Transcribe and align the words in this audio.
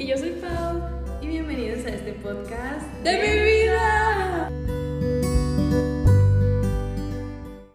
Y 0.00 0.06
yo 0.06 0.16
soy 0.16 0.30
Pau 0.30 0.80
y 1.20 1.26
bienvenidos 1.26 1.84
a 1.84 1.90
este 1.90 2.14
podcast 2.14 2.86
de 3.04 3.12
mi 3.18 3.68
vida. 3.68 4.50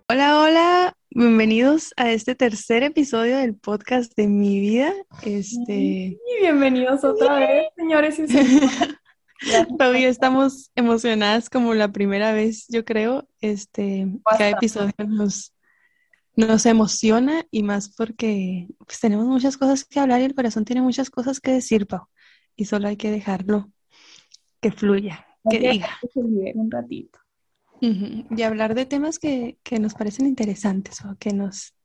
Hola, 0.10 0.40
hola, 0.40 0.98
bienvenidos 1.12 1.94
a 1.98 2.12
este 2.12 2.34
tercer 2.34 2.82
episodio 2.82 3.38
del 3.38 3.54
podcast 3.54 4.12
de 4.16 4.26
mi 4.26 4.60
vida. 4.60 4.92
Este, 5.22 5.76
Y 5.76 6.42
bienvenidos 6.42 7.04
otra 7.04 7.36
vez, 7.42 7.68
señores 7.76 8.18
y 8.18 8.28
señoras. 8.28 8.90
todavía 9.78 10.10
estamos 10.10 10.72
emocionadas 10.74 11.52
como 11.52 11.76
la 11.76 11.92
primera 11.92 12.34
vez, 12.34 12.66
yo 12.70 12.86
creo. 12.86 13.30
Este, 13.40 14.08
cada 14.40 14.50
episodio 14.50 14.94
nos, 15.08 15.54
nos 16.36 16.66
emociona 16.66 17.46
y 17.52 17.62
más 17.62 17.90
porque 17.90 18.66
pues, 18.84 19.00
tenemos 19.00 19.28
muchas 19.28 19.58
cosas 19.58 19.86
que 19.86 20.00
hablar 20.00 20.22
y 20.22 20.24
el 20.24 20.34
corazón 20.34 20.66
tiene 20.66 20.82
muchas 20.82 21.12
cosas 21.12 21.40
que 21.40 21.52
decir, 21.52 21.86
Pau. 21.86 22.08
Y 22.56 22.66
solo 22.66 22.88
hay 22.88 22.98
que 22.98 23.12
dejarlo 23.12 23.72
que 24.62 24.72
fluya, 24.72 25.28
que 25.50 25.60
Hay 25.60 25.68
diga. 25.68 25.90
que 26.14 26.20
un 26.56 26.70
ratito. 26.72 27.20
Y 28.36 28.42
hablar 28.44 28.76
de 28.76 28.86
temas 28.86 29.20
que, 29.20 29.60
que 29.64 29.80
nos 29.80 29.94
parecen 29.96 30.26
interesantes 30.28 31.04
o 31.06 31.16
que 31.20 31.34
nos, 31.34 31.76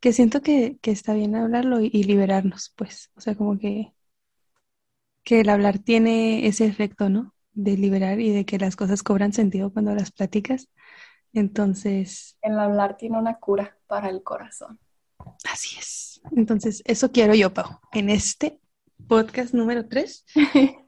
que 0.00 0.12
siento 0.14 0.42
que, 0.42 0.78
que 0.82 0.90
está 0.92 1.14
bien 1.14 1.36
hablarlo 1.36 1.80
y, 1.82 1.90
y 1.92 2.04
liberarnos, 2.04 2.72
pues. 2.76 3.10
O 3.16 3.20
sea, 3.22 3.36
como 3.36 3.58
que, 3.58 3.94
que 5.24 5.40
el 5.40 5.48
hablar 5.48 5.78
tiene 5.78 6.46
ese 6.46 6.66
efecto, 6.66 7.08
¿no? 7.08 7.34
De 7.52 7.76
liberar 7.76 8.20
y 8.20 8.30
de 8.32 8.44
que 8.46 8.58
las 8.58 8.76
cosas 8.76 9.02
cobran 9.02 9.32
sentido 9.32 9.72
cuando 9.72 9.94
las 9.94 10.12
platicas. 10.12 10.68
Entonces, 11.32 12.38
El 12.40 12.58
hablar 12.58 12.96
tiene 12.96 13.18
una 13.18 13.34
cura 13.38 13.76
para 13.86 14.08
el 14.08 14.22
corazón. 14.22 14.78
así 15.44 15.76
es. 15.78 16.20
Entonces, 16.36 16.82
eso 16.86 17.10
quiero 17.12 17.34
yo, 17.34 17.52
Pau, 17.54 17.78
en 17.92 18.10
este 18.10 18.60
podcast 19.08 19.54
número 19.54 19.86
3. 19.86 20.24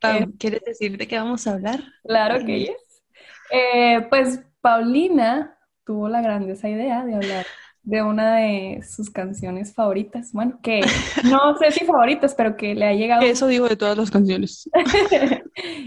Pau, 0.00 0.16
Eh, 0.18 0.26
¿quieres 0.38 0.62
decir 0.64 0.96
de 0.98 1.06
qué 1.06 1.18
vamos 1.18 1.46
a 1.46 1.52
hablar? 1.52 1.80
Claro 2.04 2.44
que 2.44 2.62
es. 2.64 3.02
Eh, 3.50 4.06
pues 4.10 4.40
Paulina 4.60 5.56
tuvo 5.84 6.08
la 6.08 6.20
grandiosa 6.20 6.68
idea 6.68 7.04
de 7.04 7.14
hablar 7.14 7.46
de 7.82 8.02
una 8.02 8.36
de 8.36 8.82
sus 8.82 9.10
canciones 9.10 9.74
favoritas. 9.74 10.32
Bueno, 10.32 10.58
que 10.62 10.80
no 11.24 11.56
sé 11.58 11.70
si 11.70 11.84
favoritas, 11.84 12.34
pero 12.34 12.56
que 12.56 12.74
le 12.74 12.86
ha 12.86 12.92
llegado 12.94 13.22
Eso 13.22 13.46
digo 13.46 13.68
de 13.68 13.76
todas 13.76 13.96
las 13.98 14.10
canciones. 14.10 14.68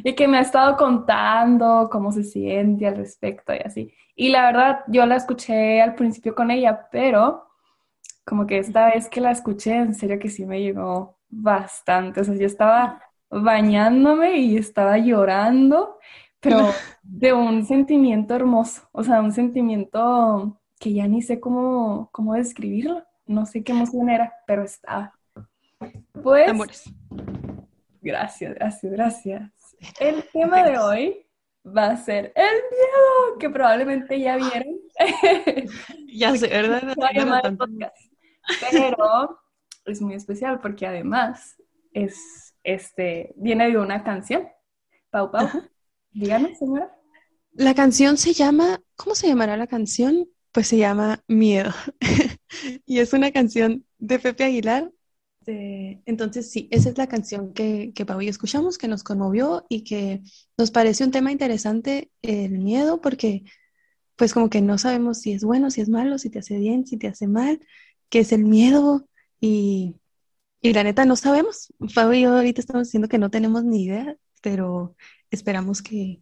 y 0.03 0.13
que 0.13 0.27
me 0.27 0.37
ha 0.37 0.41
estado 0.41 0.77
contando 0.77 1.89
cómo 1.91 2.11
se 2.11 2.23
siente 2.23 2.85
al 2.87 2.97
respecto 2.97 3.53
y 3.53 3.59
así. 3.59 3.93
Y 4.15 4.29
la 4.29 4.45
verdad, 4.45 4.79
yo 4.87 5.05
la 5.05 5.15
escuché 5.15 5.81
al 5.81 5.95
principio 5.95 6.33
con 6.35 6.49
ella, 6.51 6.87
pero 6.91 7.46
como 8.27 8.45
que 8.45 8.57
esta 8.57 8.87
vez 8.87 9.07
que 9.07 9.21
la 9.21 9.31
escuché, 9.31 9.73
en 9.77 9.95
serio 9.95 10.19
que 10.19 10.29
sí 10.29 10.45
me 10.45 10.61
llegó 10.61 11.17
bastante. 11.29 12.19
O 12.19 12.23
sea, 12.25 12.35
yo 12.35 12.45
estaba 12.45 13.01
bañándome 13.29 14.37
y 14.37 14.57
estaba 14.57 14.97
llorando, 14.97 15.97
pero 16.41 16.57
de 17.03 17.31
un 17.31 17.65
sentimiento 17.65 18.35
hermoso, 18.35 18.81
o 18.91 19.01
sea, 19.03 19.21
un 19.21 19.31
sentimiento 19.31 20.59
que 20.77 20.93
ya 20.93 21.07
ni 21.07 21.21
sé 21.21 21.39
cómo, 21.39 22.09
cómo 22.11 22.33
describirlo. 22.33 23.01
No 23.25 23.45
sé 23.45 23.63
qué 23.63 23.71
emoción 23.71 24.09
era, 24.09 24.33
pero 24.45 24.63
estaba. 24.63 25.13
Pues, 26.21 26.49
Amores. 26.49 26.83
gracias, 28.01 28.55
gracias, 28.55 28.91
gracias. 28.91 29.51
El 29.99 30.23
tema 30.33 30.63
de 30.63 30.77
hoy 30.77 31.25
va 31.65 31.91
a 31.91 31.97
ser 31.97 32.33
el 32.35 32.55
miedo, 32.71 33.39
que 33.39 33.49
probablemente 33.49 34.19
ya 34.19 34.35
vieron. 34.35 34.75
Ya 36.13 36.35
sé, 36.35 36.47
¿verdad? 36.47 36.81
Se 36.81 37.25
va 37.25 37.37
a 37.37 37.55
Pero 38.59 39.39
es 39.85 40.01
muy 40.01 40.15
especial 40.15 40.59
porque 40.61 40.87
además 40.87 41.55
es, 41.93 42.55
este, 42.63 43.33
viene 43.37 43.69
de 43.69 43.77
una 43.77 44.03
canción. 44.03 44.47
Pau, 45.09 45.31
Pau, 45.31 45.45
Ajá. 45.45 45.69
díganos, 46.11 46.57
señora. 46.57 46.91
La 47.53 47.73
canción 47.75 48.17
se 48.17 48.33
llama, 48.33 48.81
¿cómo 48.95 49.15
se 49.15 49.27
llamará 49.27 49.57
la 49.57 49.67
canción? 49.67 50.29
Pues 50.51 50.67
se 50.67 50.77
llama 50.77 51.23
Miedo. 51.27 51.71
Y 52.85 52.99
es 52.99 53.13
una 53.13 53.31
canción 53.31 53.85
de 53.99 54.19
Pepe 54.19 54.45
Aguilar. 54.45 54.91
de- 55.41 56.01
Entonces, 56.05 56.51
sí, 56.51 56.67
esa 56.71 56.89
es 56.89 56.97
la 56.97 57.07
canción 57.07 57.53
que, 57.53 57.91
que 57.95 58.05
Pau 58.05 58.21
y 58.21 58.25
yo 58.25 58.31
escuchamos, 58.31 58.77
que 58.77 58.87
nos 58.87 59.03
conmovió 59.03 59.65
y 59.69 59.83
que 59.83 60.21
nos 60.57 60.71
parece 60.71 61.03
un 61.03 61.11
tema 61.11 61.31
interesante, 61.31 62.11
el 62.21 62.59
miedo, 62.59 63.01
porque 63.01 63.43
pues 64.15 64.33
como 64.33 64.49
que 64.49 64.61
no 64.61 64.77
sabemos 64.77 65.19
si 65.19 65.33
es 65.33 65.43
bueno, 65.43 65.71
si 65.71 65.81
es 65.81 65.89
malo, 65.89 66.17
si 66.19 66.29
te 66.29 66.39
hace 66.39 66.57
bien, 66.59 66.87
si 66.87 66.97
te 66.97 67.07
hace 67.07 67.27
mal, 67.27 67.59
qué 68.09 68.19
es 68.19 68.31
el 68.31 68.45
miedo 68.45 69.07
y, 69.39 69.95
y 70.61 70.73
la 70.73 70.83
neta 70.83 71.05
no 71.05 71.15
sabemos. 71.15 71.73
Pau 71.93 72.13
y 72.13 72.21
yo 72.21 72.35
ahorita 72.35 72.61
estamos 72.61 72.87
diciendo 72.87 73.07
que 73.07 73.17
no 73.17 73.29
tenemos 73.29 73.63
ni 73.63 73.83
idea, 73.83 74.15
pero 74.41 74.95
esperamos 75.31 75.81
que 75.81 76.21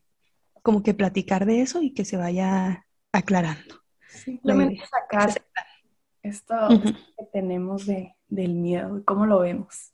como 0.61 0.81
que 0.81 0.93
platicar 0.93 1.45
de 1.45 1.61
eso 1.61 1.81
y 1.81 1.93
que 1.93 2.05
se 2.05 2.17
vaya 2.17 2.85
aclarando. 3.11 3.83
Simplemente 4.09 4.81
sacar 4.87 5.29
esto 6.23 6.55
que 7.17 7.25
tenemos 7.31 7.85
de, 7.85 8.15
del 8.27 8.55
miedo 8.55 8.97
y 8.97 9.03
cómo 9.03 9.25
lo 9.25 9.39
vemos. 9.39 9.93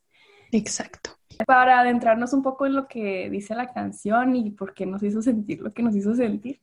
Exacto. 0.52 1.12
Para 1.46 1.80
adentrarnos 1.80 2.34
un 2.34 2.42
poco 2.42 2.66
en 2.66 2.76
lo 2.76 2.88
que 2.88 3.30
dice 3.30 3.56
la 3.56 3.74
canción 3.74 4.36
y 4.36 4.52
por 4.52 4.74
qué 4.74 4.86
nos 4.86 5.02
hizo 5.04 5.22
sentir 5.22 5.62
lo 5.62 5.74
que 5.74 5.84
nos 5.84 5.96
hizo 5.96 6.16
sentir. 6.16 6.62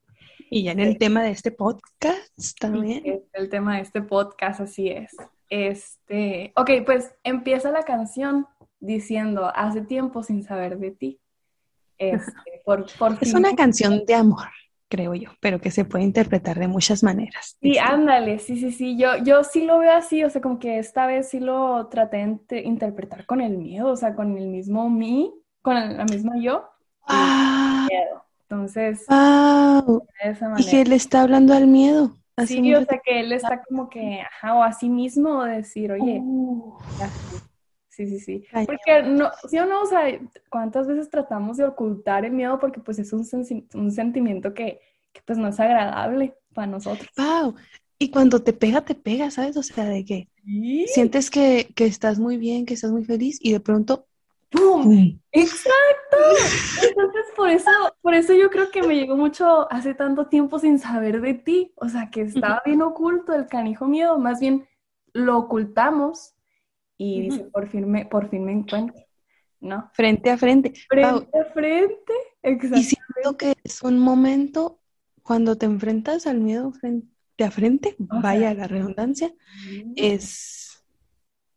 Y 0.51 0.63
ya 0.65 0.73
en 0.73 0.81
el 0.81 0.99
tema 0.99 1.23
de 1.23 1.31
este 1.31 1.51
podcast 1.51 2.59
también. 2.59 3.23
El 3.33 3.49
tema 3.49 3.77
de 3.77 3.83
este 3.83 4.03
podcast, 4.03 4.61
así 4.61 4.89
es. 4.89 5.15
Este, 5.51 6.53
ok, 6.57 6.71
pues 6.87 7.15
empieza 7.23 7.71
la 7.71 7.83
canción 7.83 8.47
diciendo, 8.81 9.51
hace 9.55 9.83
tiempo 9.83 10.23
sin 10.23 10.43
saber 10.45 10.79
de 10.79 10.91
ti. 10.93 11.21
Este, 11.99 12.63
por, 12.65 12.87
por 12.99 13.13
Es 13.15 13.19
fin- 13.31 13.37
una 13.39 13.55
canción 13.57 14.05
de 14.07 14.15
amor, 14.15 14.47
creo 14.89 15.15
yo, 15.15 15.31
pero 15.41 15.61
que 15.61 15.71
se 15.71 15.85
puede 15.85 16.05
interpretar 16.05 16.59
de 16.59 16.69
muchas 16.69 17.03
maneras. 17.03 17.57
Sí, 17.61 17.71
distintas. 17.71 17.93
ándale, 17.93 18.39
sí, 18.39 18.57
sí, 18.57 18.71
sí, 18.71 18.97
yo, 18.97 19.17
yo 19.25 19.43
sí 19.45 19.65
lo 19.65 19.79
veo 19.81 19.93
así, 19.93 20.23
o 20.23 20.31
sea, 20.31 20.41
como 20.41 20.59
que 20.59 20.79
esta 20.79 21.07
vez 21.07 21.29
sí 21.29 21.41
lo 21.41 21.89
traté 21.89 22.19
de 22.19 22.23
inte- 22.25 22.63
interpretar 22.63 23.27
con 23.27 23.41
el 23.41 23.59
miedo, 23.59 23.89
o 23.91 23.97
sea, 23.97 24.15
con 24.15 24.37
el 24.39 24.47
mismo 24.47 24.89
mí, 24.89 25.33
con 25.61 25.77
el- 25.77 25.97
la 25.97 26.05
misma 26.05 26.35
yo, 26.41 26.69
¡Wow! 27.09 27.87
miedo. 27.91 28.25
Entonces, 28.51 29.05
¡Wow! 29.09 30.07
de 30.25 30.31
esa 30.31 30.55
Y 30.57 30.65
que 30.65 30.85
le 30.85 30.97
está 30.97 31.23
hablando 31.23 31.53
al 31.53 31.67
miedo. 31.67 32.17
Hace 32.35 32.55
Sí, 32.55 32.75
o 32.75 32.83
sea, 32.83 32.99
que 33.05 33.21
él 33.21 33.33
está 33.33 33.63
como 33.65 33.91
que, 33.91 34.21
ajá, 34.23 34.55
o 34.55 34.63
a 34.63 34.73
sí 34.73 34.89
mismo 34.89 35.45
decir, 35.45 35.93
oye, 35.93 36.21
Uh, 36.23 36.79
sí, 37.91 38.07
sí, 38.07 38.21
sí. 38.21 38.45
Porque, 38.65 39.03
no, 39.03 39.31
sí 39.51 39.59
o 39.59 39.67
no, 39.67 39.83
o 39.83 39.87
sea, 39.87 40.05
¿cuántas 40.49 40.87
veces 40.87 41.11
tratamos 41.11 41.59
de 41.59 41.65
ocultar 41.65 42.25
el 42.25 42.33
miedo? 42.33 42.59
Porque 42.59 42.81
pues 42.81 42.99
es 42.99 43.13
un, 43.13 43.25
sentimiento 43.25 44.55
que, 44.55 44.81
que 45.13 45.21
pues 45.27 45.37
no 45.37 45.49
es 45.49 45.61
agradable 45.61 46.35
para 46.55 46.69
nosotros. 46.69 47.11
¡Wow! 47.19 47.55
Y 47.99 48.11
cuando 48.11 48.43
te 48.43 48.55
pega, 48.55 48.81
te 48.83 48.95
pega, 48.95 49.31
¿sabes? 49.31 49.57
O 49.59 49.63
sea, 49.63 49.85
de 49.85 50.05
que 50.07 50.29
Sí. 50.45 50.87
sientes 50.89 51.29
que, 51.29 51.69
que 51.75 51.85
estás 51.85 52.19
muy 52.19 52.39
bien, 52.39 52.65
que 52.65 52.73
estás 52.73 52.93
muy 52.93 53.05
feliz 53.05 53.39
y 53.43 53.53
de 53.53 53.61
pronto, 53.61 54.07
¡Pum! 54.51 55.19
Exacto. 55.41 56.17
Entonces, 56.89 57.25
por 57.37 57.49
eso, 57.51 57.71
por 58.03 58.15
eso 58.15 58.35
yo 58.35 58.51
creo 58.51 58.71
que 58.71 58.83
me 58.83 58.95
llegó 58.95 59.17
mucho 59.17 59.71
hace 59.73 59.95
tanto 59.95 60.27
tiempo 60.27 60.59
sin 60.59 60.79
saber 60.79 61.21
de 61.21 61.35
ti. 61.35 61.73
O 61.77 61.89
sea, 61.89 62.11
que 62.11 62.23
estaba 62.23 62.63
bien 62.65 62.83
oculto 62.83 63.35
el 63.35 63.47
canijo 63.47 63.87
miedo. 63.87 64.19
Más 64.19 64.41
bien 64.41 64.67
lo 65.13 65.39
ocultamos 65.39 66.35
y 66.97 67.23
dice, 67.23 67.45
por 67.45 67.69
fin 67.69 67.91
me, 67.91 68.07
por 68.07 68.29
fin 68.29 68.45
me 68.45 68.53
encuentro. 68.53 69.03
¿No? 69.61 69.91
Frente 69.93 70.31
a 70.31 70.39
frente. 70.39 70.73
Pau, 70.89 71.21
Frente 71.21 71.39
a 71.39 71.45
frente. 71.53 72.13
Y 72.43 72.49
Exacto. 72.49 72.77
siento 72.77 73.37
que 73.37 73.55
es 73.65 73.83
un 73.83 73.99
momento 73.99 74.81
cuando 75.23 75.57
te 75.57 75.67
enfrentas 75.67 76.27
al 76.27 76.41
miedo 76.41 76.73
frente 76.73 77.09
a 77.45 77.51
frente, 77.51 77.95
vaya 77.99 78.55
la 78.55 78.67
redundancia, 78.67 79.33
es, 79.95 80.85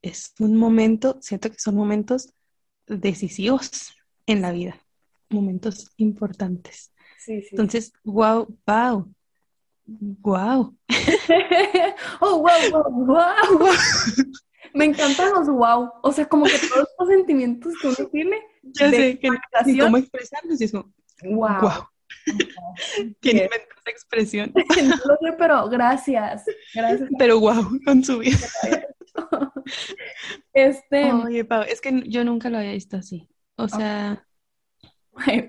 es 0.02 0.34
un 0.40 0.58
momento, 0.58 1.18
siento 1.22 1.50
que 1.50 1.58
son 1.58 1.76
momentos 1.76 2.34
decisivos 2.88 3.94
en 4.26 4.42
la 4.42 4.52
vida, 4.52 4.78
momentos 5.30 5.92
importantes. 5.98 6.92
Sí, 7.18 7.42
sí. 7.42 7.50
Entonces, 7.52 7.94
wow, 8.04 8.48
wow, 8.66 9.14
wow. 9.86 10.76
Oh, 12.20 12.38
wow, 12.40 12.72
wow, 12.72 13.06
wow. 13.08 13.74
Me 14.74 14.86
encantan 14.86 15.34
los 15.34 15.48
wow. 15.48 15.92
O 16.02 16.12
sea, 16.12 16.26
como 16.28 16.46
que 16.46 16.58
todos 16.70 16.88
los 17.00 17.10
sentimientos 17.10 17.74
que 17.82 17.88
uno 17.88 18.10
tiene. 18.12 18.38
Ya 18.64 18.90
sé 18.90 19.20
que 19.20 19.30
ni 19.66 19.78
cómo 19.80 19.98
expresarlos 19.98 20.62
y 20.62 20.64
es 20.66 20.72
como, 20.72 20.92
Wow. 21.24 21.62
wow, 21.62 21.88
¿quién 23.20 23.38
inventó 23.38 23.76
esa 23.86 23.92
expresión? 23.92 24.52
No 24.84 24.96
lo 24.96 25.18
sé, 25.22 25.36
pero 25.38 25.70
gracias. 25.70 26.46
Gracias. 26.74 27.10
Pero 27.18 27.40
wow, 27.40 27.80
con 27.86 28.04
su 28.04 28.20
vida. 28.20 28.38
Este, 30.54 31.12
Oye, 31.14 31.46
Pau, 31.46 31.64
es 31.64 31.82
que 31.82 32.04
yo 32.08 32.24
nunca 32.24 32.50
lo 32.50 32.58
había 32.58 32.74
visto 32.74 32.98
así. 32.98 33.28
O 33.56 33.68
sea, 33.68 34.26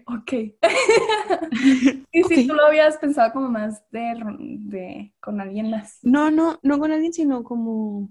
ok. 0.06 0.32
Y 2.12 2.23
si 2.25 2.47
tú 2.47 2.55
lo 2.55 2.67
habías 2.67 2.99
pensado 2.99 3.32
como 3.32 3.49
más 3.49 3.82
de, 3.91 4.14
de 4.61 5.14
con 5.20 5.41
alguien 5.41 5.70
más. 5.70 5.99
no, 6.03 6.31
no, 6.31 6.59
no 6.62 6.79
con 6.79 6.93
alguien, 6.93 7.12
sino 7.12 7.43
como 7.43 8.11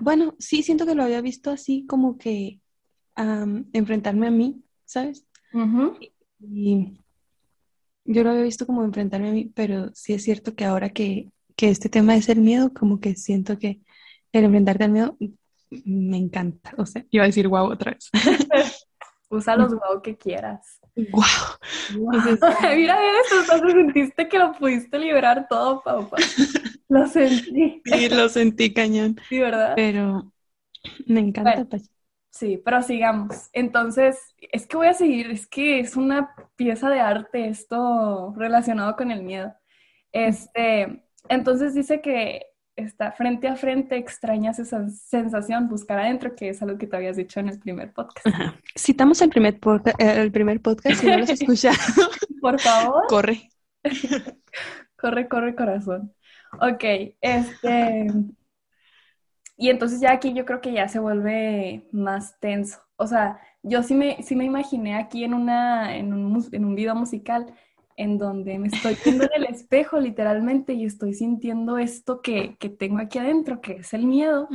bueno, 0.00 0.34
sí 0.38 0.62
siento 0.62 0.86
que 0.86 0.94
lo 0.94 1.04
había 1.04 1.20
visto 1.20 1.50
así 1.50 1.86
como 1.86 2.18
que 2.18 2.60
enfrentarme 3.72 4.26
a 4.26 4.30
mí, 4.30 4.64
¿sabes? 4.84 5.26
Y 6.40 6.98
yo 8.04 8.24
lo 8.24 8.30
había 8.30 8.42
visto 8.42 8.66
como 8.66 8.84
enfrentarme 8.84 9.28
a 9.28 9.32
mí, 9.32 9.52
pero 9.54 9.94
sí 9.94 10.12
es 10.14 10.24
cierto 10.24 10.54
que 10.54 10.64
ahora 10.64 10.90
que, 10.90 11.30
que 11.56 11.68
este 11.70 11.88
tema 11.88 12.16
es 12.16 12.28
el 12.28 12.40
miedo, 12.40 12.72
como 12.74 12.98
que 12.98 13.14
siento 13.14 13.58
que 13.58 13.80
el 14.38 14.44
enfrentarte 14.44 14.84
al 14.84 14.90
miedo 14.90 15.16
me 15.84 16.16
encanta. 16.16 16.72
O 16.76 16.86
sea, 16.86 17.04
iba 17.10 17.24
a 17.24 17.26
decir 17.26 17.48
wow 17.48 17.70
otra 17.70 17.92
vez. 17.92 18.10
Usa 19.30 19.56
los 19.56 19.72
wow 19.72 20.02
que 20.02 20.16
quieras. 20.16 20.80
Wow. 20.96 21.22
mira, 22.74 22.74
mira 22.74 22.98
esto, 23.22 23.68
sentiste 23.68 24.28
que 24.28 24.38
lo 24.38 24.52
pudiste 24.52 24.98
liberar 24.98 25.46
todo, 25.48 25.82
papá. 25.82 26.16
Lo 26.88 27.06
sentí. 27.06 27.82
Sí, 27.84 28.08
lo 28.10 28.28
sentí 28.28 28.72
cañón. 28.72 29.16
Sí, 29.28 29.38
¿verdad? 29.40 29.72
Pero 29.74 30.32
me 31.06 31.20
encanta, 31.20 31.78
Sí, 32.30 32.60
pero 32.64 32.82
sigamos. 32.82 33.48
Entonces, 33.52 34.18
es 34.52 34.66
que 34.66 34.76
voy 34.76 34.88
a 34.88 34.94
seguir, 34.94 35.30
es 35.30 35.46
que 35.46 35.78
es 35.78 35.96
una 35.96 36.34
pieza 36.56 36.90
de 36.90 36.98
arte 36.98 37.48
esto 37.48 38.34
relacionado 38.36 38.96
con 38.96 39.12
el 39.12 39.22
miedo. 39.22 39.54
Este, 40.10 41.04
entonces 41.28 41.74
dice 41.74 42.00
que 42.00 42.46
está 42.76 43.12
frente 43.12 43.48
a 43.48 43.56
frente, 43.56 43.96
extrañas 43.96 44.58
esa 44.58 44.88
sensación, 44.88 45.68
buscar 45.68 45.98
adentro, 45.98 46.34
que 46.34 46.48
es 46.48 46.62
algo 46.62 46.78
que 46.78 46.86
te 46.86 46.96
habías 46.96 47.16
dicho 47.16 47.40
en 47.40 47.48
el 47.48 47.58
primer 47.58 47.92
podcast. 47.92 48.26
Citamos 48.76 49.20
el 49.22 49.30
primer, 49.30 49.58
eh, 49.98 50.20
el 50.20 50.32
primer 50.32 50.60
podcast, 50.60 51.00
si 51.00 51.06
no 51.06 51.18
lo 51.18 51.24
has 51.24 51.30
escuchado. 51.40 51.76
Por 52.40 52.60
favor. 52.60 53.04
Corre. 53.08 53.50
corre, 54.96 55.28
corre, 55.28 55.54
corazón. 55.54 56.14
Ok, 56.60 56.84
este... 57.20 58.06
Y 59.56 59.70
entonces 59.70 60.00
ya 60.00 60.12
aquí 60.12 60.34
yo 60.34 60.44
creo 60.44 60.60
que 60.60 60.72
ya 60.72 60.88
se 60.88 60.98
vuelve 60.98 61.86
más 61.92 62.40
tenso. 62.40 62.80
O 62.96 63.06
sea, 63.06 63.40
yo 63.62 63.84
sí 63.84 63.94
me, 63.94 64.20
sí 64.22 64.34
me 64.34 64.44
imaginé 64.44 64.96
aquí 64.96 65.22
en, 65.22 65.32
una, 65.32 65.96
en, 65.96 66.12
un, 66.12 66.44
en 66.50 66.64
un 66.64 66.74
video 66.74 66.96
musical 66.96 67.54
en 67.96 68.18
donde 68.18 68.58
me 68.58 68.68
estoy 68.68 68.96
viendo 69.04 69.24
en 69.24 69.30
el 69.34 69.44
espejo 69.44 70.00
literalmente 70.00 70.72
y 70.72 70.84
estoy 70.84 71.14
sintiendo 71.14 71.78
esto 71.78 72.20
que, 72.20 72.56
que 72.56 72.68
tengo 72.68 72.98
aquí 72.98 73.18
adentro, 73.18 73.60
que 73.60 73.74
es 73.74 73.94
el 73.94 74.06
miedo. 74.06 74.48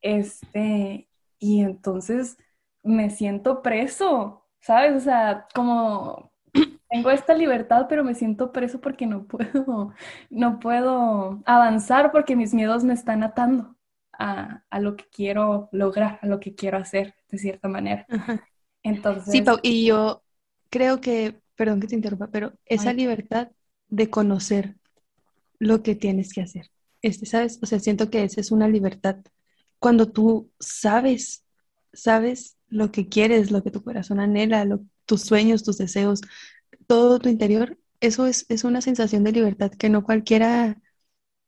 Este, 0.00 1.08
y 1.38 1.60
entonces 1.60 2.36
me 2.82 3.10
siento 3.10 3.62
preso, 3.62 4.46
¿sabes? 4.60 4.96
O 4.96 5.00
sea, 5.00 5.46
como 5.54 6.32
tengo 6.90 7.10
esta 7.10 7.34
libertad, 7.34 7.86
pero 7.88 8.04
me 8.04 8.14
siento 8.14 8.52
preso 8.52 8.80
porque 8.80 9.06
no 9.06 9.24
puedo, 9.24 9.92
no 10.30 10.58
puedo 10.60 11.42
avanzar 11.44 12.12
porque 12.12 12.36
mis 12.36 12.52
miedos 12.54 12.84
me 12.84 12.94
están 12.94 13.22
atando 13.22 13.76
a, 14.18 14.62
lo 14.78 14.96
que 14.96 15.04
quiero 15.10 15.68
lograr, 15.72 16.20
a 16.22 16.26
lo 16.26 16.38
que 16.38 16.54
quiero 16.54 16.78
hacer, 16.78 17.14
de 17.28 17.38
cierta 17.38 17.68
manera. 17.68 18.06
Entonces... 18.82 19.32
Sí, 19.32 19.44
y 19.62 19.86
yo 19.86 20.22
creo 20.70 21.00
que, 21.00 21.41
perdón 21.56 21.80
que 21.80 21.86
te 21.86 21.94
interrumpa, 21.94 22.28
pero 22.28 22.52
esa 22.66 22.92
libertad 22.92 23.48
de 23.88 24.10
conocer 24.10 24.76
lo 25.58 25.82
que 25.82 25.94
tienes 25.94 26.32
que 26.32 26.42
hacer. 26.42 26.70
Este, 27.02 27.26
¿sabes? 27.26 27.58
O 27.62 27.66
sea, 27.66 27.78
siento 27.78 28.10
que 28.10 28.24
esa 28.24 28.40
es 28.40 28.50
una 28.50 28.68
libertad 28.68 29.16
cuando 29.78 30.10
tú 30.10 30.50
sabes, 30.60 31.44
sabes 31.92 32.56
lo 32.68 32.92
que 32.92 33.08
quieres, 33.08 33.50
lo 33.50 33.62
que 33.62 33.70
tu 33.70 33.82
corazón 33.82 34.20
anhela, 34.20 34.66
tus 35.06 35.22
sueños, 35.22 35.64
tus 35.64 35.78
deseos, 35.78 36.20
todo 36.86 37.18
tu 37.18 37.28
interior, 37.28 37.78
eso 38.00 38.26
es, 38.26 38.46
es 38.48 38.64
una 38.64 38.80
sensación 38.80 39.24
de 39.24 39.32
libertad 39.32 39.70
que 39.72 39.88
no 39.88 40.04
cualquiera 40.04 40.80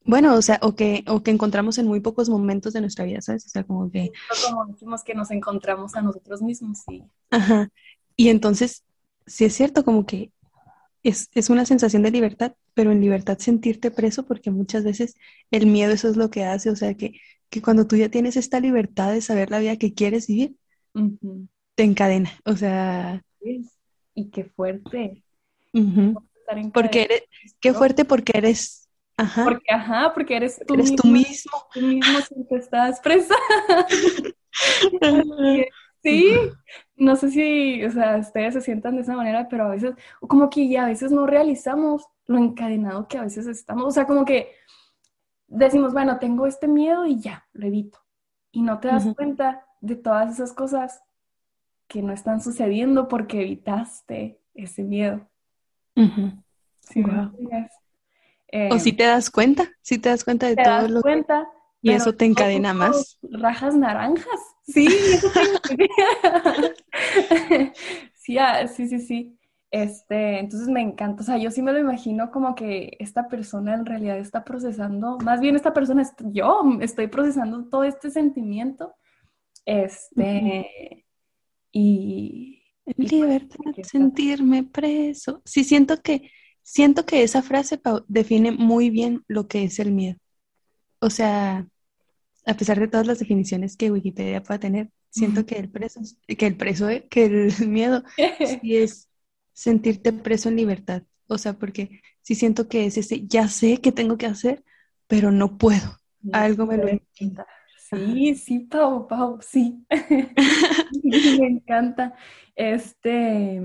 bueno, 0.04 0.34
o 0.34 0.42
sea, 0.42 0.58
o 0.62 0.74
que, 0.74 1.02
o 1.08 1.22
que 1.22 1.30
encontramos 1.30 1.78
en 1.78 1.86
muy 1.86 2.00
pocos 2.00 2.28
momentos 2.28 2.74
de 2.74 2.82
nuestra 2.82 3.06
vida, 3.06 3.22
¿sabes? 3.22 3.46
O 3.46 3.48
sea, 3.48 3.64
como 3.64 3.90
que... 3.90 4.12
Como 4.44 4.66
decimos 4.66 5.02
que 5.02 5.14
nos 5.14 5.30
encontramos 5.30 5.94
a 5.94 6.02
nosotros 6.02 6.42
mismos, 6.42 6.82
sí. 6.86 7.02
Ajá. 7.30 7.70
Y 8.14 8.28
entonces, 8.28 8.84
sí 9.26 9.44
es 9.44 9.54
cierto, 9.54 9.84
como 9.84 10.06
que 10.06 10.32
es, 11.02 11.30
es, 11.34 11.50
una 11.50 11.66
sensación 11.66 12.02
de 12.02 12.10
libertad, 12.10 12.54
pero 12.72 12.92
en 12.92 13.00
libertad 13.00 13.38
sentirte 13.38 13.90
preso, 13.90 14.24
porque 14.24 14.50
muchas 14.50 14.84
veces 14.84 15.16
el 15.50 15.66
miedo 15.66 15.92
eso 15.92 16.08
es 16.08 16.16
lo 16.16 16.30
que 16.30 16.44
hace, 16.44 16.70
o 16.70 16.76
sea, 16.76 16.94
que, 16.94 17.20
que 17.50 17.62
cuando 17.62 17.86
tú 17.86 17.96
ya 17.96 18.08
tienes 18.08 18.36
esta 18.36 18.60
libertad 18.60 19.12
de 19.12 19.20
saber 19.20 19.50
la 19.50 19.58
vida 19.58 19.76
que 19.76 19.92
quieres 19.92 20.26
vivir, 20.26 20.56
te 21.74 21.82
encadena, 21.82 22.30
o 22.44 22.56
sea... 22.56 23.22
Y 24.16 24.30
qué 24.30 24.44
fuerte. 24.44 25.24
Porque 26.72 27.02
eres, 27.02 27.22
qué 27.60 27.74
fuerte 27.74 28.04
porque 28.04 28.32
eres 28.38 28.84
Ajá. 29.16 29.44
Porque, 29.44 29.72
ajá, 29.72 30.12
porque 30.12 30.36
eres 30.36 30.60
tú 30.66 30.74
eres 30.74 30.90
mismo. 30.90 31.02
Tú 31.02 31.08
mismo. 31.08 31.52
Tú 31.72 31.80
mismo 31.80 32.18
te 32.48 32.56
estás 32.56 32.90
expresando. 32.90 33.36
sí, 36.04 36.36
no 36.96 37.16
sé 37.16 37.30
si, 37.30 37.84
o 37.84 37.90
sea, 37.90 38.18
ustedes 38.18 38.54
se 38.54 38.60
sientan 38.60 38.96
de 38.96 39.02
esa 39.02 39.16
manera, 39.16 39.48
pero 39.48 39.64
a 39.64 39.70
veces, 39.70 39.94
como 40.20 40.48
que 40.50 40.68
ya 40.68 40.84
a 40.84 40.88
veces 40.88 41.10
no 41.10 41.26
realizamos 41.26 42.06
lo 42.26 42.38
encadenado 42.38 43.08
que 43.08 43.18
a 43.18 43.22
veces 43.22 43.46
estamos. 43.46 43.84
O 43.86 43.90
sea, 43.90 44.06
como 44.06 44.24
que 44.24 44.52
decimos, 45.48 45.92
bueno, 45.92 46.18
tengo 46.18 46.46
este 46.46 46.68
miedo 46.68 47.06
y 47.06 47.18
ya, 47.18 47.46
lo 47.52 47.66
evito. 47.66 47.98
Y 48.52 48.62
no 48.62 48.78
te 48.78 48.88
das 48.88 49.06
cuenta 49.16 49.66
de 49.80 49.96
todas 49.96 50.32
esas 50.32 50.52
cosas 50.52 51.02
que 51.88 52.02
no 52.02 52.12
están 52.12 52.40
sucediendo 52.40 53.08
porque 53.08 53.42
evitaste 53.42 54.38
ese 54.54 54.84
miedo. 54.84 55.26
Sí, 56.80 57.02
o 58.70 58.78
si 58.78 58.92
te 58.92 59.04
das 59.04 59.30
cuenta, 59.30 59.68
si 59.80 59.98
te 59.98 60.10
das 60.10 60.22
cuenta 60.22 60.46
de 60.46 60.56
todo 60.56 60.88
lo 60.88 61.02
cuenta, 61.02 61.48
y 61.84 61.92
eso 61.92 62.14
te 62.14 62.24
encadena 62.24 62.74
más. 62.74 63.18
Rajas 63.22 63.76
naranjas, 63.76 64.40
sí, 64.66 64.86
eso 64.88 65.28
sí, 68.14 68.38
ah, 68.38 68.66
sí, 68.66 68.88
sí, 68.88 68.98
sí. 68.98 69.38
Este, 69.70 70.38
entonces 70.38 70.68
me 70.68 70.80
encanta, 70.80 71.22
o 71.22 71.26
sea, 71.26 71.36
yo 71.36 71.50
sí 71.50 71.60
me 71.60 71.72
lo 71.72 71.80
imagino 71.80 72.30
como 72.30 72.54
que 72.54 72.96
esta 73.00 73.26
persona 73.26 73.74
en 73.74 73.84
realidad 73.84 74.18
está 74.18 74.44
procesando, 74.44 75.18
más 75.18 75.40
bien 75.40 75.56
esta 75.56 75.72
persona, 75.72 76.08
yo 76.32 76.62
estoy 76.80 77.08
procesando 77.08 77.64
todo 77.64 77.84
este 77.84 78.10
sentimiento, 78.10 78.94
este, 79.64 81.04
y... 81.72 82.62
Libertad, 82.96 83.72
sentirme 83.82 84.62
preso. 84.62 85.42
Sí, 85.44 85.64
siento 85.64 86.00
que 86.02 86.30
Siento 86.64 87.04
que 87.04 87.22
esa 87.22 87.42
frase 87.42 87.78
define 88.08 88.50
muy 88.50 88.88
bien 88.88 89.22
lo 89.28 89.48
que 89.48 89.64
es 89.64 89.78
el 89.78 89.92
miedo. 89.92 90.18
O 90.98 91.10
sea, 91.10 91.68
a 92.46 92.54
pesar 92.54 92.78
de 92.78 92.88
todas 92.88 93.06
las 93.06 93.18
definiciones 93.18 93.76
que 93.76 93.90
Wikipedia 93.90 94.42
pueda 94.42 94.60
tener, 94.60 94.90
siento 95.10 95.46
que 95.46 95.56
el 95.56 95.70
preso, 95.70 96.00
que 96.26 96.46
el 96.46 96.56
preso, 96.56 96.88
eh, 96.88 97.06
que 97.08 97.24
el 97.24 97.52
miedo 97.68 98.02
sí 98.60 98.76
es 98.76 99.08
sentirte 99.52 100.12
preso 100.12 100.48
en 100.48 100.56
libertad. 100.56 101.02
O 101.26 101.38
sea, 101.38 101.54
porque 101.54 102.02
sí 102.22 102.34
siento 102.34 102.68
que 102.68 102.86
es 102.86 102.98
ese, 102.98 103.26
ya 103.26 103.48
sé 103.48 103.80
que 103.80 103.92
tengo 103.92 104.18
que 104.18 104.26
hacer, 104.26 104.64
pero 105.06 105.30
no 105.30 105.56
puedo. 105.56 106.00
Algo 106.32 106.66
me 106.66 106.76
lo 106.76 106.88
encanta. 106.88 107.46
Sí, 107.90 108.34
sí, 108.34 108.60
Pau, 108.60 109.06
Pau, 109.06 109.38
sí. 109.40 109.86
me 111.02 111.46
encanta. 111.46 112.14
Este, 112.56 113.60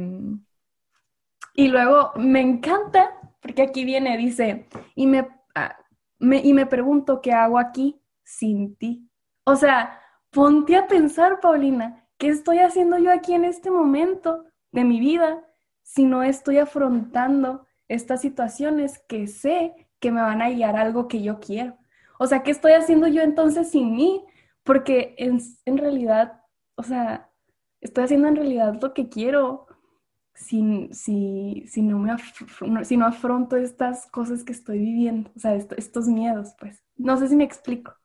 y 1.54 1.68
luego 1.68 2.12
me 2.16 2.42
encanta, 2.42 3.12
porque 3.42 3.62
aquí 3.62 3.86
viene, 3.86 4.18
dice, 4.18 4.68
y 4.96 5.08
me, 5.08 5.28
ah, 5.56 5.76
me, 6.20 6.40
y 6.40 6.54
me 6.54 6.66
pregunto 6.66 7.22
qué 7.22 7.32
hago 7.32 7.58
aquí 7.58 7.99
sin 8.30 8.76
ti. 8.76 9.10
O 9.44 9.56
sea, 9.56 10.00
ponte 10.30 10.76
a 10.76 10.88
pensar, 10.88 11.40
Paulina, 11.40 12.08
¿qué 12.18 12.30
estoy 12.30 12.60
haciendo 12.60 12.98
yo 13.00 13.12
aquí 13.12 13.34
en 13.34 13.44
este 13.44 13.72
momento 13.72 14.46
de 14.72 14.84
mi 14.84 15.00
vida 15.00 15.44
si 15.82 16.06
no 16.06 16.22
estoy 16.22 16.60
afrontando 16.60 17.66
estas 17.88 18.22
situaciones 18.22 19.00
que 19.08 19.26
sé 19.26 19.90
que 20.00 20.12
me 20.12 20.22
van 20.22 20.42
a 20.42 20.50
guiar 20.50 20.76
a 20.76 20.82
algo 20.82 21.08
que 21.08 21.24
yo 21.24 21.40
quiero? 21.40 21.78
O 22.20 22.28
sea, 22.28 22.44
¿qué 22.44 22.52
estoy 22.52 22.74
haciendo 22.74 23.08
yo 23.08 23.24
entonces 23.24 23.72
sin 23.72 23.96
mí? 23.96 24.24
Porque 24.64 25.16
en, 25.18 25.78
realidad, 25.78 26.44
o 26.76 26.84
sea, 26.84 27.32
estoy 27.82 28.04
haciendo 28.04 28.28
en 28.28 28.36
realidad 28.36 28.80
lo 28.80 28.94
que 28.94 29.10
quiero 29.10 29.66
si, 30.36 30.90
si, 30.94 31.64
si, 31.68 31.82
no 31.82 31.98
me 31.98 32.86
si 32.86 32.96
no 32.96 33.06
afronto 33.08 33.58
estas 33.58 34.06
cosas 34.08 34.44
que 34.44 34.52
estoy 34.52 34.80
viviendo, 34.80 35.32
o 35.36 35.40
sea, 35.40 35.56
estos 35.56 36.08
miedos, 36.08 36.56
pues. 36.60 36.84
No 36.96 37.18
sé 37.18 37.28
si 37.30 37.36
me 37.36 37.46
explico. 37.46 37.99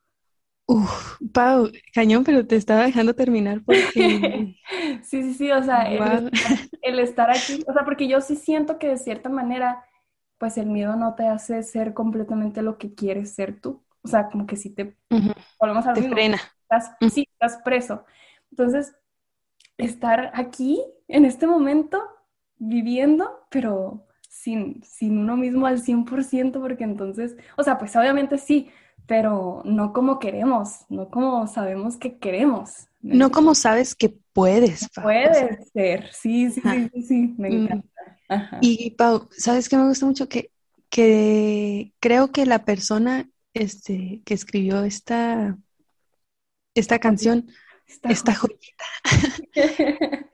Uf, 0.67 1.19
Pau, 1.33 1.71
cañón, 1.93 2.25
pero 2.25 2.47
te 2.47 2.57
estaba 2.57 2.85
dejando 2.85 3.15
terminar 3.15 3.63
porque... 3.65 4.57
sí, 5.03 5.23
sí, 5.23 5.35
sí, 5.35 5.53
o 5.53 5.63
sea, 5.63 5.83
el, 6.83 6.99
estar 6.99 7.31
aquí, 7.31 7.63
o 7.67 7.73
sea, 7.73 7.85
porque 7.85 8.09
yo 8.09 8.21
sí 8.21 8.37
siento 8.37 8.79
que 8.79 8.89
de 8.89 8.97
cierta 8.97 9.29
manera, 9.29 9.85
pues 10.39 10.57
el 10.57 10.67
miedo 10.67 10.97
no 10.97 11.15
te 11.15 11.27
hace 11.27 11.63
ser 11.63 11.93
completamente 11.93 12.63
lo 12.63 12.79
que 12.79 12.95
quieres 12.95 13.35
ser 13.35 13.61
tú. 13.61 13.85
O 14.03 14.09
sea, 14.09 14.29
como 14.29 14.47
que 14.47 14.57
si 14.57 14.71
te... 14.71 14.97
Volvemos 15.59 15.87
a 15.87 15.93
te 15.93 16.03
frena. 16.03 16.41
Estás, 16.63 16.97
Sí, 17.13 17.29
estás 17.33 17.61
preso. 17.63 18.05
Entonces, 18.51 18.95
estar 19.77 20.31
aquí, 20.35 20.83
en 21.09 21.27
este 21.27 21.47
momento, 21.47 22.03
viviendo, 22.57 23.47
pero 23.51 24.07
sin, 24.29 24.83
sin 24.83 25.19
uno 25.19 25.37
mismo 25.37 25.67
al 25.67 25.81
100%, 25.81 26.61
porque 26.61 26.85
entonces, 26.85 27.37
o 27.57 27.63
sea, 27.63 27.79
pues 27.79 27.95
obviamente 27.97 28.39
sí, 28.39 28.71
pero 29.07 29.63
no 29.65 29.93
como 29.93 30.19
queremos, 30.19 30.87
no 30.89 31.09
como 31.11 31.47
sabemos 31.47 31.97
que 31.97 32.19
queremos. 32.19 32.89
No 33.01 33.31
como 33.31 33.55
sabes 33.55 33.95
que 33.95 34.17
puedes. 34.33 34.89
Pau. 34.95 35.05
Puede 35.05 35.63
ser, 35.73 36.11
sí, 36.13 36.51
sí, 36.51 36.61
sí, 36.63 37.03
sí, 37.03 37.35
me 37.37 37.51
mm. 37.51 37.53
encanta. 37.53 37.89
Y 38.61 38.91
Pau, 38.93 39.29
¿sabes 39.31 39.69
qué 39.69 39.77
me 39.77 39.89
gusta 39.89 40.07
mucho? 40.07 40.29
Que, 40.29 40.51
que 40.89 41.93
creo 42.01 42.33
que 42.33 42.47
la 42.47 42.65
persona 42.65 43.29
este, 43.55 44.23
que 44.25 44.35
escribió 44.35 44.85
esta, 44.85 45.59
esta 46.75 46.99
canción, 46.99 47.49
esta 48.03 48.35
joyita, 48.35 48.85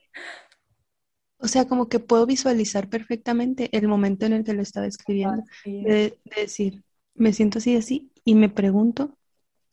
o 1.39 1.49
sea, 1.49 1.67
como 1.67 1.89
que 1.89 1.99
puedo 1.99 2.27
visualizar 2.27 2.89
perfectamente 2.89 3.69
el 3.77 3.89
momento 3.89 4.27
en 4.27 4.33
el 4.33 4.45
que 4.45 4.55
lo 4.55 4.63
estaba 4.63 4.87
escribiendo, 4.87 5.43
de, 5.65 6.19
decir, 6.37 6.83
me 7.15 7.33
siento 7.33 7.59
así, 7.59 7.77
así, 7.77 8.10
y 8.25 8.35
me 8.35 8.49
pregunto, 8.49 9.17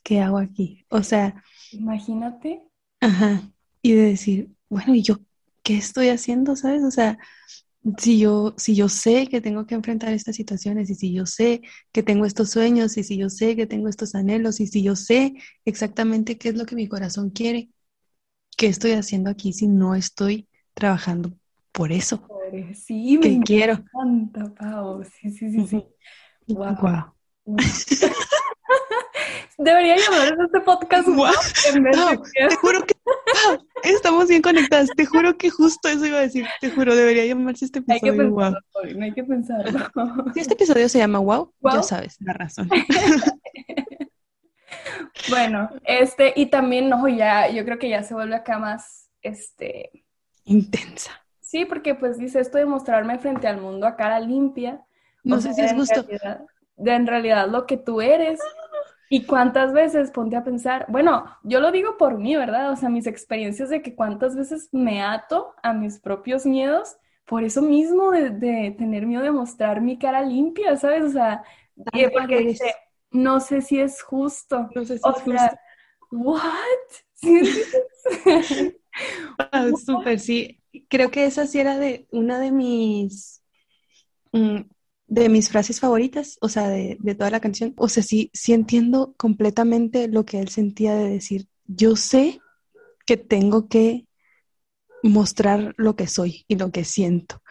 ¿qué 0.03 0.19
hago 0.19 0.37
aquí? 0.37 0.85
O 0.89 1.03
sea... 1.03 1.43
Imagínate. 1.71 2.63
Ajá, 2.99 3.41
y 3.81 3.93
de 3.93 4.01
decir, 4.03 4.49
bueno, 4.69 4.95
¿y 4.95 5.01
yo 5.01 5.19
qué 5.63 5.77
estoy 5.77 6.09
haciendo, 6.09 6.55
sabes? 6.55 6.83
O 6.83 6.91
sea, 6.91 7.17
si 7.97 8.19
yo, 8.19 8.53
si 8.57 8.75
yo 8.75 8.89
sé 8.89 9.27
que 9.27 9.41
tengo 9.41 9.65
que 9.65 9.75
enfrentar 9.75 10.13
estas 10.13 10.35
situaciones 10.35 10.89
y 10.89 10.95
si 10.95 11.13
yo 11.13 11.25
sé 11.25 11.61
que 11.91 12.03
tengo 12.03 12.25
estos 12.25 12.49
sueños 12.49 12.97
y 12.97 13.03
si 13.03 13.17
yo 13.17 13.29
sé 13.29 13.55
que 13.55 13.67
tengo 13.67 13.87
estos 13.87 14.15
anhelos 14.15 14.59
y 14.59 14.67
si 14.67 14.83
yo 14.83 14.95
sé 14.95 15.35
exactamente 15.65 16.37
qué 16.37 16.49
es 16.49 16.55
lo 16.55 16.65
que 16.65 16.75
mi 16.75 16.87
corazón 16.87 17.29
quiere, 17.29 17.69
¿qué 18.57 18.67
estoy 18.67 18.91
haciendo 18.91 19.29
aquí 19.29 19.53
si 19.53 19.67
no 19.67 19.95
estoy 19.95 20.47
trabajando 20.73 21.31
por 21.71 21.91
eso? 21.91 22.27
Sí, 22.73 23.17
me 23.17 23.39
quiero. 23.41 23.73
encanta, 23.73 24.53
Pau. 24.53 25.03
Sí, 25.03 25.31
sí, 25.31 25.51
sí, 25.51 25.67
sí. 25.67 25.83
Wow. 26.47 27.13
Debería 29.57 29.95
llamar 29.95 30.37
este 30.45 30.61
podcast 30.61 31.07
wow. 31.07 31.31
Te 32.33 32.55
juro 32.57 32.83
que 32.83 32.93
estamos 33.83 34.27
bien 34.27 34.43
conectadas. 34.43 34.89
Te 34.95 35.05
juro 35.05 35.35
que 35.35 35.49
justo 35.49 35.89
eso 35.89 36.05
iba 36.05 36.19
a 36.19 36.21
decir. 36.21 36.45
Te 36.61 36.69
juro, 36.69 36.95
debería 36.95 37.25
llamarse 37.25 37.65
este 37.65 37.79
episodio 37.79 38.11
hay 38.11 38.11
que 38.11 38.23
pensarlo, 38.23 38.59
wow. 38.73 39.01
hay 39.01 39.13
que 39.13 39.23
pensarlo. 39.23 40.33
Si 40.33 40.39
este 40.41 40.53
episodio 40.53 40.89
se 40.89 40.99
llama 40.99 41.19
wow, 41.19 41.51
ya 41.73 41.81
sabes 41.81 42.17
la 42.19 42.33
razón. 42.33 42.69
bueno, 45.29 45.69
este, 45.85 46.33
y 46.35 46.47
también, 46.47 46.89
no, 46.89 47.07
ya, 47.07 47.49
yo 47.49 47.65
creo 47.65 47.79
que 47.79 47.89
ya 47.89 48.03
se 48.03 48.13
vuelve 48.13 48.35
acá 48.35 48.59
más, 48.59 49.09
este... 49.23 50.05
Intensa. 50.43 51.11
Sí, 51.41 51.65
porque 51.65 51.95
pues 51.95 52.19
dice 52.19 52.41
esto 52.41 52.59
de 52.59 52.65
mostrarme 52.65 53.17
frente 53.17 53.47
al 53.47 53.59
mundo 53.59 53.87
a 53.87 53.95
cara 53.95 54.19
limpia. 54.19 54.81
No 55.23 55.41
sé 55.41 55.53
si 55.53 55.61
es 55.61 55.73
justo. 55.73 56.03
de 56.03 56.91
en 56.91 57.07
realidad 57.07 57.49
lo 57.49 57.65
que 57.65 57.77
tú 57.77 58.01
eres 58.01 58.39
¿Y 59.09 59.25
cuántas 59.25 59.73
veces, 59.73 60.11
ponte 60.11 60.35
a 60.35 60.43
pensar, 60.43 60.85
bueno, 60.89 61.25
yo 61.43 61.59
lo 61.59 61.71
digo 61.71 61.97
por 61.97 62.17
mí, 62.17 62.35
¿verdad? 62.35 62.71
O 62.71 62.75
sea, 62.75 62.89
mis 62.89 63.07
experiencias 63.07 63.69
de 63.69 63.81
que 63.81 63.95
cuántas 63.95 64.35
veces 64.35 64.69
me 64.71 65.01
ato 65.01 65.53
a 65.63 65.73
mis 65.73 65.99
propios 65.99 66.45
miedos 66.45 66.97
por 67.25 67.43
eso 67.43 67.61
mismo 67.61 68.11
de, 68.11 68.75
tener 68.77 69.05
miedo 69.05 69.21
de 69.21 69.31
mostrar 69.31 69.81
mi 69.81 69.99
cara 69.99 70.21
limpia, 70.21 70.77
¿sabes? 70.77 71.03
O 71.03 71.09
sea, 71.09 71.43
porque 72.13 72.39
dice, 72.39 72.73
no 73.11 73.39
sé 73.39 73.61
si 73.61 73.79
es 73.79 74.01
justo. 74.01 74.69
No 74.73 74.85
sé 74.85 74.97
si 74.97 75.09
es 75.09 75.21
justo. 75.21 75.57
¿what? 76.11 76.37
Ah, 79.51 79.69
súper, 79.85 80.19
sí. 80.19 80.59
Creo 80.89 81.11
que 81.11 81.25
esa 81.25 81.45
sí 81.45 81.59
era 81.59 81.77
de 81.77 82.07
una 82.09 82.39
de 82.39 82.51
mis 82.51 83.43
mm, 84.31 84.61
de 85.07 85.29
mis 85.29 85.49
frases 85.49 85.79
favoritas, 85.79 86.37
o 86.41 86.49
sea, 86.49 86.67
de, 86.67 86.97
toda 87.17 87.31
la 87.31 87.39
canción. 87.39 87.73
O 87.77 87.87
sea, 87.87 88.03
sí, 88.03 88.29
sí 88.33 88.53
entiendo 88.53 89.13
completamente 89.17 90.07
lo 90.07 90.25
que 90.25 90.39
él 90.39 90.49
sentía 90.49 90.95
de 90.95 91.09
decir, 91.09 91.47
yo 91.65 91.95
sé 91.95 92.39
que 93.05 93.15
tengo 93.15 93.69
que 93.69 94.05
mostrar 95.03 95.73
lo 95.77 95.95
que 95.95 96.07
soy 96.07 96.43
y 96.47 96.57
lo 96.57 96.71
que 96.71 96.83
siento, 96.83 97.41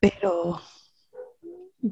pero 0.00 0.60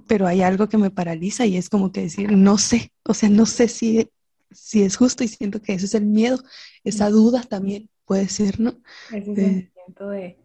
pero 0.06 0.26
hay 0.26 0.40
algo 0.40 0.70
que 0.70 0.78
me 0.78 0.90
paraliza 0.90 1.44
y 1.44 1.58
es 1.58 1.68
como 1.68 1.92
que 1.92 2.02
decir, 2.02 2.32
no 2.32 2.56
sé, 2.56 2.92
o 3.04 3.12
sea, 3.12 3.28
no 3.28 3.44
sé 3.44 3.68
si, 3.68 4.08
si 4.50 4.82
es 4.82 4.96
justo 4.96 5.22
y 5.22 5.28
siento 5.28 5.60
que 5.60 5.74
eso 5.74 5.84
es 5.84 5.94
el 5.94 6.06
miedo, 6.06 6.42
esa 6.82 7.10
duda 7.10 7.42
también 7.42 7.90
puede 8.06 8.28
ser, 8.28 8.58
¿no? 8.58 8.80
Ese 9.12 9.34
sentimiento 9.34 10.08
de... 10.08 10.38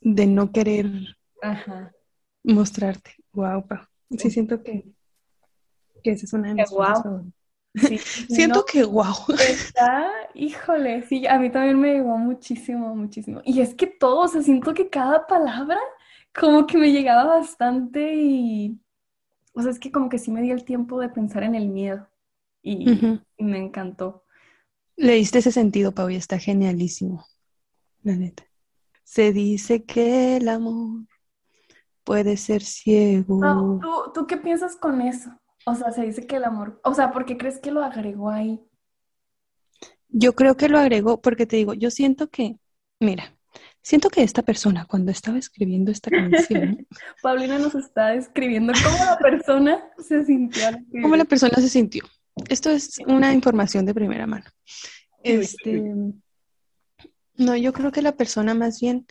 De 0.00 0.26
no 0.26 0.50
querer 0.50 0.86
Ajá 1.42 1.92
mostrarte. 2.42 3.16
Wow, 3.32 3.66
pa. 3.66 3.90
Sí, 4.16 4.30
siento 4.30 4.62
que, 4.62 4.84
que 6.02 6.10
esa 6.12 6.26
es 6.26 6.32
una 6.32 6.48
de 6.48 6.54
mis 6.54 6.70
wow. 6.70 7.32
siento 8.28 8.64
que 8.64 8.84
wow. 8.84 9.14
Está, 9.38 10.10
híjole, 10.34 11.02
sí, 11.02 11.26
a 11.26 11.38
mí 11.38 11.50
también 11.50 11.78
me 11.78 11.94
llegó 11.94 12.18
muchísimo, 12.18 12.94
muchísimo. 12.96 13.40
Y 13.44 13.60
es 13.60 13.74
que 13.74 13.86
todo, 13.86 14.20
o 14.20 14.28
sea, 14.28 14.42
siento 14.42 14.74
que 14.74 14.88
cada 14.88 15.26
palabra 15.26 15.78
como 16.34 16.66
que 16.66 16.78
me 16.78 16.92
llegaba 16.92 17.36
bastante 17.38 18.14
y, 18.14 18.80
o 19.52 19.62
sea, 19.62 19.70
es 19.70 19.78
que 19.78 19.92
como 19.92 20.08
que 20.08 20.18
sí 20.18 20.30
me 20.30 20.42
di 20.42 20.50
el 20.50 20.64
tiempo 20.64 21.00
de 21.00 21.08
pensar 21.08 21.42
en 21.42 21.54
el 21.54 21.68
miedo 21.68 22.08
y, 22.62 23.20
y 23.36 23.44
me 23.44 23.58
encantó. 23.58 24.24
Leíste 24.96 25.38
ese 25.38 25.52
sentido, 25.52 25.92
Pau, 25.92 26.10
y 26.10 26.16
está 26.16 26.38
genialísimo, 26.38 27.24
la 28.02 28.16
neta. 28.16 28.44
Se 29.02 29.32
dice 29.32 29.84
que 29.84 30.36
el 30.36 30.48
amor 30.48 31.06
puede 32.04 32.36
ser 32.36 32.62
ciego. 32.62 33.78
¿tú, 33.80 34.12
¿tú, 34.12 34.26
qué 34.26 34.36
piensas 34.36 34.76
con 34.76 35.00
eso? 35.00 35.30
O 35.66 35.74
sea, 35.74 35.92
se 35.92 36.02
dice 36.02 36.26
que 36.26 36.36
el 36.36 36.44
amor, 36.44 36.80
o 36.84 36.94
sea, 36.94 37.12
¿por 37.12 37.24
qué 37.24 37.36
crees 37.36 37.58
que 37.58 37.70
lo 37.70 37.82
agregó 37.82 38.30
ahí? 38.30 38.60
Yo 40.08 40.34
creo 40.34 40.56
que 40.56 40.68
lo 40.68 40.78
agregó 40.78 41.20
porque 41.20 41.46
te 41.46 41.56
digo, 41.56 41.74
yo 41.74 41.90
siento 41.90 42.28
que, 42.28 42.56
mira, 42.98 43.36
siento 43.82 44.10
que 44.10 44.22
esta 44.22 44.42
persona 44.42 44.86
cuando 44.86 45.10
estaba 45.12 45.38
escribiendo 45.38 45.90
esta 45.90 46.10
canción... 46.10 46.86
Paulina 47.22 47.58
nos 47.58 47.74
está 47.74 48.14
escribiendo 48.14 48.72
cómo 48.82 49.04
la 49.04 49.18
persona 49.18 49.90
se 49.98 50.24
sintió. 50.24 50.62
Cómo 51.02 51.16
la 51.16 51.24
persona 51.24 51.54
se 51.56 51.68
sintió. 51.68 52.04
Esto 52.48 52.70
es 52.70 52.98
una 53.06 53.32
información 53.32 53.84
de 53.84 53.94
primera 53.94 54.26
mano. 54.26 54.46
Este, 55.22 55.82
no, 57.36 57.56
yo 57.56 57.72
creo 57.72 57.92
que 57.92 58.02
la 58.02 58.16
persona 58.16 58.54
más 58.54 58.80
bien 58.80 59.06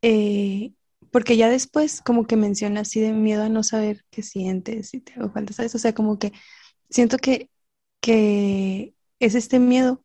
eh, 0.00 0.72
porque 1.12 1.36
ya 1.36 1.50
después 1.50 2.00
como 2.00 2.26
que 2.26 2.36
menciona 2.36 2.80
así 2.80 2.98
de 2.98 3.12
miedo 3.12 3.44
a 3.44 3.48
no 3.50 3.62
saber 3.62 4.04
qué 4.10 4.22
sientes, 4.22 4.88
si 4.88 5.00
te 5.00 5.12
hago 5.12 5.30
falta, 5.30 5.52
¿sabes? 5.52 5.74
O 5.74 5.78
sea, 5.78 5.94
como 5.94 6.18
que 6.18 6.32
siento 6.88 7.18
que, 7.18 7.50
que 8.00 8.94
es 9.20 9.34
este 9.34 9.60
miedo 9.60 10.04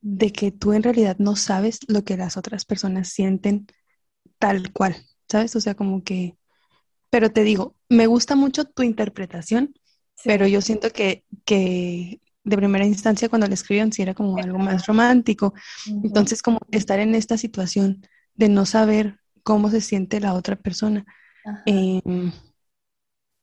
de 0.00 0.32
que 0.32 0.50
tú 0.50 0.72
en 0.72 0.82
realidad 0.82 1.16
no 1.18 1.36
sabes 1.36 1.80
lo 1.86 2.02
que 2.02 2.16
las 2.16 2.38
otras 2.38 2.64
personas 2.64 3.08
sienten 3.08 3.66
tal 4.38 4.72
cual, 4.72 4.96
¿sabes? 5.28 5.54
O 5.54 5.60
sea, 5.60 5.74
como 5.74 6.02
que, 6.02 6.34
pero 7.10 7.30
te 7.30 7.44
digo, 7.44 7.76
me 7.90 8.06
gusta 8.06 8.34
mucho 8.34 8.64
tu 8.64 8.82
interpretación, 8.82 9.74
pero 10.24 10.46
yo 10.46 10.62
siento 10.62 10.90
que, 10.90 11.24
que 11.44 12.22
de 12.42 12.56
primera 12.56 12.86
instancia 12.86 13.28
cuando 13.28 13.46
le 13.48 13.54
escribieron 13.54 13.92
sí 13.92 14.00
era 14.00 14.14
como 14.14 14.38
algo 14.38 14.58
más 14.58 14.86
romántico. 14.86 15.52
Entonces, 15.86 16.42
como 16.42 16.58
estar 16.70 17.00
en 17.00 17.14
esta 17.14 17.36
situación 17.36 18.06
de 18.34 18.48
no 18.48 18.64
saber 18.64 19.21
cómo 19.42 19.70
se 19.70 19.80
siente 19.80 20.20
la 20.20 20.34
otra 20.34 20.56
persona, 20.56 21.04
em, 21.66 22.32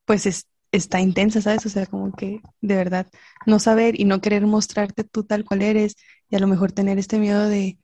pues 0.05 0.45
está 0.71 0.99
intensa, 0.99 1.41
¿sabes? 1.41 1.65
O 1.65 1.69
sea, 1.69 1.85
como 1.85 2.11
que 2.13 2.41
de 2.61 2.75
verdad 2.75 3.07
no 3.45 3.59
saber 3.59 3.99
y 3.99 4.05
no 4.05 4.21
querer 4.21 4.45
mostrarte 4.45 5.03
tú 5.03 5.23
tal 5.23 5.45
cual 5.45 5.61
eres 5.61 5.95
y 6.29 6.35
a 6.35 6.39
lo 6.39 6.47
mejor 6.47 6.71
tener 6.71 6.99
este 6.99 7.19
miedo 7.19 7.47
de, 7.47 7.77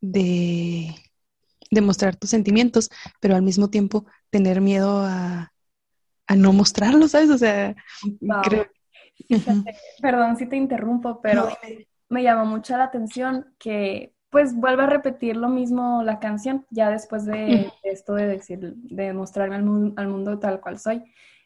de, 0.00 0.94
mostrar 1.82 2.16
tus 2.16 2.30
sentimientos, 2.30 2.90
pero 3.20 3.36
al 3.36 3.42
mismo 3.42 3.70
tiempo 3.70 4.06
tener 4.30 4.60
miedo 4.60 5.04
a, 5.04 5.52
no 6.36 6.52
mostrarlo, 6.52 7.08
¿sabes? 7.08 7.30
O 7.30 7.38
sea, 7.38 7.74
creo... 8.44 8.66
Perdón 10.00 10.36
si 10.36 10.46
te 10.46 10.56
interrumpo, 10.56 11.20
pero 11.20 11.48
me 12.08 12.22
llama 12.22 12.44
mucho 12.44 12.76
la 12.76 12.84
atención 12.84 13.54
que 13.58 14.12
pues 14.30 14.54
vuelve 14.54 14.82
a 14.82 14.86
repetir 14.86 15.36
lo 15.36 15.48
mismo 15.48 16.02
la 16.02 16.18
canción, 16.18 16.66
ya 16.70 16.90
después 16.90 17.24
de, 17.24 17.72
esto 17.82 18.14
de 18.14 18.26
decir, 18.26 18.74
de 18.76 19.12
mostrarme 19.12 19.56
al, 19.56 20.08
mundo 20.08 20.38
tal 20.38 20.60
cual 20.60 20.78
soy. 20.78 21.02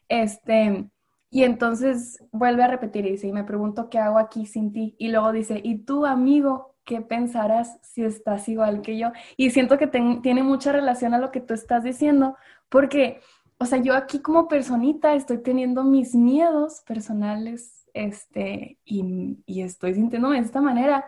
Este, 0.09 0.89
y 1.29 1.43
entonces 1.43 2.23
vuelve 2.31 2.63
a 2.63 2.67
repetir 2.67 3.05
y 3.05 3.11
dice, 3.11 3.27
y 3.27 3.33
me 3.33 3.45
pregunto 3.45 3.89
qué 3.89 3.99
hago 3.99 4.19
aquí 4.19 4.45
sin 4.45 4.73
ti. 4.73 4.95
Y 4.97 5.09
luego 5.09 5.31
dice, 5.31 5.61
¿y 5.63 5.79
tú, 5.79 6.05
amigo, 6.05 6.75
qué 6.83 7.01
pensarás 7.01 7.79
si 7.81 8.03
estás 8.03 8.49
igual 8.49 8.81
que 8.81 8.97
yo? 8.97 9.11
Y 9.37 9.51
siento 9.51 9.77
que 9.77 9.87
tiene 9.87 10.43
mucha 10.43 10.71
relación 10.73 11.13
a 11.13 11.19
lo 11.19 11.31
que 11.31 11.41
tú 11.41 11.53
estás 11.53 11.83
diciendo, 11.83 12.35
porque, 12.67 13.21
o 13.57 13.65
sea, 13.65 13.79
yo 13.79 13.95
aquí 13.95 14.19
como 14.19 14.49
personita 14.49 15.15
estoy 15.15 15.37
teniendo 15.37 15.83
mis 15.83 16.15
miedos 16.15 16.81
personales, 16.81 17.87
este, 17.93 18.79
y, 18.83 19.37
y 19.45 19.61
estoy 19.61 19.93
sintiéndome 19.93 20.37
de 20.37 20.45
esta 20.45 20.61
manera, 20.61 21.05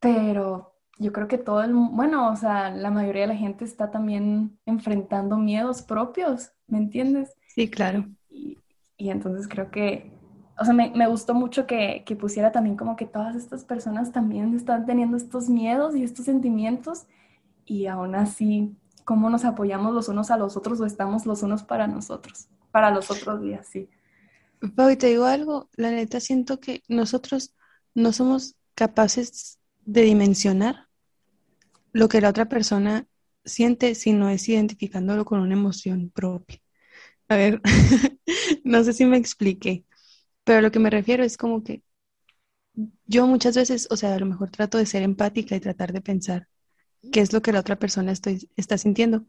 pero 0.00 0.74
yo 0.98 1.12
creo 1.12 1.28
que 1.28 1.38
todo 1.38 1.62
el, 1.62 1.72
bueno, 1.72 2.30
o 2.30 2.36
sea, 2.36 2.70
la 2.70 2.90
mayoría 2.90 3.22
de 3.22 3.28
la 3.28 3.36
gente 3.36 3.64
está 3.64 3.90
también 3.90 4.58
enfrentando 4.66 5.36
miedos 5.36 5.82
propios, 5.82 6.52
¿me 6.66 6.78
entiendes? 6.78 7.34
Sí, 7.48 7.70
claro. 7.70 8.06
Y, 8.28 8.58
entonces 8.98 9.48
creo 9.48 9.70
que, 9.70 10.12
o 10.58 10.64
sea, 10.64 10.74
me, 10.74 10.90
me 10.90 11.06
gustó 11.06 11.32
mucho 11.32 11.66
que, 11.66 12.02
que, 12.04 12.16
pusiera 12.16 12.52
también 12.52 12.76
como 12.76 12.96
que 12.96 13.06
todas 13.06 13.34
estas 13.34 13.64
personas 13.64 14.12
también 14.12 14.54
están 14.54 14.84
teniendo 14.84 15.16
estos 15.16 15.48
miedos 15.48 15.96
y 15.96 16.02
estos 16.02 16.26
sentimientos 16.26 17.06
y 17.64 17.86
aún 17.86 18.14
así, 18.14 18.76
¿cómo 19.04 19.30
nos 19.30 19.46
apoyamos 19.46 19.94
los 19.94 20.08
unos 20.08 20.30
a 20.30 20.36
los 20.36 20.56
otros 20.56 20.80
o 20.80 20.86
estamos 20.86 21.24
los 21.24 21.42
unos 21.42 21.62
para 21.62 21.86
nosotros, 21.86 22.48
para 22.70 22.90
los 22.90 23.10
otros 23.10 23.40
días, 23.40 23.66
sí? 23.68 23.88
Pau, 24.76 24.94
te 24.96 25.06
digo 25.06 25.24
algo, 25.24 25.70
la 25.76 25.90
neta 25.90 26.20
siento 26.20 26.60
que 26.60 26.82
nosotros 26.88 27.54
no 27.94 28.12
somos 28.12 28.56
capaces 28.74 29.59
de 29.90 30.02
dimensionar 30.02 30.86
lo 31.92 32.08
que 32.08 32.20
la 32.20 32.28
otra 32.28 32.48
persona 32.48 33.08
siente 33.44 33.96
si 33.96 34.12
no 34.12 34.30
es 34.30 34.48
identificándolo 34.48 35.24
con 35.24 35.40
una 35.40 35.54
emoción 35.54 36.10
propia. 36.10 36.58
A 37.28 37.36
ver, 37.36 37.60
no 38.64 38.84
sé 38.84 38.92
si 38.92 39.04
me 39.04 39.16
expliqué, 39.16 39.84
pero 40.44 40.60
lo 40.60 40.70
que 40.70 40.78
me 40.78 40.90
refiero 40.90 41.24
es 41.24 41.36
como 41.36 41.64
que 41.64 41.82
yo 43.06 43.26
muchas 43.26 43.56
veces, 43.56 43.88
o 43.90 43.96
sea, 43.96 44.14
a 44.14 44.18
lo 44.20 44.26
mejor 44.26 44.50
trato 44.50 44.78
de 44.78 44.86
ser 44.86 45.02
empática 45.02 45.56
y 45.56 45.60
tratar 45.60 45.92
de 45.92 46.00
pensar 46.00 46.46
qué 47.12 47.20
es 47.20 47.32
lo 47.32 47.42
que 47.42 47.52
la 47.52 47.60
otra 47.60 47.78
persona 47.78 48.12
estoy, 48.12 48.48
está 48.56 48.78
sintiendo, 48.78 49.26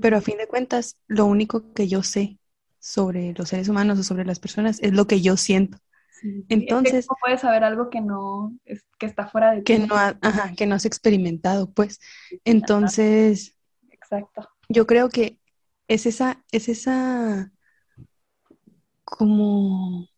pero 0.00 0.16
a 0.16 0.22
fin 0.22 0.38
de 0.38 0.48
cuentas, 0.48 0.96
lo 1.06 1.26
único 1.26 1.74
que 1.74 1.86
yo 1.86 2.02
sé 2.02 2.38
sobre 2.78 3.34
los 3.36 3.50
seres 3.50 3.68
humanos 3.68 3.98
o 3.98 4.02
sobre 4.04 4.24
las 4.24 4.40
personas 4.40 4.78
es 4.80 4.92
lo 4.94 5.06
que 5.06 5.20
yo 5.20 5.36
siento. 5.36 5.78
Entonces, 6.48 7.06
no 7.08 7.16
puedes 7.20 7.40
saber 7.40 7.64
algo 7.64 7.90
que 7.90 8.00
no 8.00 8.52
que 8.98 9.06
está 9.06 9.26
fuera 9.28 9.52
de 9.52 9.58
ti. 9.58 9.64
Que 9.64 9.78
no, 9.78 9.94
ajá, 9.94 10.54
que 10.56 10.66
no 10.66 10.74
has 10.74 10.84
experimentado, 10.84 11.70
pues. 11.70 12.00
Entonces, 12.44 13.56
exacto. 13.90 14.48
Yo 14.68 14.86
creo 14.86 15.08
que 15.08 15.38
es 15.86 16.06
esa 16.06 16.44
es 16.52 16.68
esa 16.68 17.52
como 19.04 20.08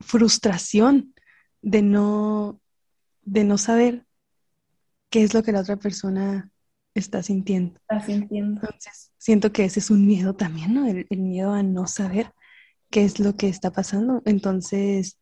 frustración 0.00 1.14
de 1.62 1.82
no 1.82 2.60
de 3.22 3.44
no 3.44 3.58
saber 3.58 4.06
qué 5.10 5.22
es 5.22 5.34
lo 5.34 5.42
que 5.42 5.52
la 5.52 5.60
otra 5.60 5.76
persona 5.76 6.50
está 6.94 7.22
sintiendo. 7.22 7.78
Está 7.80 8.00
sintiendo. 8.00 8.60
Entonces, 8.62 9.12
siento 9.18 9.52
que 9.52 9.64
ese 9.64 9.80
es 9.80 9.90
un 9.90 10.06
miedo 10.06 10.34
también, 10.34 10.74
¿no? 10.74 10.86
El, 10.86 11.06
miedo 11.10 11.52
a 11.52 11.62
no 11.62 11.86
saber 11.86 12.32
qué 12.90 13.04
es 13.04 13.20
lo 13.20 13.36
que 13.36 13.48
está 13.48 13.70
pasando. 13.72 14.22
Entonces, 14.24 15.18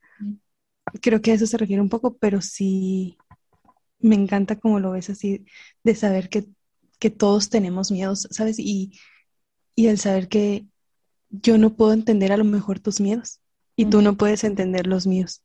creo 1.00 1.20
que 1.20 1.32
a 1.32 1.34
eso 1.34 1.46
se 1.46 1.58
refiere 1.58 1.82
un 1.82 1.88
poco, 1.88 2.16
pero 2.16 2.40
sí 2.40 3.18
me 4.00 4.14
encanta 4.14 4.56
como 4.56 4.80
lo 4.80 4.92
ves 4.92 5.10
así, 5.10 5.44
de 5.84 5.94
saber 5.94 6.28
que, 6.28 6.46
que 6.98 7.10
todos 7.10 7.50
tenemos 7.50 7.90
miedos, 7.90 8.28
¿sabes? 8.30 8.58
Y, 8.58 8.98
y 9.74 9.88
el 9.88 9.98
saber 9.98 10.28
que 10.28 10.66
yo 11.30 11.58
no 11.58 11.74
puedo 11.74 11.92
entender 11.92 12.32
a 12.32 12.36
lo 12.36 12.44
mejor 12.44 12.80
tus 12.80 13.00
miedos 13.00 13.40
y 13.76 13.86
tú 13.86 14.02
no 14.02 14.16
puedes 14.16 14.44
entender 14.44 14.86
los 14.86 15.06
míos, 15.06 15.44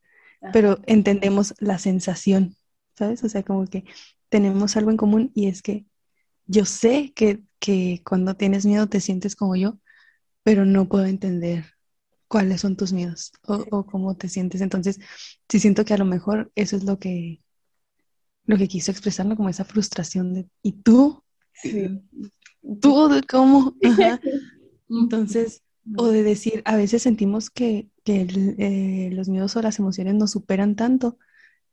pero 0.52 0.80
entendemos 0.88 1.54
la 1.60 1.78
sensación, 1.78 2.56
¿sabes? 2.98 3.24
O 3.24 3.30
sea, 3.30 3.44
como 3.44 3.68
que 3.68 3.86
tenemos 4.30 4.76
algo 4.76 4.92
en 4.92 4.98
común 4.98 5.32
y 5.36 5.48
es 5.48 5.62
que 5.62 5.86
yo 6.46 6.66
sé 6.66 7.14
que, 7.14 7.44
cuando 8.04 8.36
tienes 8.36 8.66
miedo 8.66 8.88
te 8.88 9.00
sientes 9.00 9.36
como 9.36 9.56
yo, 9.56 9.80
pero 10.44 10.66
no 10.66 10.90
puedo 10.90 11.06
entender 11.06 11.66
cuáles 12.34 12.62
son 12.62 12.76
tus 12.76 12.94
miedos 12.94 13.32
o, 13.46 13.86
cómo 13.86 14.16
te 14.16 14.28
sientes. 14.28 14.62
Entonces, 14.62 15.00
sí 15.48 15.60
siento 15.60 15.86
que 15.86 15.94
a 15.94 16.00
lo 16.00 16.06
mejor 16.06 16.52
eso 16.56 16.76
es 16.76 16.84
lo 16.84 16.98
que, 16.98 17.44
lo 18.46 18.58
que 18.58 18.68
quiso 18.68 18.90
expresarlo, 18.90 19.36
como 19.36 19.50
esa 19.50 19.66
frustración 19.66 20.34
de, 20.34 20.48
¿y 20.64 20.72
tú? 20.72 21.24
Sí. 21.54 22.02
¿Tú 22.82 23.22
cómo? 23.30 23.76
Entonces, 24.90 25.62
o 25.96 26.08
de 26.08 26.24
decir, 26.24 26.64
a 26.66 26.76
veces 26.76 27.04
sentimos 27.04 27.52
que, 27.52 27.90
eh, 28.06 29.12
los 29.14 29.30
miedos 29.30 29.56
o 29.56 29.62
las 29.62 29.78
emociones 29.78 30.16
nos 30.16 30.32
superan 30.32 30.76
tanto 30.76 31.20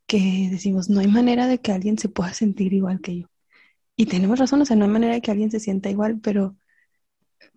que 0.06 0.48
decimos, 0.50 0.90
no 0.90 1.00
hay 1.00 1.06
manera 1.06 1.46
de 1.46 1.58
que 1.58 1.72
alguien 1.72 1.96
se 1.96 2.10
pueda 2.10 2.34
sentir 2.34 2.74
igual 2.74 3.00
que 3.00 3.20
yo. 3.20 3.30
Y 3.96 4.04
tenemos 4.04 4.38
razón, 4.38 4.60
o 4.60 4.66
sea, 4.66 4.76
no 4.76 4.84
hay 4.84 4.90
manera 4.90 5.14
de 5.14 5.22
que 5.22 5.30
alguien 5.30 5.50
se 5.50 5.60
sienta 5.60 5.88
igual, 5.88 6.20
pero, 6.20 6.54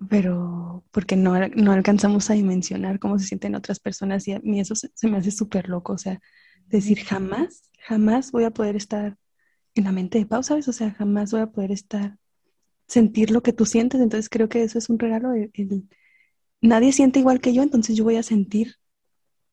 pero 0.09 0.83
porque 0.91 1.15
no, 1.15 1.33
no 1.49 1.71
alcanzamos 1.71 2.29
a 2.29 2.33
dimensionar 2.33 2.99
cómo 2.99 3.19
se 3.19 3.25
sienten 3.25 3.55
otras 3.55 3.79
personas 3.79 4.27
y 4.27 4.33
a 4.33 4.39
mí 4.39 4.59
eso 4.59 4.75
se, 4.75 4.89
me 5.07 5.17
hace 5.17 5.31
súper 5.31 5.69
loco, 5.69 5.93
o 5.93 5.97
sea, 5.97 6.19
decir 6.67 6.99
jamás, 7.03 7.69
jamás 7.79 8.31
voy 8.31 8.45
a 8.45 8.51
poder 8.51 8.75
estar 8.75 9.17
en 9.75 9.83
la 9.85 9.91
mente 9.91 10.19
de 10.19 10.25
Pau, 10.25 10.43
¿sabes? 10.43 10.67
O 10.67 10.73
sea, 10.73 10.91
jamás 10.91 11.31
voy 11.31 11.41
a 11.41 11.47
poder 11.47 11.71
estar, 11.71 12.17
sentir 12.87 13.31
lo 13.31 13.41
que 13.43 13.53
tú 13.53 13.65
sientes, 13.65 14.01
entonces 14.01 14.29
creo 14.29 14.49
que 14.49 14.63
eso 14.63 14.77
es 14.77 14.89
un 14.89 14.99
regalo, 14.99 15.31
nadie 16.61 16.91
siente 16.91 17.19
igual 17.19 17.41
que 17.41 17.53
yo, 17.53 17.63
entonces 17.63 17.95
yo 17.95 18.03
voy 18.03 18.17
a 18.17 18.23
sentir 18.23 18.75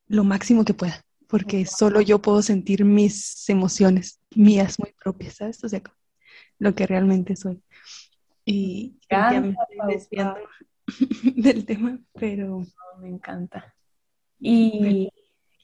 lo 0.07 0.25
máximo 0.25 0.64
que 0.64 0.75
pueda, 0.75 1.05
porque 1.29 1.66
solo 1.66 2.01
yo 2.01 2.21
puedo 2.21 2.43
sentir 2.43 2.85
mis 2.85 3.49
emociones 3.49 4.21
mías 4.35 4.79
muy 4.79 4.93
propias, 4.93 5.37
¿sabes? 5.37 5.62
O 5.64 5.69
sea, 5.69 5.83
lo 6.59 6.75
que 6.75 6.87
realmente 6.87 7.37
soy. 7.37 7.62
Y 8.44 8.98
ya 9.11 9.40
me 9.40 9.50
estoy 9.50 9.94
desviando 9.94 10.40
del 11.37 11.64
tema, 11.66 11.98
pero 12.14 12.62
me 13.00 13.09
encanta. 13.09 13.74
Y, 14.38 15.11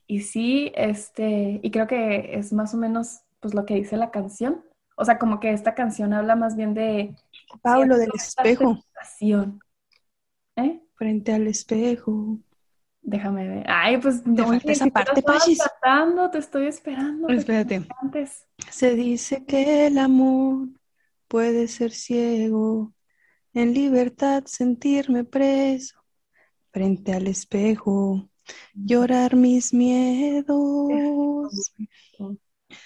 y 0.06 0.20
sí, 0.20 0.72
este, 0.74 1.60
y 1.62 1.70
creo 1.70 1.86
que 1.86 2.36
es 2.36 2.52
más 2.52 2.74
o 2.74 2.76
menos 2.76 3.20
pues 3.40 3.54
lo 3.54 3.64
que 3.64 3.74
dice 3.74 3.96
la 3.96 4.10
canción. 4.10 4.64
O 4.96 5.04
sea, 5.04 5.18
como 5.18 5.40
que 5.40 5.52
esta 5.52 5.74
canción 5.74 6.12
habla 6.12 6.36
más 6.36 6.56
bien 6.56 6.74
de 6.74 7.14
Pablo 7.62 7.96
del 7.96 8.10
espejo. 8.14 8.78
¿Eh? 10.56 10.80
Frente 10.94 11.32
al 11.32 11.46
espejo. 11.46 12.38
Déjame 13.02 13.46
ver. 13.46 13.66
Ay, 13.68 13.98
pues 13.98 14.24
te 14.24 14.30
no, 14.30 14.52
esa 14.52 14.86
parte, 14.86 15.22
Pachis. 15.22 15.60
te 16.32 16.38
estoy 16.38 16.66
esperando. 16.66 17.28
Espérate. 17.28 17.86
Se 18.70 18.94
dice 18.94 19.44
que 19.44 19.86
el 19.86 19.98
amor 19.98 20.68
puede 21.28 21.68
ser 21.68 21.92
ciego, 21.92 22.92
en 23.52 23.74
libertad 23.74 24.44
sentirme 24.46 25.24
preso, 25.24 25.96
frente 26.70 27.12
al 27.12 27.26
espejo, 27.26 28.28
llorar 28.74 29.36
mis 29.36 29.72
miedos. 29.72 31.52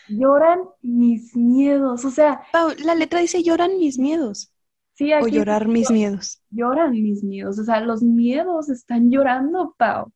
Lloran 0.08 0.60
mis 0.82 1.34
miedos, 1.34 2.04
o 2.04 2.10
sea... 2.10 2.42
la 2.84 2.94
letra 2.94 3.20
dice 3.20 3.42
lloran 3.42 3.78
mis 3.78 3.98
miedos. 3.98 4.52
Sí, 4.94 5.12
o 5.14 5.26
llorar 5.26 5.66
mis 5.66 5.90
miedos. 5.90 6.42
Lloran 6.50 6.92
mis 6.92 7.24
miedos, 7.24 7.58
o 7.58 7.64
sea, 7.64 7.80
los 7.80 8.02
miedos 8.02 8.68
están 8.68 9.10
llorando, 9.10 9.74
Pau. 9.78 10.12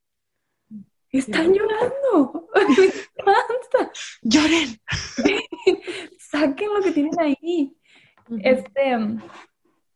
Están 1.10 1.54
llorando. 1.54 2.48
Me 2.76 2.84
encanta. 2.84 3.92
Lloren. 4.22 4.80
Saquen 6.18 6.74
lo 6.74 6.82
que 6.82 6.90
tienen 6.90 7.18
ahí. 7.20 7.76
Este, 8.40 8.96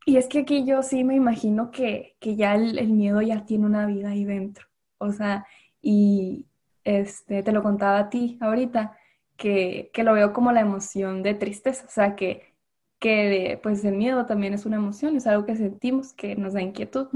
y 0.05 0.17
es 0.17 0.27
que 0.27 0.39
aquí 0.39 0.65
yo 0.65 0.81
sí 0.81 1.03
me 1.03 1.15
imagino 1.15 1.71
que, 1.71 2.15
ya 2.21 2.55
el, 2.55 2.89
miedo 2.89 3.21
ya 3.21 3.45
tiene 3.45 3.65
una 3.65 3.85
vida 3.85 4.09
ahí 4.09 4.25
dentro. 4.25 4.67
O 4.97 5.11
sea, 5.11 5.45
y 5.81 6.47
este, 6.83 7.43
te 7.43 7.51
lo 7.51 7.63
contaba 7.63 7.99
a 7.99 8.09
ti 8.09 8.37
ahorita, 8.41 8.97
que, 9.37 9.91
lo 9.97 10.13
veo 10.13 10.33
como 10.33 10.51
la 10.51 10.61
emoción 10.61 11.23
de 11.23 11.33
tristeza. 11.35 11.85
O 11.85 11.91
sea, 11.91 12.15
que, 12.15 12.55
que 12.99 13.59
pues 13.61 13.83
el 13.85 13.95
miedo 13.95 14.25
también 14.25 14.53
es 14.53 14.65
una 14.65 14.77
emoción, 14.77 15.15
es 15.15 15.27
algo 15.27 15.45
que 15.45 15.55
sentimos, 15.55 16.13
que 16.13 16.35
nos 16.35 16.53
da 16.53 16.61
inquietud. 16.61 17.07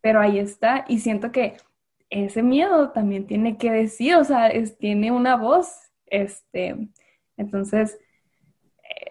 Pero 0.00 0.20
ahí 0.20 0.38
está, 0.38 0.84
y 0.88 0.98
siento 0.98 1.32
que 1.32 1.56
ese 2.10 2.42
miedo 2.42 2.90
también 2.90 3.26
tiene 3.26 3.56
que 3.56 3.70
decir, 3.70 4.16
o 4.16 4.24
sea, 4.24 4.48
es, 4.48 4.76
tiene 4.78 5.12
una 5.12 5.36
voz. 5.36 5.92
Este, 6.06 6.76
entonces, 7.36 7.98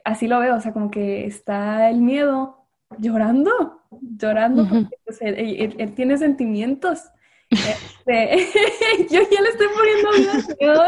así 0.04 0.28
lo 0.28 0.40
veo, 0.40 0.56
o 0.56 0.62
sea, 0.62 0.74
como 0.74 0.92
que 0.92 1.26
está 1.26 1.90
el 1.90 2.02
miedo 2.02 2.68
llorando, 2.98 3.82
llorando, 3.92 4.68
porque 4.68 4.98
pues, 5.06 5.18
él, 5.22 5.94
tiene 5.96 6.18
sentimientos. 6.18 7.00
Este, 7.50 8.48
yo 9.10 9.22
ya 9.30 9.42
le 9.42 9.50
estoy 9.50 9.68
poniendo 9.76 10.56
miedo. 10.60 10.84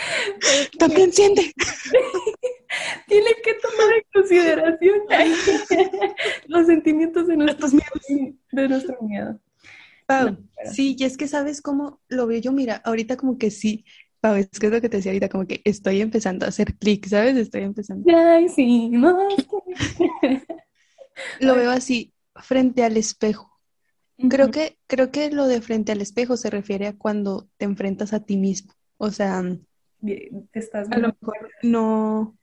También 0.78 1.12
siente. 1.12 1.52
Tiene 3.06 3.30
que 3.42 3.54
tomar 3.54 3.94
en 3.94 4.04
consideración 4.12 5.00
los 6.46 6.66
sentimientos 6.66 7.26
de 7.26 7.36
nuestros 7.36 7.74
miedos, 7.74 8.34
de 8.52 8.68
nuestro 8.68 8.96
miedo. 9.02 9.40
sí, 10.72 10.96
y 10.98 11.04
es 11.04 11.16
que 11.16 11.28
sabes 11.28 11.60
cómo 11.60 12.00
lo 12.08 12.26
veo 12.26 12.40
yo, 12.40 12.52
mira, 12.52 12.76
ahorita 12.84 13.16
como 13.16 13.38
que 13.38 13.50
sí, 13.50 13.84
es 14.22 14.48
que 14.58 14.66
es 14.66 14.72
lo 14.72 14.80
que 14.80 14.88
te 14.88 14.98
decía 14.98 15.12
ahorita, 15.12 15.28
como 15.28 15.46
que 15.46 15.62
estoy 15.64 16.00
empezando 16.00 16.44
a 16.44 16.50
hacer 16.50 16.74
clic, 16.74 17.06
¿sabes? 17.06 17.36
Estoy 17.36 17.62
empezando. 17.62 18.04
Ay, 18.14 18.48
sí, 18.48 18.88
no. 18.90 19.28
lo 21.40 21.54
veo 21.54 21.70
así, 21.70 22.12
frente 22.34 22.84
al 22.84 22.96
espejo. 22.96 23.50
Creo 24.28 24.50
que, 24.50 24.78
creo 24.86 25.10
que 25.10 25.30
lo 25.30 25.46
de 25.46 25.62
frente 25.62 25.92
al 25.92 26.02
espejo 26.02 26.36
se 26.36 26.50
refiere 26.50 26.86
a 26.86 26.96
cuando 26.96 27.48
te 27.56 27.64
enfrentas 27.64 28.12
a 28.12 28.20
ti 28.20 28.36
mismo. 28.36 28.74
O 28.98 29.10
sea, 29.10 29.42
estás 30.52 30.90
a 30.90 30.98
lo 30.98 31.16
mejor 31.20 31.50
no, 31.62 32.36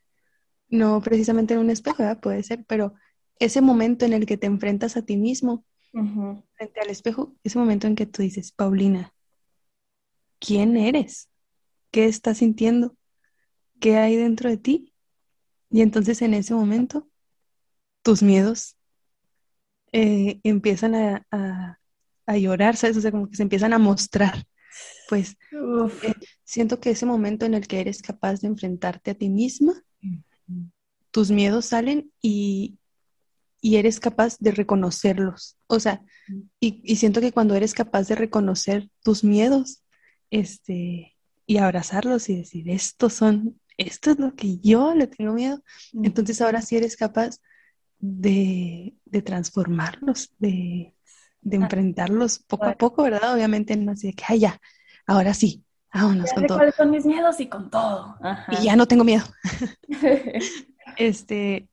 no 0.70 1.02
precisamente 1.02 1.54
en 1.54 1.60
un 1.60 1.70
espejo, 1.70 1.98
¿verdad? 2.00 2.20
puede 2.20 2.42
ser, 2.42 2.66
pero 2.68 2.96
ese 3.40 3.62
momento 3.62 4.06
en 4.06 4.14
el 4.14 4.26
que 4.26 4.38
te 4.38 4.48
enfrentas 4.48 4.98
a 4.98 5.04
ti 5.04 5.18
mismo 5.18 5.66
frente 5.92 6.80
al 6.82 6.90
espejo, 6.90 7.36
ese 7.44 7.60
momento 7.60 7.88
en 7.88 7.96
que 7.96 8.06
tú 8.06 8.22
dices, 8.22 8.52
Paulina, 8.52 9.14
quién 10.40 10.78
eres, 10.78 11.30
qué 11.92 12.06
estás 12.06 12.40
sintiendo, 12.40 12.96
qué 13.80 13.98
hay 13.98 14.16
dentro 14.16 14.50
de 14.50 14.58
ti. 14.58 14.94
Y 15.70 15.82
entonces 15.82 16.22
en 16.22 16.34
ese 16.34 16.54
momento 16.54 17.10
tus 18.02 18.24
miedos 18.24 18.78
eh, 19.92 20.40
empiezan 20.44 20.96
a, 20.96 21.28
a, 22.26 22.38
llorar, 22.38 22.76
¿sabes? 22.76 22.98
O 22.98 23.02
sea, 23.02 23.12
como 23.12 23.30
que 23.30 23.38
se 23.38 23.44
empiezan 23.44 23.74
a 23.74 23.80
mostrar. 23.80 24.46
Pues 25.10 25.38
eh, 25.52 26.14
siento 26.44 26.80
que 26.80 26.92
ese 26.92 27.06
momento 27.06 27.46
en 27.46 27.54
el 27.54 27.68
que 27.68 27.80
eres 27.80 28.02
capaz 28.02 28.42
de 28.42 28.48
enfrentarte 28.48 29.12
a 29.12 29.16
ti 29.16 29.30
misma, 29.30 29.74
tus 31.12 31.32
miedos 31.32 31.66
salen 31.66 32.12
y, 32.22 32.78
y 33.62 33.78
eres 33.78 34.00
capaz 34.00 34.38
de 34.40 34.52
reconocerlos. 34.52 35.58
O 35.68 35.80
sea, 35.80 36.02
y, 36.60 36.82
y, 36.84 36.98
siento 36.98 37.22
que 37.22 37.32
cuando 37.32 37.56
eres 37.56 37.74
capaz 37.74 38.08
de 38.08 38.16
reconocer 38.16 38.90
tus 39.04 39.24
miedos, 39.24 39.84
este, 40.30 41.17
y 41.48 41.58
abrazarlos 41.58 42.30
y 42.30 42.36
decir, 42.36 42.70
estos 42.70 43.14
son, 43.14 43.60
esto 43.78 44.12
es 44.12 44.20
lo 44.20 44.36
que 44.36 44.60
yo 44.60 44.94
le 44.94 45.08
tengo 45.08 45.34
miedo, 45.34 45.64
entonces 45.94 46.42
ahora 46.42 46.62
sí 46.62 46.76
eres 46.76 46.98
capaz 46.98 47.40
de, 48.00 48.94
de 49.06 49.22
transformarlos, 49.22 50.34
de, 50.38 50.94
de, 51.42 51.58
enfrentarlos 51.58 52.40
poco 52.40 52.66
a 52.66 52.76
poco, 52.76 53.04
¿verdad? 53.04 53.34
Obviamente 53.34 53.76
no 53.78 53.94
así 53.94 54.08
de 54.08 54.14
que, 54.14 54.24
ay, 54.28 54.40
ya, 54.40 54.60
ahora 55.08 55.34
sí, 55.34 55.64
vámonos 55.94 56.34
con 56.34 56.46
todo. 56.46 56.58
¿Cuáles 56.58 56.76
son 56.76 56.92
mis 56.92 57.06
miedos 57.06 57.40
y 57.40 57.48
con 57.48 57.70
todo? 57.70 58.18
Y 58.52 58.66
ya 58.66 58.76
no 58.76 58.86
tengo 58.86 59.06
miedo. 59.06 59.24
este, 60.98 61.70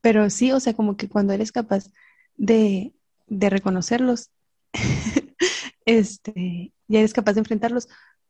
pero 0.00 0.30
sí, 0.30 0.52
o 0.52 0.60
sea, 0.60 0.72
como 0.72 0.96
que 0.96 1.08
cuando 1.08 1.34
eres 1.34 1.52
capaz 1.52 1.90
de, 2.36 2.94
de 3.26 3.50
reconocerlos, 3.50 4.30
este, 5.84 6.72
ya 6.86 6.98
eres 7.00 7.12
capaz 7.12 7.34
de 7.34 7.40
enfrentarlos. 7.40 7.88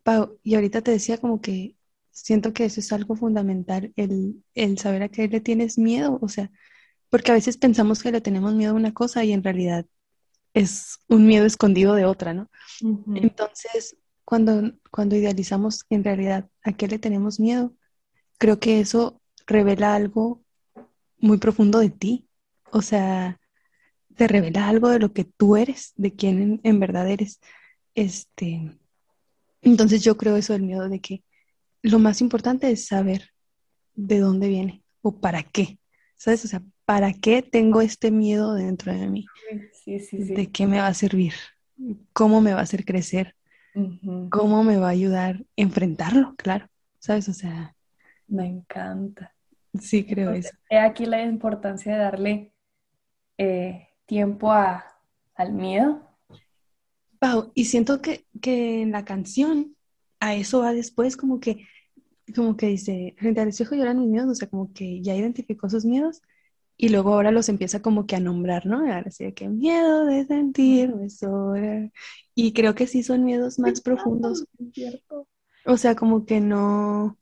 Pau, 0.08 0.38
y 0.42 0.54
ahorita 0.54 0.80
te 0.80 0.90
decía 0.90 1.18
como 1.18 1.42
que 1.42 1.76
siento 2.10 2.54
que 2.54 2.64
eso 2.64 2.80
es 2.80 2.94
algo 2.94 3.14
fundamental, 3.14 3.92
el, 3.94 4.42
el 4.54 4.78
saber 4.78 5.02
a 5.02 5.10
qué 5.10 5.28
le 5.28 5.42
tienes 5.42 5.76
miedo, 5.76 6.18
o 6.22 6.28
sea, 6.28 6.50
porque 7.10 7.30
a 7.30 7.34
veces 7.34 7.58
pensamos 7.58 8.02
que 8.02 8.10
le 8.10 8.22
tenemos 8.22 8.54
miedo 8.54 8.72
a 8.72 8.76
una 8.76 8.94
cosa 8.94 9.22
y 9.22 9.32
en 9.34 9.44
realidad 9.44 9.84
es 10.54 10.96
un 11.08 11.26
miedo 11.26 11.44
escondido 11.44 11.94
de 11.94 12.06
otra, 12.06 12.32
¿no? 12.32 12.50
Entonces, 13.16 13.98
cuando, 14.24 14.72
cuando 14.90 15.14
idealizamos 15.14 15.84
en 15.90 16.04
realidad 16.04 16.48
a 16.62 16.72
qué 16.72 16.88
le 16.88 16.98
tenemos 16.98 17.38
miedo, 17.38 17.74
creo 18.38 18.58
que 18.58 18.80
eso 18.80 19.20
revela 19.46 19.94
algo 19.94 20.42
muy 21.18 21.36
profundo 21.36 21.80
de 21.80 21.90
ti. 21.90 22.30
O 22.72 22.80
sea, 22.80 23.38
te 24.16 24.26
revela 24.26 24.68
algo 24.68 24.88
de 24.88 25.00
lo 25.00 25.12
que 25.12 25.24
tú 25.24 25.56
eres, 25.56 25.92
de 25.96 26.14
quién 26.14 26.62
en, 26.62 26.80
verdad 26.80 27.10
eres. 27.10 27.40
Este, 27.94 28.78
entonces 29.62 30.02
yo 30.02 30.16
creo 30.16 30.36
eso 30.36 30.52
del 30.52 30.62
miedo 30.62 30.88
de 30.88 31.00
que 31.00 31.22
lo 31.82 31.98
más 31.98 32.20
importante 32.20 32.70
es 32.70 32.86
saber 32.86 33.30
de 33.94 34.18
dónde 34.18 34.48
viene 34.48 34.82
o 35.02 35.20
para 35.20 35.42
qué. 35.42 35.78
¿Sabes? 36.16 36.44
O 36.44 36.48
sea, 36.48 36.62
¿para 36.84 37.12
qué 37.12 37.42
tengo 37.42 37.80
este 37.80 38.10
miedo 38.10 38.54
dentro 38.54 38.92
de 38.92 39.06
mí? 39.06 39.26
Sí, 39.84 40.00
sí, 40.00 40.24
sí. 40.24 40.34
¿De 40.34 40.50
qué 40.50 40.66
me 40.66 40.80
va 40.80 40.88
a 40.88 40.94
servir? 40.94 41.34
¿Cómo 42.12 42.40
me 42.40 42.52
va 42.52 42.60
a 42.60 42.64
hacer 42.64 42.84
crecer? 42.84 43.36
¿Cómo 44.30 44.64
me 44.64 44.78
va 44.78 44.88
a 44.88 44.90
ayudar 44.90 45.36
a 45.36 45.42
enfrentarlo? 45.54 46.34
Claro, 46.36 46.68
¿sabes? 46.98 47.28
O 47.28 47.32
sea... 47.32 47.76
Me 48.26 48.46
encanta. 48.46 49.34
Sí, 49.78 50.04
creo 50.04 50.32
eso. 50.32 50.50
He 50.68 50.78
aquí 50.78 51.06
la 51.06 51.22
importancia 51.22 51.92
de 51.92 51.98
darle 51.98 52.52
eh, 53.36 53.88
tiempo 54.06 54.50
a, 54.50 54.84
al 55.34 55.52
miedo. 55.52 56.07
Pau, 57.18 57.52
y 57.54 57.66
siento 57.66 58.00
que, 58.00 58.26
que 58.40 58.82
en 58.82 58.92
la 58.92 59.04
canción 59.04 59.76
a 60.20 60.34
eso 60.34 60.60
va 60.60 60.72
después, 60.72 61.16
como 61.16 61.40
que, 61.40 61.66
como 62.34 62.56
que 62.56 62.66
dice, 62.66 63.14
frente 63.18 63.40
al 63.40 63.48
espejo 63.48 63.74
lloran 63.74 64.00
mis 64.00 64.08
miedos, 64.08 64.30
o 64.30 64.34
sea, 64.34 64.48
como 64.48 64.72
que 64.72 65.00
ya 65.02 65.14
identificó 65.14 65.68
sus 65.68 65.84
miedos 65.84 66.22
y 66.76 66.90
luego 66.90 67.12
ahora 67.12 67.32
los 67.32 67.48
empieza 67.48 67.82
como 67.82 68.06
que 68.06 68.16
a 68.16 68.20
nombrar, 68.20 68.66
¿no? 68.66 68.78
Ahora 68.78 69.10
sí, 69.10 69.32
que 69.32 69.48
miedo 69.48 70.04
de 70.06 70.26
sentirme 70.26 71.10
sola. 71.10 71.90
Y 72.34 72.52
creo 72.52 72.74
que 72.76 72.86
sí 72.86 73.02
son 73.02 73.24
miedos 73.24 73.58
más 73.58 73.80
profundos. 73.80 74.46
O 75.66 75.76
sea, 75.76 75.96
como 75.96 76.24
que 76.24 76.40
no, 76.40 77.18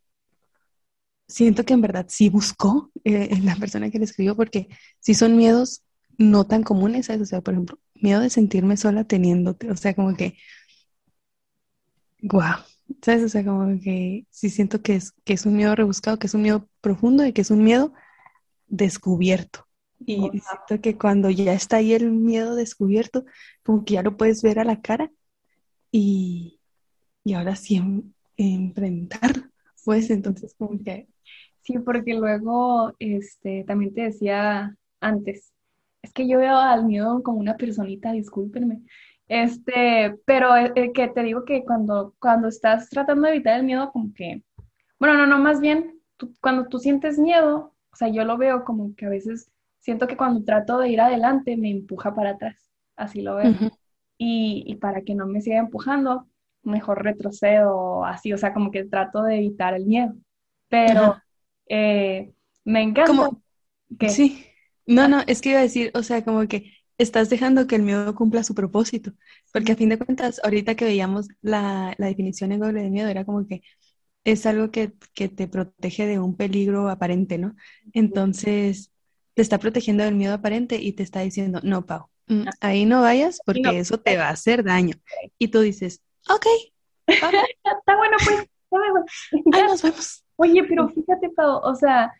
siento 1.28 1.64
que 1.64 1.74
en 1.74 1.80
verdad 1.80 2.06
sí 2.08 2.28
buscó 2.28 2.90
eh, 3.04 3.28
en 3.30 3.46
la 3.46 3.56
persona 3.56 3.90
que 3.90 3.98
le 3.98 4.04
escribió, 4.04 4.36
porque 4.36 4.68
sí 5.00 5.14
son 5.14 5.36
miedos 5.36 5.82
no 6.18 6.46
tan 6.46 6.62
comunes, 6.62 7.06
¿sabes? 7.06 7.22
O 7.22 7.26
sea, 7.26 7.40
por 7.40 7.54
ejemplo, 7.54 7.78
miedo 8.02 8.20
de 8.20 8.30
sentirme 8.30 8.76
sola 8.76 9.04
teniéndote, 9.04 9.70
o 9.70 9.76
sea, 9.76 9.94
como 9.94 10.14
que, 10.16 10.36
guau, 12.20 12.60
¿sabes? 13.02 13.24
O 13.24 13.28
sea, 13.28 13.44
como 13.44 13.80
que 13.80 14.26
sí 14.30 14.50
siento 14.50 14.82
que 14.82 14.96
es, 14.96 15.12
que 15.24 15.34
es 15.34 15.46
un 15.46 15.56
miedo 15.56 15.74
rebuscado, 15.74 16.18
que 16.18 16.26
es 16.26 16.34
un 16.34 16.42
miedo 16.42 16.68
profundo 16.80 17.24
y 17.26 17.32
que 17.32 17.42
es 17.42 17.50
un 17.50 17.62
miedo 17.64 17.92
descubierto. 18.66 19.66
Y 20.00 20.16
siento 20.16 20.82
que 20.82 20.98
cuando 20.98 21.30
ya 21.30 21.54
está 21.54 21.78
ahí 21.78 21.94
el 21.94 22.10
miedo 22.12 22.54
descubierto, 22.54 23.24
como 23.64 23.84
que 23.84 23.94
ya 23.94 24.02
lo 24.02 24.16
puedes 24.16 24.42
ver 24.42 24.58
a 24.58 24.64
la 24.64 24.80
cara 24.82 25.10
y, 25.90 26.60
y 27.24 27.34
ahora 27.34 27.56
sí 27.56 27.82
enfrentar, 28.36 29.50
pues 29.84 30.10
entonces 30.10 30.54
como 30.58 30.82
que 30.84 31.08
Sí, 31.66 31.80
porque 31.80 32.14
luego 32.14 32.94
este, 33.00 33.64
también 33.64 33.92
te 33.92 34.02
decía 34.02 34.76
antes, 35.00 35.52
es 36.06 36.12
que 36.12 36.28
yo 36.28 36.38
veo 36.38 36.56
al 36.56 36.84
miedo 36.84 37.20
como 37.22 37.38
una 37.38 37.56
personita, 37.56 38.12
discúlpenme. 38.12 38.82
Este, 39.26 40.16
pero 40.24 40.56
eh, 40.56 40.72
eh, 40.76 40.92
que 40.92 41.08
te 41.08 41.22
digo 41.24 41.44
que 41.44 41.64
cuando, 41.64 42.14
cuando 42.20 42.46
estás 42.46 42.88
tratando 42.88 43.26
de 43.26 43.34
evitar 43.34 43.58
el 43.58 43.66
miedo, 43.66 43.90
como 43.90 44.14
que, 44.14 44.44
bueno, 45.00 45.16
no, 45.16 45.26
no, 45.26 45.38
más 45.38 45.60
bien, 45.60 46.00
cuando 46.40 46.68
tú 46.68 46.78
sientes 46.78 47.18
miedo, 47.18 47.74
o 47.92 47.96
sea, 47.96 48.08
yo 48.08 48.24
lo 48.24 48.38
veo 48.38 48.64
como 48.64 48.94
que 48.94 49.06
a 49.06 49.08
veces 49.08 49.50
siento 49.80 50.06
que 50.06 50.16
cuando 50.16 50.44
trato 50.44 50.78
de 50.78 50.90
ir 50.90 51.00
adelante 51.00 51.56
me 51.56 51.70
empuja 51.70 52.14
para 52.14 52.30
atrás, 52.30 52.70
así 52.94 53.20
lo 53.20 53.34
veo. 53.34 53.52
y, 54.16 54.62
y, 54.64 54.76
para 54.76 55.02
que 55.02 55.16
no 55.16 55.26
me 55.26 55.40
siga 55.40 55.58
empujando, 55.58 56.28
mejor 56.62 57.02
retrocedo, 57.02 58.04
así, 58.04 58.32
o 58.32 58.38
sea, 58.38 58.54
como 58.54 58.70
que 58.70 58.84
trato 58.84 59.24
de 59.24 59.38
evitar 59.38 59.74
el 59.74 59.86
miedo. 59.86 60.14
Pero 60.68 61.16
eh, 61.68 62.32
me 62.64 62.82
encanta. 62.82 63.30
que... 63.98 64.08
Sí. 64.08 64.46
No, 64.86 65.08
no, 65.08 65.22
es 65.26 65.40
que 65.40 65.50
iba 65.50 65.58
a 65.58 65.62
decir, 65.62 65.90
o 65.94 66.02
sea, 66.02 66.24
como 66.24 66.46
que 66.46 66.72
estás 66.98 67.28
dejando 67.28 67.66
que 67.66 67.76
el 67.76 67.82
miedo 67.82 68.14
cumpla 68.14 68.42
su 68.42 68.54
propósito, 68.54 69.12
porque 69.52 69.72
a 69.72 69.76
fin 69.76 69.88
de 69.88 69.98
cuentas, 69.98 70.40
ahorita 70.42 70.76
que 70.76 70.84
veíamos 70.84 71.28
la, 71.42 71.94
la 71.98 72.06
definición 72.06 72.52
en 72.52 72.60
Google 72.60 72.82
de 72.82 72.90
miedo, 72.90 73.08
era 73.08 73.24
como 73.24 73.46
que 73.46 73.62
es 74.24 74.44
algo 74.46 74.70
que, 74.70 74.92
que, 75.14 75.28
te 75.28 75.46
protege 75.46 76.06
de 76.06 76.18
un 76.18 76.36
peligro 76.36 76.88
aparente, 76.88 77.38
¿no? 77.38 77.54
Entonces, 77.92 78.90
te 79.34 79.42
está 79.42 79.58
protegiendo 79.58 80.02
del 80.02 80.16
miedo 80.16 80.34
aparente 80.34 80.76
y 80.82 80.92
te 80.92 81.04
está 81.04 81.20
diciendo, 81.20 81.60
no, 81.62 81.86
Pau, 81.86 82.08
mm, 82.26 82.48
ahí 82.60 82.86
no 82.86 83.02
vayas 83.02 83.40
porque 83.46 83.78
eso 83.78 83.98
te 83.98 84.16
va 84.16 84.28
a 84.28 84.30
hacer 84.30 84.64
daño. 84.64 84.96
Y 85.38 85.48
tú 85.48 85.60
dices, 85.60 86.02
ok, 86.28 86.46
está 87.06 87.96
bueno, 87.96 88.16
pues, 88.24 88.48
ahí 89.52 89.62
nos 89.68 89.82
vemos. 89.82 90.24
Oye, 90.36 90.64
pero 90.64 90.88
fíjate, 90.88 91.30
Pau, 91.30 91.60
o 91.62 91.74
sea, 91.76 92.12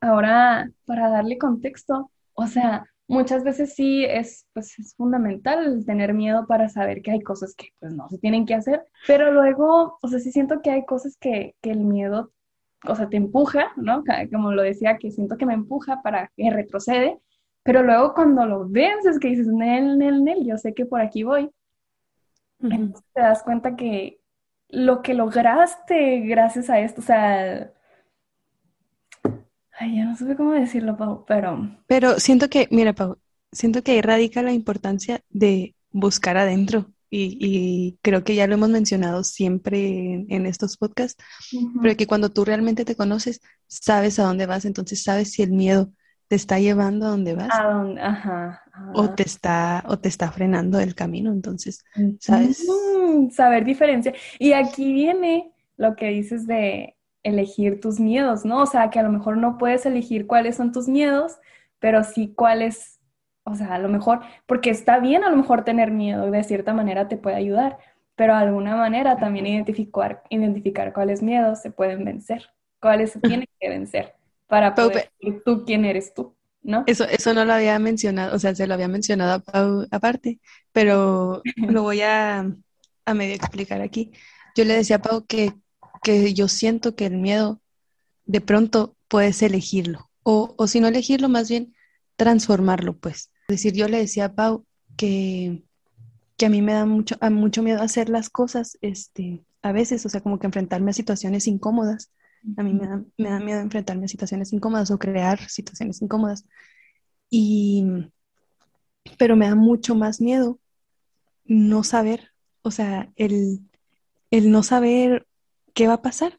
ahora 0.00 0.70
para 0.86 1.08
darle 1.08 1.38
contexto, 1.38 2.10
o 2.34 2.46
sea, 2.46 2.84
muchas 3.06 3.44
veces 3.44 3.74
sí 3.74 4.04
es, 4.04 4.46
pues, 4.52 4.78
es 4.78 4.94
fundamental 4.94 5.84
tener 5.84 6.14
miedo 6.14 6.46
para 6.46 6.68
saber 6.68 7.02
que 7.02 7.10
hay 7.10 7.20
cosas 7.20 7.54
que 7.54 7.68
pues 7.80 7.92
no 7.92 8.08
se 8.08 8.18
tienen 8.18 8.46
que 8.46 8.54
hacer, 8.54 8.84
pero 9.06 9.32
luego, 9.32 9.98
o 10.00 10.08
sea, 10.08 10.18
sí 10.20 10.32
siento 10.32 10.62
que 10.62 10.70
hay 10.70 10.84
cosas 10.84 11.16
que, 11.18 11.54
que 11.60 11.70
el 11.70 11.80
miedo, 11.80 12.32
o 12.86 12.94
sea, 12.94 13.08
te 13.08 13.16
empuja, 13.16 13.72
¿no? 13.76 14.04
Como 14.32 14.52
lo 14.52 14.62
decía, 14.62 14.96
que 14.98 15.10
siento 15.10 15.36
que 15.36 15.46
me 15.46 15.54
empuja 15.54 16.02
para 16.02 16.30
que 16.36 16.50
retrocede, 16.50 17.18
pero 17.62 17.82
luego 17.82 18.14
cuando 18.14 18.46
lo 18.46 18.68
vences, 18.68 19.18
que 19.18 19.28
dices, 19.28 19.48
Nel, 19.48 19.98
Nel, 19.98 20.24
Nel, 20.24 20.46
yo 20.46 20.56
sé 20.56 20.72
que 20.72 20.86
por 20.86 21.00
aquí 21.00 21.24
voy, 21.24 21.50
te 22.58 23.20
das 23.20 23.42
cuenta 23.42 23.76
que, 23.76 24.20
lo 24.72 25.02
que 25.02 25.14
lograste 25.14 26.20
gracias 26.20 26.70
a 26.70 26.80
esto, 26.80 27.00
o 27.00 27.04
sea, 27.04 27.72
ay, 29.80 29.96
ya 29.96 30.04
no 30.04 30.14
sé 30.16 30.36
cómo 30.36 30.52
decirlo, 30.52 30.96
Pau, 30.96 31.24
pero... 31.26 31.68
Pero 31.86 32.20
siento 32.20 32.48
que, 32.48 32.68
mira, 32.70 32.92
Pau, 32.92 33.18
siento 33.50 33.82
que 33.82 33.92
ahí 33.92 34.02
radica 34.02 34.42
la 34.42 34.52
importancia 34.52 35.22
de 35.30 35.74
buscar 35.90 36.36
adentro. 36.36 36.86
Y, 37.12 37.98
creo 38.02 38.22
que 38.22 38.36
ya 38.36 38.46
lo 38.46 38.54
hemos 38.54 38.68
mencionado 38.68 39.24
siempre 39.24 40.26
en, 40.28 40.46
estos 40.46 40.76
podcasts, 40.76 41.20
pero 41.82 41.96
que 41.96 42.06
cuando 42.06 42.30
tú 42.30 42.44
realmente 42.44 42.84
te 42.84 42.94
conoces, 42.94 43.40
sabes 43.66 44.20
a 44.20 44.24
dónde 44.24 44.46
vas, 44.46 44.64
entonces 44.64 45.02
sabes 45.02 45.32
si 45.32 45.42
el 45.42 45.50
miedo 45.50 45.92
te 46.28 46.36
está 46.36 46.60
llevando 46.60 47.06
a 47.06 47.10
donde 47.10 47.34
vas. 47.34 47.48
Ajá, 47.50 48.62
O 48.94 49.10
te 49.10 49.24
está, 49.24 49.82
o 49.88 49.98
te 49.98 50.08
está 50.08 50.30
frenando 50.30 50.78
el 50.78 50.94
camino. 50.94 51.32
Entonces, 51.32 51.84
¿sabes? 52.20 52.64
saber 53.32 53.64
diferencia. 53.64 54.14
Y 54.38 54.52
aquí 54.52 54.92
viene 54.92 55.52
lo 55.76 55.96
que 55.96 56.10
dices 56.10 56.46
de 56.46 56.94
elegir 57.22 57.80
tus 57.80 58.00
miedos, 58.00 58.44
¿no? 58.44 58.62
O 58.62 58.66
sea, 58.66 58.90
que 58.90 58.98
a 58.98 59.02
lo 59.02 59.12
mejor 59.12 59.36
no 59.36 59.58
puedes 59.58 59.86
elegir 59.86 60.26
cuáles 60.26 60.56
son 60.56 60.72
tus 60.72 60.88
miedos, 60.88 61.38
pero 61.78 62.04
sí 62.04 62.32
cuáles, 62.34 63.00
o 63.44 63.54
sea, 63.54 63.74
a 63.74 63.78
lo 63.78 63.88
mejor, 63.88 64.20
porque 64.46 64.70
está 64.70 65.00
bien 65.00 65.24
a 65.24 65.30
lo 65.30 65.36
mejor 65.36 65.64
tener 65.64 65.90
miedo, 65.90 66.30
de 66.30 66.44
cierta 66.44 66.72
manera 66.72 67.08
te 67.08 67.16
puede 67.16 67.36
ayudar, 67.36 67.78
pero 68.16 68.34
de 68.34 68.42
alguna 68.42 68.76
manera 68.76 69.16
también 69.16 69.46
identificar, 69.46 70.22
identificar 70.30 70.92
cuáles 70.92 71.22
miedos 71.22 71.60
se 71.60 71.70
pueden 71.70 72.04
vencer, 72.04 72.50
cuáles 72.80 73.12
se 73.12 73.20
tienen 73.20 73.48
que 73.58 73.68
vencer 73.68 74.14
para 74.46 74.74
poder 74.74 75.10
decir 75.20 75.42
tú 75.44 75.64
quién 75.64 75.84
eres 75.84 76.12
tú, 76.12 76.36
¿no? 76.62 76.84
Eso, 76.86 77.04
eso 77.04 77.32
no 77.34 77.44
lo 77.44 77.52
había 77.52 77.78
mencionado, 77.78 78.34
o 78.34 78.38
sea, 78.38 78.54
se 78.54 78.66
lo 78.66 78.74
había 78.74 78.88
mencionado 78.88 79.34
a 79.34 79.38
Pau 79.38 79.86
aparte, 79.90 80.40
pero 80.72 81.42
lo 81.56 81.82
voy 81.82 82.02
a, 82.02 82.40
a 83.04 83.14
medio 83.14 83.34
explicar 83.34 83.80
aquí. 83.80 84.12
Yo 84.56 84.64
le 84.64 84.74
decía 84.74 84.96
a 84.96 85.02
Pau 85.02 85.24
que, 85.26 85.54
que 86.02 86.34
yo 86.34 86.48
siento 86.48 86.94
que 86.94 87.06
el 87.06 87.18
miedo 87.18 87.60
de 88.26 88.40
pronto 88.40 88.96
puedes 89.08 89.42
elegirlo, 89.42 90.10
o, 90.22 90.54
o 90.56 90.66
si 90.66 90.80
no 90.80 90.88
elegirlo, 90.88 91.28
más 91.28 91.48
bien 91.48 91.74
transformarlo, 92.16 92.96
pues. 92.98 93.30
Es 93.48 93.56
decir, 93.56 93.74
yo 93.74 93.88
le 93.88 93.98
decía 93.98 94.26
a 94.26 94.34
Pau 94.34 94.64
que, 94.96 95.64
que 96.36 96.46
a 96.46 96.50
mí 96.50 96.62
me 96.62 96.74
da 96.74 96.86
mucho, 96.86 97.16
a 97.20 97.30
mucho 97.30 97.62
miedo 97.62 97.82
hacer 97.82 98.08
las 98.08 98.30
cosas, 98.30 98.78
este, 98.80 99.44
a 99.62 99.72
veces, 99.72 100.04
o 100.06 100.08
sea, 100.08 100.20
como 100.20 100.38
que 100.38 100.46
enfrentarme 100.46 100.90
a 100.90 100.94
situaciones 100.94 101.46
incómodas. 101.46 102.12
A 102.56 102.62
mí 102.62 102.72
me 102.72 102.86
da, 102.86 103.04
me 103.18 103.28
da 103.28 103.40
miedo 103.40 103.60
enfrentarme 103.60 104.06
a 104.06 104.08
situaciones 104.08 104.52
incómodas 104.52 104.90
o 104.90 104.98
crear 104.98 105.48
situaciones 105.48 106.00
incómodas. 106.00 106.46
Y, 107.28 107.84
pero 109.18 109.36
me 109.36 109.48
da 109.48 109.54
mucho 109.54 109.94
más 109.94 110.20
miedo 110.20 110.58
no 111.44 111.84
saber, 111.84 112.30
o 112.62 112.70
sea, 112.70 113.12
el, 113.16 113.60
el 114.30 114.50
no 114.50 114.62
saber 114.62 115.26
qué 115.72 115.86
va 115.86 115.94
a 115.94 116.02
pasar, 116.02 116.38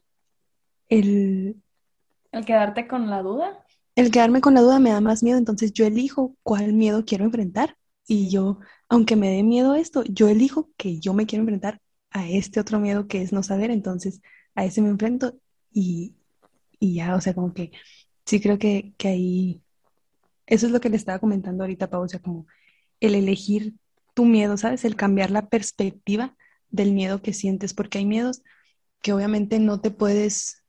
el... 0.88 1.62
El 2.30 2.44
quedarte 2.44 2.86
con 2.86 3.10
la 3.10 3.22
duda. 3.22 3.64
El 3.94 4.10
quedarme 4.10 4.40
con 4.40 4.54
la 4.54 4.62
duda 4.62 4.78
me 4.78 4.90
da 4.90 5.00
más 5.00 5.22
miedo, 5.22 5.38
entonces 5.38 5.72
yo 5.72 5.84
elijo 5.84 6.34
cuál 6.42 6.72
miedo 6.72 7.04
quiero 7.04 7.24
enfrentar. 7.24 7.76
Y 8.06 8.30
yo, 8.30 8.58
aunque 8.88 9.16
me 9.16 9.28
dé 9.28 9.42
miedo 9.42 9.74
esto, 9.74 10.02
yo 10.04 10.28
elijo 10.28 10.70
que 10.76 10.98
yo 10.98 11.14
me 11.14 11.26
quiero 11.26 11.42
enfrentar 11.42 11.80
a 12.10 12.28
este 12.28 12.60
otro 12.60 12.80
miedo 12.80 13.06
que 13.06 13.22
es 13.22 13.32
no 13.32 13.42
saber, 13.42 13.70
entonces 13.70 14.20
a 14.54 14.64
ese 14.64 14.82
me 14.82 14.88
enfrento 14.88 15.34
y, 15.70 16.16
y 16.78 16.94
ya, 16.94 17.14
o 17.16 17.20
sea, 17.20 17.34
como 17.34 17.54
que 17.54 17.72
sí 18.26 18.40
creo 18.40 18.58
que, 18.58 18.94
que 18.98 19.08
ahí, 19.08 19.62
eso 20.46 20.66
es 20.66 20.72
lo 20.72 20.80
que 20.80 20.90
le 20.90 20.96
estaba 20.96 21.18
comentando 21.18 21.64
ahorita, 21.64 21.88
Pau, 21.88 22.02
o 22.02 22.08
sea, 22.08 22.20
como 22.20 22.46
el 23.00 23.14
elegir 23.14 23.74
tu 24.14 24.24
miedo, 24.24 24.56
¿sabes? 24.56 24.84
El 24.84 24.96
cambiar 24.96 25.30
la 25.30 25.48
perspectiva 25.48 26.36
del 26.70 26.92
miedo 26.92 27.22
que 27.22 27.32
sientes, 27.32 27.74
porque 27.74 27.98
hay 27.98 28.06
miedos 28.06 28.42
que 29.02 29.12
obviamente 29.12 29.58
no 29.60 29.80
te 29.80 29.90
puedes, 29.90 30.64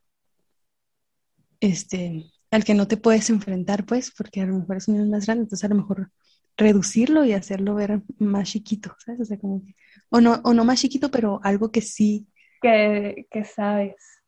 este, 1.59 2.31
al 2.51 2.63
que 2.63 2.73
no 2.73 2.87
te 2.87 2.97
puedes 2.97 3.29
enfrentar, 3.29 3.85
pues, 3.85 4.11
porque 4.15 4.41
a 4.41 4.45
lo 4.45 4.55
mejor 4.59 4.77
es 4.77 4.87
un 4.87 4.95
miedo 4.95 5.09
más 5.09 5.25
grande, 5.25 5.43
entonces 5.43 5.65
a 5.65 5.69
lo 5.73 5.75
mejor 5.81 6.11
reducirlo 6.57 7.23
y 7.25 7.33
hacerlo 7.33 7.75
ver 7.75 8.01
más 8.19 8.49
chiquito, 8.51 8.95
¿sabes? 9.03 9.21
O 9.21 9.25
sea, 9.25 9.39
como 9.39 9.63
que, 9.65 9.75
o 10.09 10.21
no, 10.21 10.41
o 10.43 10.53
no 10.53 10.65
más 10.65 10.79
chiquito, 10.81 11.09
pero 11.11 11.39
algo 11.43 11.71
que 11.71 11.81
sí. 11.81 12.27
Que, 12.61 13.27
que 13.31 13.43
sabes. 13.43 14.21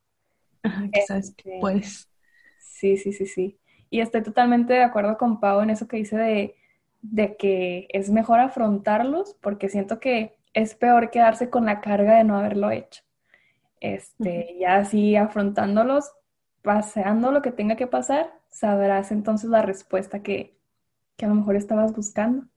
Ajá, 0.64 0.90
que 0.92 1.02
sabes 1.02 1.34
que 1.38 1.46
Este, 1.46 1.60
puedes. 1.60 2.10
Sí, 2.60 2.98
sí, 2.98 3.14
sí, 3.14 3.26
sí. 3.28 3.60
Y 3.90 4.02
estoy 4.02 4.24
totalmente 4.24 4.74
de 4.74 4.84
acuerdo 4.84 5.18
con 5.18 5.40
Pau 5.42 5.62
en 5.62 5.72
eso 5.72 5.88
que 5.88 5.98
dice 5.98 6.18
de, 6.18 6.56
de 7.02 7.38
que 7.38 7.88
es 7.92 8.12
mejor 8.12 8.42
afrontarlos 8.42 9.36
porque 9.42 9.70
siento 9.70 10.00
que 10.02 10.38
es 10.54 10.76
peor 10.76 11.12
quedarse 11.12 11.50
con 11.50 11.66
la 11.66 11.82
carga 11.82 12.18
de 12.18 12.26
no 12.26 12.38
haberlo 12.38 12.72
hecho. 12.72 13.04
Este, 13.82 14.58
ya 14.60 14.78
así 14.78 15.16
afrontándolos, 15.16 16.12
paseando 16.62 17.32
lo 17.32 17.42
que 17.42 17.52
tenga 17.52 17.76
que 17.76 17.88
pasar, 17.88 18.34
sabrás 18.50 19.12
entonces 19.12 19.50
la 19.50 19.62
respuesta 19.62 20.24
que, 20.24 20.58
que 21.18 21.26
a 21.26 21.30
lo 21.30 21.36
mejor 21.36 21.56
estabas 21.56 21.94
buscando. 21.96 22.48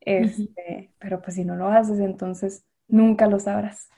Este, 0.00 0.92
pero 0.98 1.22
pues 1.22 1.36
si 1.36 1.44
no 1.44 1.56
lo 1.56 1.68
haces, 1.68 2.00
entonces 2.00 2.64
nunca 2.88 3.26
lo 3.28 3.38
sabrás. 3.40 3.90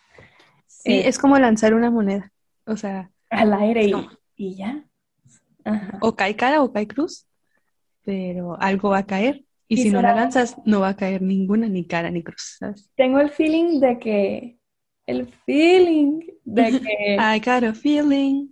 Sí, 0.67 0.93
Eh, 0.93 1.09
es 1.09 1.19
como 1.19 1.39
lanzar 1.39 1.75
una 1.75 1.91
moneda, 1.91 2.33
o 2.67 2.77
sea, 2.77 3.11
al 3.31 3.53
aire 3.55 3.85
y, 3.87 4.09
y 4.37 4.57
ya. 4.57 4.85
Ajá. 5.65 6.07
o 6.07 6.11
cae 6.19 6.35
cara 6.37 6.63
o 6.63 6.73
cae 6.73 6.87
cruz, 6.87 7.27
pero 8.05 8.61
algo 8.61 8.91
va 8.91 8.99
a 9.01 9.07
caer. 9.07 9.45
Y 9.69 9.77
Y 9.77 9.83
si 9.83 9.91
no 9.91 10.03
la 10.03 10.15
lanzas, 10.15 10.57
no 10.67 10.81
va 10.81 10.91
a 10.91 10.97
caer 10.97 11.23
ninguna, 11.23 11.69
ni 11.69 11.87
cara, 11.87 12.11
ni 12.11 12.23
cruz, 12.25 12.57
¿sabes? 12.61 12.91
Tengo 12.97 13.21
el 13.21 13.31
feeling 13.31 13.81
de 13.81 13.99
que, 13.99 14.59
el 15.07 15.27
feeling 15.27 16.21
de 16.45 16.81
que, 16.81 17.15
I 17.15 17.39
got 17.41 17.65
a 17.65 17.75
feeling. 17.75 18.49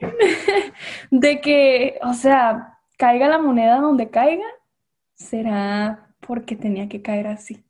de 1.10 1.40
que, 1.40 1.98
o 2.02 2.14
sea, 2.14 2.78
caiga 2.98 3.28
la 3.28 3.38
moneda 3.38 3.78
donde 3.78 4.10
caiga, 4.10 4.46
será 5.14 6.14
porque 6.20 6.56
tenía 6.56 6.88
que 6.88 7.02
caer 7.02 7.26
así. 7.26 7.64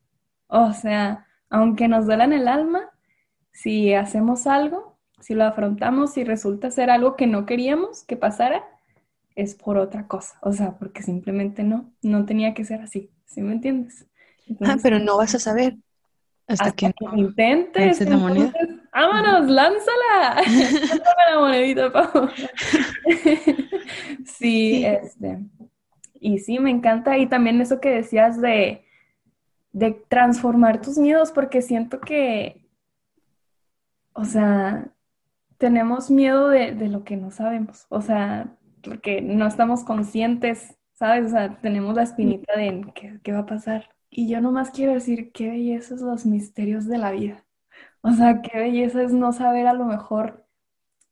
O 0.47 0.73
sea, 0.73 1.27
aunque 1.51 1.89
nos 1.89 2.07
duela 2.07 2.25
en 2.25 2.33
el 2.33 2.49
alma, 2.49 2.91
si 3.53 3.93
hacemos 3.95 4.47
algo, 4.47 4.99
si 5.21 5.35
lo 5.35 5.45
afrontamos 5.45 6.17
y 6.17 6.25
resulta 6.25 6.71
ser 6.71 6.91
algo 6.91 7.17
que 7.17 7.27
no 7.27 7.47
queríamos 7.47 8.05
que 8.05 8.17
pasara, 8.17 8.65
es 9.35 9.55
por 9.55 9.79
otra 9.79 10.07
cosa. 10.07 10.39
O 10.43 10.53
sea, 10.53 10.79
porque 10.79 11.03
simplemente 11.03 11.63
no, 11.63 11.93
no 12.03 12.25
tenía 12.25 12.55
que 12.55 12.65
ser 12.65 12.81
así. 12.81 13.11
¿Sí 13.27 13.41
me 13.41 13.53
entiendes? 13.53 14.07
Ah, 14.61 14.77
pero 14.83 14.99
no 14.99 15.17
vas 15.17 15.35
a 15.35 15.39
saber 15.39 15.77
hasta 16.47 16.71
hasta 16.71 16.73
que 16.73 16.93
que 16.93 16.95
no 17.01 17.13
lo 17.13 17.17
intentes, 17.17 18.01
la 18.09 18.17
moneda. 18.17 18.53
¡vámonos, 18.93 19.49
lánzala! 19.51 20.43
Lánzame 20.47 21.23
la 21.31 21.39
monedita, 21.41 21.93
Pau. 21.93 22.29
Sí, 24.25 24.85
Sí. 24.85 24.85
este, 24.85 25.39
y 26.21 26.39
sí, 26.39 26.59
me 26.59 26.71
encanta. 26.71 27.19
Y 27.19 27.27
también 27.29 27.61
eso 27.61 27.81
que 27.81 27.91
decías 27.91 28.41
de, 28.41 28.85
de 29.73 29.93
transformar 30.09 30.81
tus 30.81 30.99
miedos, 30.99 31.33
porque 31.33 31.63
siento 31.63 32.01
que, 32.01 32.67
o 34.15 34.25
sea, 34.25 34.89
tenemos 35.59 36.11
miedo 36.11 36.49
de, 36.49 36.73
de 36.75 36.89
lo 36.89 37.05
que 37.05 37.17
no 37.17 37.31
sabemos, 37.31 37.87
o 37.89 38.01
sea, 38.03 38.57
porque 38.83 39.21
no 39.23 39.47
estamos 39.47 39.85
conscientes, 39.85 40.77
¿sabes? 40.95 41.27
O 41.27 41.31
sea, 41.31 41.61
tenemos 41.61 41.95
la 41.97 42.03
espinita 42.05 42.57
de 42.57 42.93
qué, 42.95 43.21
qué 43.23 43.33
va 43.33 43.41
a 43.41 43.47
pasar. 43.47 43.91
Y 44.15 44.29
yo 44.29 44.43
nomás 44.43 44.71
quiero 44.71 44.93
decir, 44.93 45.33
qué 45.33 45.49
belleza 45.49 45.95
es 45.95 46.03
los 46.03 46.27
misterios 46.27 46.87
de 46.87 46.99
la 46.99 47.13
vida. 47.13 47.47
O 48.03 48.13
sea, 48.13 48.43
qué 48.43 48.59
belleza 48.59 49.03
es 49.03 49.11
no 49.11 49.33
saber 49.33 49.67
a 49.67 49.73
lo 49.73 49.87
mejor. 49.87 50.47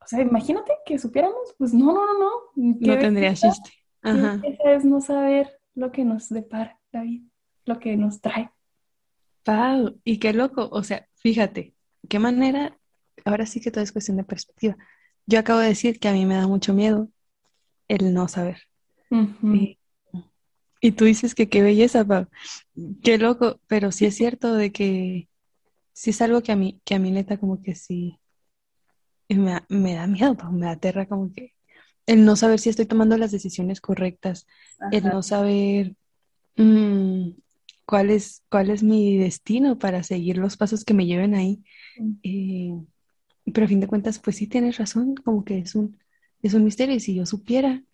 O 0.02 0.06
sea, 0.06 0.20
imagínate 0.20 0.74
que 0.84 0.98
supiéramos, 0.98 1.54
pues 1.56 1.72
no, 1.72 1.94
no, 1.94 2.04
no, 2.04 2.18
no. 2.18 2.30
No 2.54 2.98
tendría 2.98 3.32
chiste. 3.32 3.70
qué 4.02 4.10
Ajá. 4.10 4.36
belleza 4.36 4.72
es 4.72 4.84
no 4.84 5.00
saber 5.00 5.50
lo 5.74 5.90
que 5.92 6.04
nos 6.04 6.28
depara 6.28 6.78
la 6.92 7.02
vida, 7.02 7.24
lo 7.64 7.78
que 7.78 7.96
nos 7.96 8.20
trae. 8.20 8.50
Pau, 9.44 9.98
y 10.04 10.18
qué 10.18 10.34
loco, 10.34 10.68
o 10.70 10.82
sea, 10.82 11.08
fíjate, 11.14 11.72
qué 12.06 12.18
manera, 12.18 12.76
ahora 13.24 13.46
sí 13.46 13.62
que 13.62 13.70
todo 13.70 13.82
es 13.82 13.92
cuestión 13.92 14.18
de 14.18 14.24
perspectiva. 14.24 14.76
Yo 15.24 15.38
acabo 15.38 15.60
de 15.60 15.68
decir 15.68 15.98
que 15.98 16.08
a 16.08 16.12
mí 16.12 16.26
me 16.26 16.34
da 16.34 16.46
mucho 16.46 16.74
miedo 16.74 17.08
el 17.88 18.12
no 18.12 18.28
saber. 18.28 18.58
Y 20.80 20.92
tú 20.92 21.04
dices 21.04 21.34
que 21.34 21.48
qué 21.48 21.62
belleza, 21.62 22.04
Pau. 22.04 22.26
Qué 23.02 23.18
loco, 23.18 23.60
pero 23.66 23.92
sí 23.92 24.06
es 24.06 24.16
cierto 24.16 24.54
de 24.54 24.72
que 24.72 25.28
sí 25.92 26.10
es 26.10 26.22
algo 26.22 26.42
que 26.42 26.52
a 26.52 26.56
mí, 26.56 26.80
que 26.84 26.94
a 26.94 26.98
mí 26.98 27.10
neta 27.10 27.38
como 27.38 27.62
que 27.62 27.74
sí 27.74 28.18
me 29.28 29.52
da, 29.52 29.66
me 29.68 29.94
da 29.94 30.06
miedo, 30.06 30.36
Pau, 30.36 30.52
me 30.52 30.68
aterra 30.68 31.06
como 31.06 31.32
que 31.32 31.52
el 32.06 32.24
no 32.24 32.34
saber 32.34 32.58
si 32.58 32.70
estoy 32.70 32.86
tomando 32.86 33.16
las 33.16 33.30
decisiones 33.30 33.80
correctas, 33.80 34.46
el 34.90 35.04
no 35.04 35.22
saber 35.22 35.94
mm, 36.56 37.30
cuál 37.86 38.10
es, 38.10 38.42
cuál 38.50 38.70
es 38.70 38.82
mi 38.82 39.16
destino 39.16 39.78
para 39.78 40.02
seguir 40.02 40.38
los 40.38 40.56
pasos 40.56 40.84
que 40.84 40.94
me 40.94 41.06
lleven 41.06 41.34
ahí. 41.34 41.62
Eh, 42.24 42.72
pero 43.52 43.66
a 43.66 43.68
fin 43.68 43.80
de 43.80 43.86
cuentas, 43.86 44.18
pues 44.18 44.36
sí 44.36 44.46
tienes 44.46 44.78
razón, 44.78 45.14
como 45.14 45.44
que 45.44 45.58
es 45.58 45.74
un, 45.74 45.98
es 46.42 46.54
un 46.54 46.64
misterio 46.64 46.96
y 46.96 47.00
si 47.00 47.14
yo 47.14 47.26
supiera, 47.26 47.84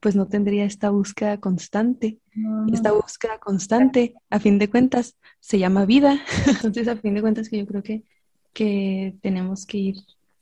pues 0.00 0.16
no 0.16 0.26
tendría 0.28 0.64
esta 0.64 0.90
búsqueda 0.90 1.38
constante. 1.40 2.18
No, 2.34 2.66
Y 2.66 2.72
no. 2.72 2.74
esta 2.74 2.92
búsqueda 2.92 3.38
constante, 3.38 4.14
a 4.30 4.40
fin 4.40 4.58
de 4.58 4.70
cuentas, 4.70 5.16
se 5.40 5.58
llama 5.58 5.84
vida. 5.86 6.20
Entonces, 6.46 6.88
a 6.88 6.96
fin 6.96 7.14
de 7.14 7.20
cuentas, 7.22 7.48
que 7.48 7.58
yo 7.58 7.66
creo 7.66 7.82
que, 7.82 8.04
que 8.52 9.16
tenemos 9.22 9.66
que 9.66 9.78
ir 9.78 9.96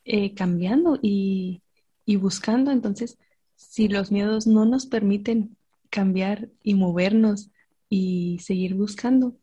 eh, 0.04 0.34
cambiando 0.34 0.98
y, 1.02 1.62
y 2.04 2.16
buscando. 2.16 2.70
Entonces, 2.70 3.18
si 3.56 3.88
los 3.88 4.12
miedos 4.12 4.46
no 4.46 4.64
nos 4.64 4.86
permiten 4.86 5.56
cambiar 5.90 6.48
y 6.62 6.74
movernos 6.74 7.50
y 7.90 8.38
seguir 8.40 8.74
buscando, 8.74 9.34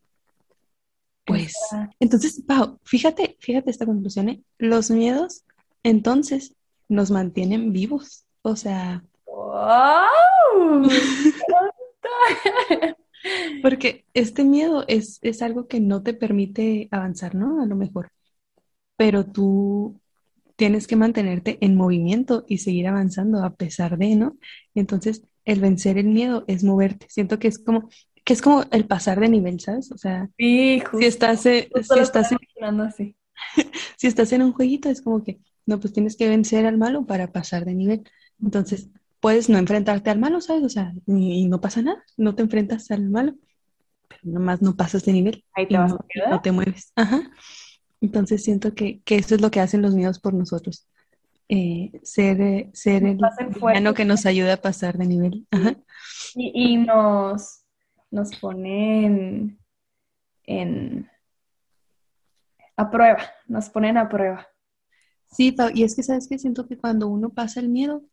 pues, 1.25 1.53
entonces, 1.99 2.43
Pau, 2.45 2.79
fíjate, 2.83 3.35
fíjate 3.39 3.71
esta 3.71 3.85
conclusión, 3.87 4.29
¿eh? 4.29 4.43
Los 4.59 4.91
miedos, 4.91 5.43
entonces, 5.81 6.53
nos 6.87 7.09
mantienen 7.09 7.73
vivos. 7.73 8.25
O 8.43 8.55
sea, 8.55 9.03
¡Wow! 9.35 10.87
Porque 13.61 14.05
este 14.13 14.43
miedo 14.43 14.85
es, 14.87 15.19
es 15.21 15.41
algo 15.41 15.67
que 15.67 15.79
no 15.79 16.03
te 16.03 16.13
permite 16.13 16.87
avanzar, 16.91 17.35
¿no? 17.35 17.61
A 17.61 17.65
lo 17.65 17.75
mejor. 17.75 18.09
Pero 18.97 19.25
tú 19.25 19.99
tienes 20.55 20.87
que 20.87 20.95
mantenerte 20.95 21.57
en 21.61 21.75
movimiento 21.75 22.45
y 22.47 22.59
seguir 22.59 22.87
avanzando 22.87 23.43
a 23.43 23.55
pesar 23.55 23.97
de, 23.97 24.15
¿no? 24.15 24.37
Entonces, 24.75 25.23
el 25.45 25.59
vencer 25.61 25.97
el 25.97 26.07
miedo 26.07 26.43
es 26.47 26.63
moverte. 26.63 27.07
Siento 27.09 27.39
que 27.39 27.47
es 27.49 27.59
como 27.59 27.89
que 28.23 28.33
es 28.33 28.41
como 28.41 28.63
el 28.71 28.87
pasar 28.87 29.19
de 29.19 29.29
nivel, 29.29 29.59
¿sabes? 29.59 29.91
O 29.91 29.97
sea, 29.97 30.29
Sí, 30.37 30.79
justo. 30.79 30.97
si 30.99 31.05
estás, 31.05 31.45
eh, 31.45 31.69
si 31.81 31.99
estás 31.99 32.31
en, 32.31 32.39
así. 32.81 33.15
si 33.97 34.07
estás 34.07 34.31
en 34.33 34.41
un 34.41 34.53
jueguito, 34.53 34.89
es 34.89 35.01
como 35.01 35.23
que, 35.23 35.39
no, 35.65 35.79
pues 35.79 35.93
tienes 35.93 36.15
que 36.17 36.27
vencer 36.27 36.65
al 36.65 36.77
malo 36.77 37.05
para 37.05 37.31
pasar 37.31 37.65
de 37.65 37.75
nivel. 37.75 38.03
Entonces, 38.41 38.89
puedes 39.25 39.49
no 39.49 39.57
enfrentarte 39.57 40.11
al 40.11 40.19
malo, 40.19 40.39
¿sabes? 40.39 40.63
O 40.63 40.69
sea, 40.69 40.93
y, 41.07 41.41
y 41.41 41.45
no 41.47 41.59
pasa 41.59 41.81
nada, 41.81 42.03
no 42.15 42.35
te 42.35 42.43
enfrentas 42.43 42.91
al 42.91 43.09
malo, 43.09 43.33
pero 44.07 44.21
nomás 44.25 44.61
no 44.61 44.75
pasas 44.75 45.03
de 45.03 45.13
nivel 45.13 45.43
Ahí 45.55 45.67
te 45.67 45.75
vas 45.79 45.89
no, 45.89 45.95
a 45.95 46.05
y 46.13 46.19
no 46.19 46.25
quedar. 46.27 46.41
te 46.43 46.51
mueves. 46.51 46.93
Ajá. 46.95 47.31
Entonces 48.01 48.43
siento 48.43 48.75
que, 48.75 49.01
que 49.01 49.15
eso 49.15 49.33
es 49.33 49.41
lo 49.41 49.49
que 49.49 49.61
hacen 49.61 49.81
los 49.81 49.95
miedos 49.95 50.19
por 50.19 50.35
nosotros. 50.35 50.87
Eh, 51.49 51.99
ser, 52.03 52.39
eh, 52.39 52.69
ser 52.73 53.01
Nos 53.01 53.35
el 53.39 53.47
villano 53.47 53.95
que 53.95 54.05
nos 54.05 54.27
ayuda 54.27 54.53
a 54.53 54.61
pasar 54.61 54.95
de 54.95 55.07
nivel. 55.07 55.47
Ajá. 55.49 55.75
Y, 56.35 56.73
y 56.73 56.77
nos, 56.77 57.63
nos 58.11 58.29
ponen 58.35 59.57
en 60.43 61.09
a 62.77 62.91
prueba, 62.91 63.23
nos 63.47 63.69
ponen 63.69 63.97
a 63.97 64.07
prueba. 64.07 64.47
Sí, 65.31 65.55
y 65.73 65.81
es 65.81 65.95
que 65.95 66.03
sabes 66.03 66.27
que 66.27 66.37
siento 66.37 66.67
que 66.67 66.77
cuando 66.77 67.07
uno 67.07 67.31
pasa 67.31 67.59
el 67.59 67.69
miedo 67.69 68.03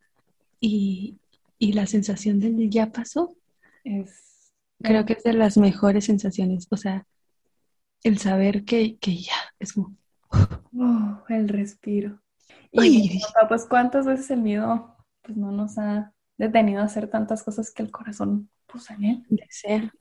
y, 0.63 1.19
y 1.59 1.73
la 1.73 1.87
sensación 1.87 2.39
del 2.41 2.71
ya 2.71 2.93
pasó, 2.93 3.37
Es 3.85 4.33
creo 4.81 5.05
que 5.05 5.15
es 5.15 5.23
de 5.25 5.33
las 5.33 5.57
mejores 5.57 6.07
sensaciones. 6.07 6.67
O 6.71 6.77
sea, 6.77 7.07
el 8.03 8.19
saber 8.19 8.65
que, 8.65 8.97
que 8.97 9.17
ya 9.17 9.35
es 9.59 9.73
como, 9.73 9.97
oh, 10.31 11.23
el 11.29 11.49
respiro. 11.49 12.21
Y 12.71 12.81
Uy. 12.81 13.21
pues 13.49 13.67
cuántas 13.67 14.07
veces 14.07 14.31
el 14.31 14.41
miedo 14.41 14.97
pues 15.21 15.37
no 15.37 15.53
nos 15.53 15.79
ha 15.79 16.13
detenido 16.39 16.81
a 16.81 16.85
hacer 16.85 17.09
tantas 17.09 17.43
cosas 17.43 17.71
que 17.71 17.83
el 17.83 17.91
corazón 17.91 18.49
puso 18.67 18.95
en 18.95 19.05
él. 19.05 19.27
desea. 19.29 19.93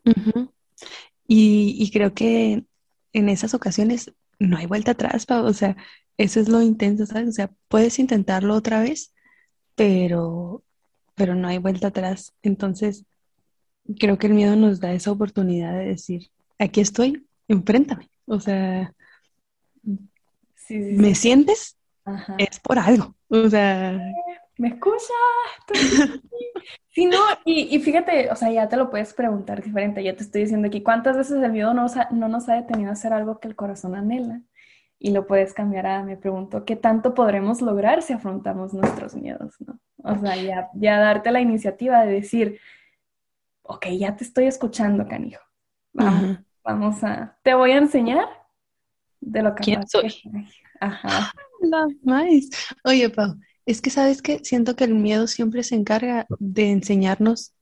Y, 1.28 1.76
y 1.80 1.92
creo 1.92 2.14
que 2.14 2.66
en 3.14 3.30
esas 3.30 3.54
ocasiones 3.54 4.14
no 4.40 4.58
hay 4.58 4.66
vuelta 4.68 4.92
atrás, 4.92 5.26
Pau. 5.26 5.46
O 5.46 5.54
sea, 5.54 5.76
eso 6.18 6.40
es 6.40 6.50
lo 6.50 6.62
intenso, 6.62 7.06
¿sabes? 7.06 7.30
O 7.30 7.32
sea, 7.32 7.52
puedes 7.68 8.00
intentarlo 8.00 8.56
otra 8.56 8.82
vez, 8.82 9.14
pero, 9.76 10.64
pero 11.16 11.36
no 11.36 11.48
hay 11.48 11.58
vuelta 11.58 11.88
atrás. 11.88 12.34
Entonces, 12.44 13.06
creo 14.00 14.18
que 14.18 14.28
el 14.28 14.34
miedo 14.34 14.56
nos 14.56 14.80
da 14.80 14.94
esa 14.94 15.12
oportunidad 15.12 15.74
de 15.74 15.86
decir, 15.86 16.30
aquí 16.60 16.82
estoy, 16.82 17.26
enfréntame. 17.48 18.10
O 18.26 18.40
sea, 18.40 18.94
Sí, 19.84 19.98
sí, 20.56 20.94
¿me 20.98 21.10
sí. 21.10 21.16
sientes? 21.16 21.78
Ajá. 22.06 22.36
Es 22.38 22.60
por 22.60 22.80
algo. 22.80 23.16
O 23.30 23.50
sea, 23.50 24.00
¿Me 24.58 24.70
escuchas? 24.70 25.10
Sí, 26.90 27.06
no, 27.06 27.18
y, 27.46 27.76
y 27.76 27.80
fíjate, 27.80 28.30
o 28.32 28.36
sea, 28.36 28.52
ya 28.52 28.68
te 28.68 28.76
lo 28.78 28.90
puedes 28.90 29.14
preguntar 29.14 29.64
diferente. 29.64 30.04
Ya 30.04 30.16
te 30.16 30.24
estoy 30.24 30.42
diciendo 30.42 30.68
aquí, 30.68 30.84
¿cuántas 30.84 31.18
veces 31.18 31.42
el 31.42 31.52
miedo 31.52 31.74
no 31.74 31.86
no 32.12 32.28
nos 32.28 32.50
ha 32.50 32.56
detenido 32.56 32.90
a 32.90 32.94
hacer 32.94 33.14
algo 33.14 33.40
que 33.40 33.48
el 33.48 33.56
corazón 33.56 33.96
anhela? 33.96 34.42
Y 35.04 35.12
lo 35.12 35.26
puedes 35.26 35.56
cambiar 35.56 35.88
a, 35.88 36.04
me 36.04 36.16
pregunto, 36.16 36.64
¿qué 36.64 36.76
tanto 36.76 37.16
podremos 37.16 37.60
lograr 37.64 38.04
si 38.04 38.14
afrontamos 38.14 38.72
nuestros 38.72 39.16
miedos, 39.16 39.56
no? 39.66 39.80
O 40.04 40.16
sea, 40.20 40.36
ya, 40.36 40.70
ya 40.76 41.00
darte 41.00 41.32
la 41.32 41.42
iniciativa 41.42 42.06
de 42.06 42.12
decir, 42.14 42.60
ok, 43.64 43.88
ya 43.98 44.16
te 44.16 44.24
estoy 44.24 44.46
escuchando, 44.46 45.08
canijo. 45.08 45.42
Vamos, 45.94 46.38
vamos 46.64 47.04
a, 47.04 47.36
te 47.42 47.56
voy 47.56 47.72
a 47.72 47.78
enseñar 47.78 48.26
de 49.22 49.42
lo 49.42 49.56
¿Quién 49.56 49.82
que 49.82 49.88
soy? 49.88 50.10
soy. 50.12 50.32
Ajá. 50.80 51.32
La 51.62 51.88
más. 52.04 52.50
Oye, 52.84 53.10
Pau, 53.10 53.36
es 53.66 53.82
que 53.82 53.90
sabes 53.90 54.22
que 54.22 54.40
siento 54.44 54.76
que 54.76 54.84
el 54.84 54.94
miedo 54.94 55.26
siempre 55.26 55.64
se 55.64 55.74
encarga 55.76 56.28
de 56.40 56.70
enseñarnos 56.72 57.54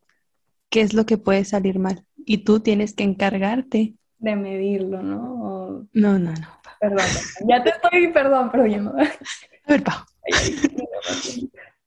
qué 0.69 0.81
es 0.81 0.93
lo 0.93 1.05
que 1.05 1.17
puede 1.17 1.45
salir 1.45 1.79
mal. 1.79 2.03
Y 2.25 2.39
tú 2.39 2.59
tienes 2.59 2.93
que 2.93 3.03
encargarte. 3.05 3.95
De 4.17 4.35
medirlo, 4.35 5.01
¿no? 5.01 5.21
O- 5.41 5.87
No, 5.93 6.19
no, 6.19 6.33
no. 6.33 6.58
Perdón, 6.79 7.05
ya 7.47 7.63
te 7.63 7.69
estoy, 7.71 8.11
perdón, 8.13 8.49
pero 8.51 8.65
ya 8.65 8.77
no. 8.77 8.91
A 8.91 9.71
ver, 9.71 9.83
Pau, 9.83 10.05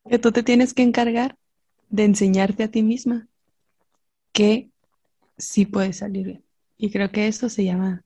que 0.09 0.19
tú 0.19 0.33
te 0.33 0.43
tienes 0.43 0.75
que 0.75 0.83
encargar 0.83 1.37
de 1.89 2.05
enseñarte 2.05 2.65
a 2.65 2.69
ti 2.69 2.83
misma 2.83 3.29
que 4.33 4.71
sí 5.39 5.67
puede 5.67 5.93
salir 5.93 6.27
bien. 6.27 6.45
Y 6.77 6.91
creo 6.91 7.11
que 7.11 7.27
eso 7.27 7.49
se 7.49 7.65
llama 7.65 8.05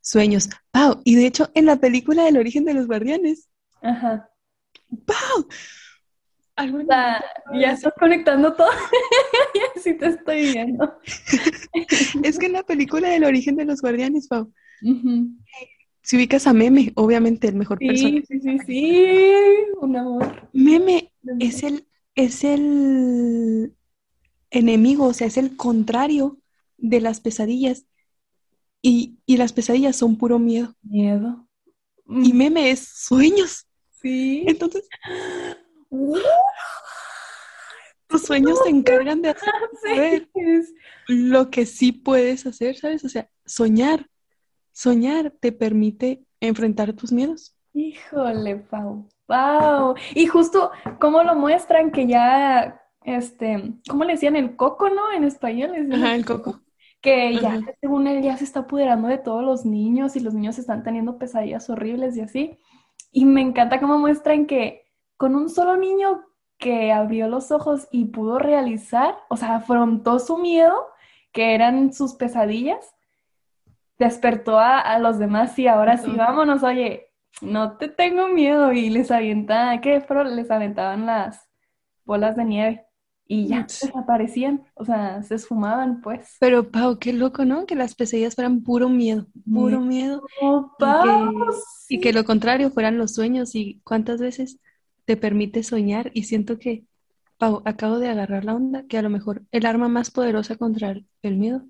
sueños. 0.00 0.50
Pau, 0.70 1.00
y 1.04 1.16
de 1.16 1.26
hecho 1.26 1.50
en 1.54 1.66
la 1.66 1.76
película 1.76 2.28
El 2.28 2.36
origen 2.36 2.64
de 2.64 2.74
los 2.74 2.86
guardianes, 2.86 3.48
Ajá. 3.82 4.30
Pau, 5.04 5.48
algo 6.56 6.78
O 6.78 6.84
sea, 6.84 7.24
ya 7.52 7.72
estás 7.72 7.92
conectando 7.98 8.54
todo. 8.54 8.68
sí 9.82 9.94
te 9.94 10.06
estoy 10.06 10.52
viendo. 10.52 10.98
es 12.22 12.38
que 12.38 12.46
en 12.46 12.52
la 12.52 12.62
película 12.62 13.14
El 13.14 13.24
origen 13.24 13.56
de 13.56 13.64
los 13.64 13.80
guardianes, 13.80 14.28
Pau. 14.28 14.52
Si 16.04 16.16
ubicas 16.16 16.46
a 16.46 16.52
Meme, 16.52 16.92
obviamente 16.96 17.48
el 17.48 17.54
mejor 17.54 17.78
personaje. 17.78 18.24
Sí, 18.28 18.38
sí, 18.38 18.40
sí, 18.40 18.58
sí. 18.66 19.32
Un 19.80 19.96
amor. 19.96 20.50
Meme 20.52 21.10
es 21.40 21.62
el, 21.62 21.86
es 22.14 22.44
el 22.44 23.74
enemigo, 24.50 25.06
o 25.06 25.14
sea, 25.14 25.26
es 25.26 25.38
el 25.38 25.56
contrario 25.56 26.38
de 26.76 27.00
las 27.00 27.20
pesadillas. 27.20 27.86
Y, 28.82 29.16
y 29.24 29.38
las 29.38 29.54
pesadillas 29.54 29.96
son 29.96 30.18
puro 30.18 30.38
miedo. 30.38 30.76
Miedo. 30.82 31.48
Y 32.06 32.34
meme 32.34 32.70
es 32.70 32.80
sueños. 32.80 33.66
Sí. 34.02 34.44
Entonces, 34.46 34.86
tus 38.08 38.22
sueños 38.22 38.58
se 38.62 38.68
encargan 38.68 39.22
de 39.22 39.30
hacer 39.84 40.28
lo 41.06 41.50
que 41.50 41.64
sí 41.64 41.92
puedes 41.92 42.44
hacer, 42.44 42.76
¿sabes? 42.76 43.06
O 43.06 43.08
sea, 43.08 43.30
soñar. 43.46 44.10
Soñar 44.74 45.30
te 45.40 45.52
permite 45.52 46.26
enfrentar 46.40 46.92
tus 46.92 47.12
miedos. 47.12 47.56
Híjole, 47.72 48.56
Pau. 48.56 49.08
Pau. 49.26 49.94
Y 50.14 50.26
justo, 50.26 50.70
¿cómo 51.00 51.22
lo 51.22 51.34
muestran? 51.36 51.90
Que 51.92 52.06
ya, 52.06 52.82
este, 53.04 53.72
¿cómo 53.88 54.04
le 54.04 54.14
decían? 54.14 54.36
El 54.36 54.56
coco, 54.56 54.90
¿no? 54.90 55.12
En 55.12 55.24
español. 55.24 55.70
Ajá, 55.92 56.14
el 56.14 56.26
coco. 56.26 56.60
Que 57.00 57.38
ya, 57.40 57.54
Ajá. 57.54 57.72
según 57.80 58.06
él, 58.08 58.22
ya 58.22 58.36
se 58.36 58.44
está 58.44 58.60
apoderando 58.60 59.08
de 59.08 59.18
todos 59.18 59.44
los 59.44 59.64
niños 59.64 60.16
y 60.16 60.20
los 60.20 60.34
niños 60.34 60.58
están 60.58 60.82
teniendo 60.82 61.18
pesadillas 61.18 61.70
horribles 61.70 62.16
y 62.16 62.22
así. 62.22 62.58
Y 63.12 63.26
me 63.26 63.42
encanta 63.42 63.80
cómo 63.80 63.98
muestran 63.98 64.46
que 64.46 64.84
con 65.16 65.36
un 65.36 65.48
solo 65.48 65.76
niño 65.76 66.24
que 66.58 66.92
abrió 66.92 67.28
los 67.28 67.50
ojos 67.52 67.88
y 67.92 68.06
pudo 68.06 68.38
realizar, 68.38 69.16
o 69.28 69.36
sea, 69.36 69.56
afrontó 69.56 70.18
su 70.18 70.38
miedo, 70.38 70.74
que 71.32 71.54
eran 71.54 71.92
sus 71.92 72.14
pesadillas, 72.14 72.93
despertó 73.98 74.58
a, 74.58 74.80
a 74.80 74.98
los 74.98 75.18
demás 75.18 75.58
y 75.58 75.66
ahora 75.66 75.96
sí, 75.96 76.10
vámonos, 76.16 76.62
oye, 76.62 77.10
no 77.40 77.76
te 77.76 77.88
tengo 77.88 78.28
miedo. 78.28 78.72
Y 78.72 78.90
les 78.90 79.10
avienta, 79.10 79.80
¿qué? 79.80 80.02
Pero 80.06 80.24
les 80.24 80.50
aventaban 80.50 81.06
las 81.06 81.48
bolas 82.04 82.36
de 82.36 82.44
nieve 82.44 82.86
y 83.26 83.48
ya 83.48 83.62
desaparecían, 83.62 84.64
o 84.74 84.84
sea, 84.84 85.22
se 85.22 85.36
esfumaban, 85.36 86.02
pues. 86.02 86.36
Pero, 86.40 86.70
Pau, 86.70 86.98
qué 86.98 87.12
loco, 87.12 87.44
¿no? 87.44 87.64
Que 87.64 87.74
las 87.74 87.94
pesadillas 87.94 88.34
fueran 88.34 88.62
puro 88.62 88.88
miedo, 88.88 89.26
puro 89.50 89.80
miedo. 89.80 90.22
Oh, 90.42 90.70
Y 90.78 90.78
que, 90.78 90.78
Pau, 90.78 91.32
y 91.88 92.00
que 92.00 92.12
lo 92.12 92.24
contrario 92.24 92.70
fueran 92.70 92.98
los 92.98 93.14
sueños. 93.14 93.54
Y 93.54 93.80
cuántas 93.82 94.20
veces 94.20 94.58
te 95.06 95.16
permite 95.16 95.62
soñar. 95.62 96.10
Y 96.12 96.24
siento 96.24 96.58
que, 96.58 96.84
Pau, 97.38 97.62
acabo 97.64 97.98
de 97.98 98.08
agarrar 98.08 98.44
la 98.44 98.54
onda, 98.54 98.84
que 98.86 98.98
a 98.98 99.02
lo 99.02 99.08
mejor 99.08 99.42
el 99.52 99.64
arma 99.64 99.88
más 99.88 100.10
poderosa 100.10 100.56
contra 100.56 100.94
el 101.22 101.36
miedo 101.36 101.62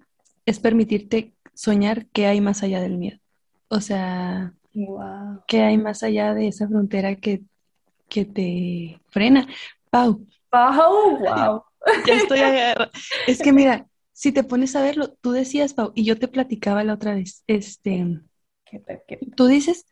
es 0.47 0.59
permitirte 0.59 1.35
soñar 1.55 2.07
que 2.09 2.27
hay 2.27 2.41
más 2.41 2.63
allá 2.63 2.81
del 2.81 2.99
miedo. 2.99 3.19
O 3.69 3.81
sea, 3.81 4.55
Wow. 4.75 5.43
que 5.47 5.63
hay 5.63 5.79
más 5.79 6.03
allá 6.03 6.35
de 6.35 6.49
esa 6.49 6.69
frontera 6.69 7.17
que, 7.17 7.43
que 8.09 8.25
te 8.25 9.01
frena. 9.11 9.47
Pau, 9.91 10.27
Pau, 10.51 11.19
wow. 11.19 11.65
ya 12.07 12.15
estoy 12.17 12.41
agarrada. 12.41 12.91
Es 13.27 13.43
que 13.43 13.53
mira, 13.53 13.89
si 14.13 14.33
te 14.33 14.45
pones 14.45 14.77
a 14.77 14.83
verlo, 14.83 15.11
tú 15.21 15.33
decías, 15.33 15.75
Pau, 15.75 15.93
y 15.95 16.05
yo 16.05 16.19
te 16.19 16.29
platicaba 16.29 16.85
la 16.85 16.95
otra 16.95 17.15
vez, 17.15 17.45
este, 17.47 18.21
Qué 18.65 18.83
qué- 19.07 19.19
tú 19.37 19.47
dices 19.47 19.87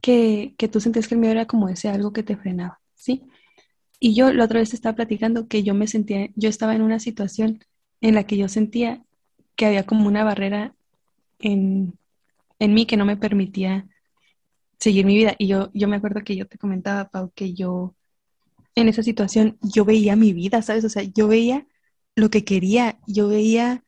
que, 0.00 0.54
que 0.58 0.68
tú 0.68 0.80
sentías 0.80 1.08
que 1.08 1.14
el 1.14 1.20
miedo 1.20 1.32
era 1.32 1.46
como 1.46 1.68
ese 1.68 1.88
algo 1.88 2.12
que 2.12 2.22
te 2.22 2.36
frenaba, 2.36 2.80
¿sí? 2.94 3.24
Y 4.00 4.14
yo 4.14 4.32
la 4.32 4.44
otra 4.44 4.60
vez 4.60 4.74
estaba 4.74 4.96
platicando 4.96 5.48
que 5.48 5.62
yo 5.62 5.74
me 5.74 5.86
sentía, 5.86 6.28
yo 6.34 6.48
estaba 6.48 6.74
en 6.74 6.82
una 6.82 6.98
situación 6.98 7.60
en 8.00 8.14
la 8.14 8.24
que 8.24 8.36
yo 8.36 8.48
sentía 8.48 9.04
que 9.56 9.66
había 9.66 9.86
como 9.86 10.08
una 10.08 10.24
barrera 10.24 10.74
en, 11.42 11.98
en 12.58 12.74
mí 12.74 12.86
que 12.86 12.96
no 12.96 13.04
me 13.04 13.16
permitía 13.16 13.86
seguir 14.78 15.06
mi 15.06 15.14
vida. 15.16 15.34
Y 15.38 15.48
yo, 15.48 15.70
yo 15.74 15.88
me 15.88 15.96
acuerdo 15.96 16.22
que 16.24 16.36
yo 16.36 16.46
te 16.46 16.58
comentaba, 16.58 17.08
Pau, 17.08 17.30
que 17.34 17.54
yo 17.54 17.94
en 18.74 18.88
esa 18.88 19.02
situación 19.02 19.58
yo 19.62 19.84
veía 19.84 20.16
mi 20.16 20.32
vida, 20.32 20.62
¿sabes? 20.62 20.84
O 20.84 20.88
sea, 20.88 21.02
yo 21.02 21.28
veía 21.28 21.66
lo 22.16 22.30
que 22.30 22.44
quería, 22.44 22.98
yo 23.06 23.28
veía 23.28 23.84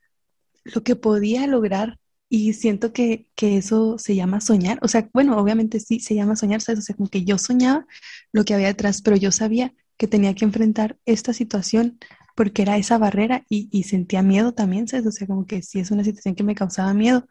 lo 0.64 0.82
que 0.82 0.96
podía 0.96 1.46
lograr 1.46 1.98
y 2.28 2.54
siento 2.54 2.92
que, 2.92 3.28
que 3.34 3.56
eso 3.58 3.98
se 3.98 4.14
llama 4.14 4.40
soñar. 4.40 4.78
O 4.82 4.88
sea, 4.88 5.08
bueno, 5.12 5.38
obviamente 5.38 5.80
sí 5.80 6.00
se 6.00 6.14
llama 6.14 6.36
soñar, 6.36 6.60
¿sabes? 6.60 6.80
O 6.80 6.82
sea, 6.82 6.96
como 6.96 7.08
que 7.08 7.24
yo 7.24 7.38
soñaba 7.38 7.86
lo 8.32 8.44
que 8.44 8.54
había 8.54 8.68
detrás, 8.68 9.02
pero 9.02 9.16
yo 9.16 9.32
sabía 9.32 9.74
que 9.96 10.08
tenía 10.08 10.34
que 10.34 10.44
enfrentar 10.44 10.98
esta 11.06 11.32
situación 11.32 11.98
porque 12.34 12.62
era 12.62 12.76
esa 12.76 12.98
barrera 12.98 13.44
y, 13.48 13.68
y 13.70 13.84
sentía 13.84 14.22
miedo 14.22 14.52
también, 14.52 14.88
¿sabes? 14.88 15.06
O 15.06 15.12
sea, 15.12 15.26
como 15.26 15.46
que 15.46 15.62
sí 15.62 15.78
es 15.80 15.90
una 15.90 16.04
situación 16.04 16.34
que 16.34 16.44
me 16.44 16.54
causaba 16.54 16.92
miedo, 16.94 17.26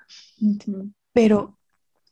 pero 1.11 1.57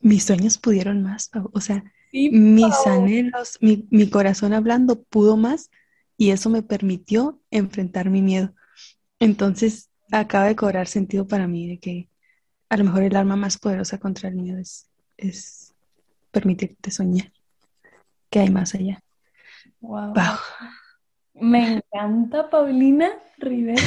mis 0.00 0.24
sueños 0.24 0.58
pudieron 0.58 1.02
más, 1.02 1.30
o 1.52 1.60
sea, 1.60 1.84
mis 2.12 2.86
anhelos, 2.86 3.58
mi, 3.60 3.86
mi 3.90 4.10
corazón 4.10 4.52
hablando 4.52 5.02
pudo 5.02 5.36
más 5.36 5.70
y 6.18 6.30
eso 6.30 6.50
me 6.50 6.62
permitió 6.62 7.40
enfrentar 7.50 8.10
mi 8.10 8.20
miedo. 8.20 8.54
Entonces, 9.18 9.88
acaba 10.10 10.46
de 10.46 10.56
cobrar 10.56 10.86
sentido 10.86 11.26
para 11.26 11.46
mí 11.46 11.68
de 11.68 11.78
que 11.78 12.08
a 12.68 12.76
lo 12.76 12.84
mejor 12.84 13.02
el 13.02 13.16
arma 13.16 13.36
más 13.36 13.58
poderosa 13.58 13.98
contra 13.98 14.28
el 14.28 14.36
miedo 14.36 14.58
es, 14.58 14.88
es 15.16 15.72
permitirte 16.30 16.90
soñar 16.90 17.32
que 18.30 18.40
hay 18.40 18.50
más 18.50 18.74
allá. 18.74 19.02
Wow. 19.80 20.14
Me 21.34 21.74
encanta, 21.74 22.50
Paulina 22.50 23.10
Rivera. 23.38 23.82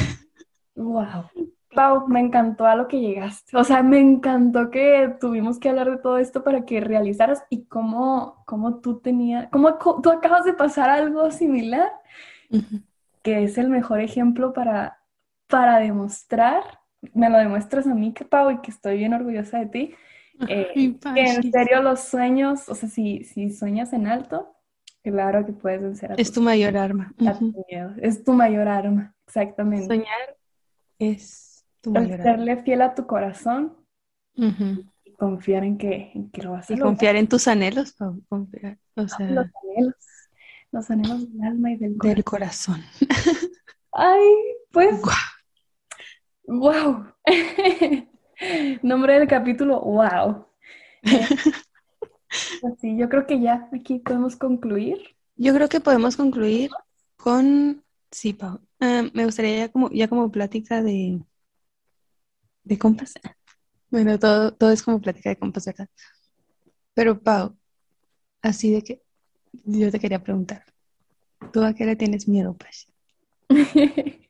Wow. 0.74 1.30
Pau, 1.76 2.08
me 2.08 2.20
encantó 2.20 2.64
a 2.66 2.74
lo 2.74 2.88
que 2.88 3.00
llegaste. 3.00 3.56
O 3.56 3.62
sea, 3.62 3.82
me 3.82 4.00
encantó 4.00 4.70
que 4.70 5.14
tuvimos 5.20 5.58
que 5.58 5.68
hablar 5.68 5.90
de 5.90 5.98
todo 5.98 6.16
esto 6.16 6.42
para 6.42 6.64
que 6.64 6.80
realizaras 6.80 7.44
y 7.50 7.64
cómo, 7.64 8.42
cómo 8.46 8.80
tú 8.80 8.98
tenías, 8.98 9.48
cómo 9.50 9.76
tú 10.02 10.10
acabas 10.10 10.44
de 10.44 10.54
pasar 10.54 10.88
algo 10.88 11.30
similar, 11.30 11.92
que 13.22 13.44
es 13.44 13.58
el 13.58 13.68
mejor 13.68 14.00
ejemplo 14.00 14.54
para, 14.54 15.00
para 15.48 15.78
demostrar, 15.78 16.62
me 17.12 17.28
lo 17.28 17.36
demuestras 17.36 17.86
a 17.86 17.94
mí, 17.94 18.14
que 18.14 18.24
Pau, 18.24 18.50
y 18.50 18.58
que 18.60 18.70
estoy 18.70 18.96
bien 18.96 19.12
orgullosa 19.12 19.58
de 19.58 19.66
ti, 19.66 19.94
eh, 20.48 20.72
que 20.72 20.98
en 21.14 21.52
serio 21.52 21.82
los 21.82 22.00
sueños, 22.00 22.70
o 22.70 22.74
sea, 22.74 22.88
si, 22.88 23.22
si 23.24 23.50
sueñas 23.50 23.92
en 23.92 24.06
alto, 24.06 24.55
claro 25.10 25.46
que 25.46 25.52
puedes 25.52 25.80
vencer 25.80 26.12
a 26.12 26.14
Es 26.16 26.32
tu 26.32 26.40
mayor 26.40 26.76
arma. 26.76 27.14
Es 27.98 28.24
tu 28.24 28.32
mayor 28.32 28.68
arma, 28.68 29.14
exactamente. 29.26 29.86
Soñar 29.86 30.36
es 30.98 31.64
tu 31.80 31.92
mayor 31.92 32.22
Serle 32.22 32.56
fiel 32.62 32.82
a 32.82 32.94
tu 32.94 33.06
corazón 33.06 33.76
y 34.34 35.12
confiar 35.12 35.64
en 35.64 35.78
que, 35.78 36.10
en 36.14 36.30
que 36.30 36.42
lo 36.42 36.52
vas 36.52 36.68
a 36.70 36.74
Y 36.74 36.78
confiar 36.78 37.16
en 37.16 37.28
tus 37.28 37.46
anhelos, 37.48 37.94
confiar, 38.28 38.78
o 38.96 39.08
sea... 39.08 39.30
Los 39.30 39.46
anhelos, 39.62 39.94
los 40.72 40.90
anhelos 40.90 41.32
del 41.32 41.42
alma 41.42 41.70
y 41.70 41.76
del 41.76 41.96
corazón. 41.96 42.14
Del 42.14 42.24
corazón. 42.24 42.84
Ay, 43.92 44.26
pues... 44.72 45.00
¡Wow! 46.48 47.06
Nombre 48.82 49.18
del 49.18 49.28
capítulo, 49.28 49.80
wow. 49.80 50.46
Así, 52.72 52.96
yo 52.96 53.08
creo 53.08 53.26
que 53.26 53.40
ya 53.40 53.68
aquí 53.72 53.98
podemos 53.98 54.36
concluir. 54.36 55.16
Yo 55.36 55.54
creo 55.54 55.68
que 55.68 55.80
podemos 55.80 56.16
concluir 56.16 56.70
con, 57.16 57.84
sí, 58.10 58.32
Pau. 58.32 58.60
Ah, 58.80 59.04
me 59.12 59.24
gustaría 59.24 59.58
ya 59.58 59.68
como, 59.70 59.90
ya 59.90 60.08
como 60.08 60.30
plática 60.30 60.82
de, 60.82 61.20
de 62.64 62.78
compas. 62.78 63.14
Bueno, 63.90 64.18
todo, 64.18 64.52
todo 64.52 64.70
es 64.70 64.82
como 64.82 65.00
plática 65.00 65.30
de 65.30 65.38
compas, 65.38 65.66
¿verdad? 65.66 65.88
Pero 66.94 67.20
Pau, 67.20 67.56
así 68.42 68.72
de 68.72 68.82
que 68.82 69.02
yo 69.64 69.90
te 69.90 70.00
quería 70.00 70.22
preguntar, 70.22 70.64
¿tú 71.52 71.62
a 71.62 71.74
qué 71.74 71.84
le 71.84 71.96
tienes 71.96 72.28
miedo, 72.28 72.54
pues? 72.54 72.86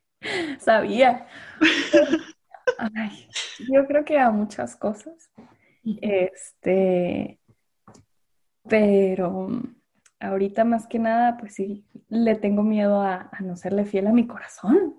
Sabía. 0.59 1.27
yo 3.69 3.87
creo 3.87 4.05
que 4.05 4.19
a 4.19 4.31
muchas 4.31 4.77
cosas. 4.77 5.31
Este, 5.85 7.39
pero 8.69 9.49
ahorita 10.21 10.64
más 10.64 10.87
que 10.87 10.99
nada, 10.99 11.37
pues 11.37 11.55
sí, 11.55 11.85
le 12.09 12.35
tengo 12.37 12.62
miedo 12.62 13.01
a, 13.01 13.31
no 13.41 13.57
serle 13.57 13.85
fiel 13.85 14.07
a 14.07 14.12
mi 14.12 14.27
corazón, 14.27 14.97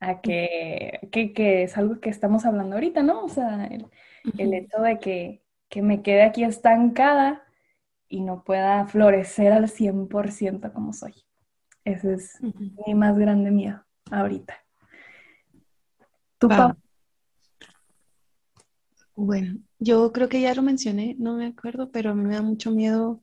a 0.00 0.20
que, 0.20 1.08
que, 1.12 1.62
es 1.62 1.76
algo 1.76 2.00
que 2.00 2.10
estamos 2.10 2.44
hablando 2.44 2.76
ahorita, 2.76 3.02
¿no? 3.02 3.24
O 3.24 3.28
sea, 3.28 3.66
el, 3.66 4.54
hecho 4.54 4.80
de 4.80 4.98
que, 4.98 5.42
que, 5.68 5.82
me 5.82 6.02
quede 6.02 6.22
aquí 6.22 6.44
estancada 6.44 7.42
y 8.08 8.20
no 8.20 8.44
pueda 8.44 8.86
florecer 8.86 9.52
al 9.52 9.68
100% 9.68 10.72
como 10.72 10.92
soy. 10.92 11.14
Ese 11.84 12.14
es 12.14 12.38
mi 12.86 12.94
más 12.94 13.18
grande 13.18 13.50
miedo 13.50 13.84
ahorita. 14.10 14.54
¿Tu 16.38 16.48
papá? 16.48 16.76
Bueno, 19.16 19.58
yo 19.78 20.12
creo 20.12 20.28
que 20.28 20.40
ya 20.40 20.54
lo 20.54 20.62
mencioné, 20.62 21.16
no 21.18 21.36
me 21.36 21.46
acuerdo, 21.46 21.90
pero 21.90 22.10
a 22.10 22.14
mí 22.14 22.24
me 22.24 22.34
da 22.34 22.42
mucho 22.42 22.70
miedo 22.70 23.20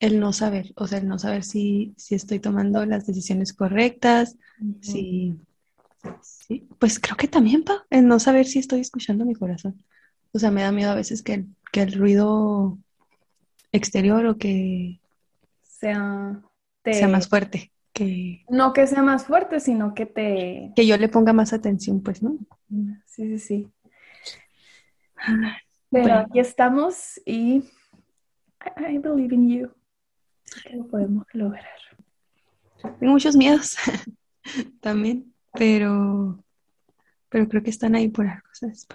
el 0.00 0.20
no 0.20 0.32
saber, 0.32 0.72
o 0.76 0.86
sea, 0.86 0.98
el 0.98 1.08
no 1.08 1.18
saber 1.18 1.44
si, 1.44 1.94
si 1.96 2.14
estoy 2.14 2.40
tomando 2.40 2.84
las 2.84 3.06
decisiones 3.06 3.54
correctas, 3.54 4.36
si, 4.80 5.34
pues 6.78 6.98
creo 6.98 7.16
que 7.16 7.28
también, 7.28 7.62
pa, 7.62 7.86
el 7.90 8.06
no 8.06 8.18
saber 8.18 8.46
si 8.46 8.58
estoy 8.58 8.80
escuchando 8.80 9.24
mi 9.24 9.34
corazón. 9.34 9.82
O 10.32 10.38
sea, 10.38 10.50
me 10.50 10.62
da 10.62 10.72
miedo 10.72 10.90
a 10.90 10.96
veces 10.96 11.22
que, 11.22 11.46
que 11.72 11.82
el 11.82 11.92
ruido 11.92 12.76
exterior 13.72 14.26
o 14.26 14.36
que 14.36 15.00
sea, 15.62 16.42
sea 16.84 17.08
más 17.08 17.28
fuerte. 17.28 17.72
Que, 17.92 18.44
no 18.48 18.72
que 18.72 18.86
sea 18.86 19.02
más 19.02 19.24
fuerte, 19.24 19.60
sino 19.60 19.94
que 19.94 20.06
te... 20.06 20.72
Que 20.74 20.86
yo 20.86 20.96
le 20.96 21.08
ponga 21.08 21.32
más 21.32 21.52
atención, 21.52 22.02
pues, 22.02 22.22
¿no? 22.22 22.36
Sí, 23.06 23.28
sí, 23.28 23.38
sí. 23.38 23.68
Pero 25.90 26.14
aquí 26.14 26.40
estamos 26.40 27.20
y 27.24 27.62
I, 28.76 28.98
believe 28.98 29.34
in 29.34 29.48
you. 29.48 29.70
que 30.62 30.76
lo 30.76 30.86
podemos 30.88 31.26
lograr. 31.32 31.64
Tengo 32.98 33.12
muchos 33.12 33.36
miedos 33.36 33.76
también, 34.80 35.32
pero, 35.52 36.44
pero 37.28 37.48
creo 37.48 37.62
que 37.62 37.70
están 37.70 37.94
ahí 37.94 38.08
por 38.08 38.26
algo. 38.26 38.46
¿sabes? 38.52 38.86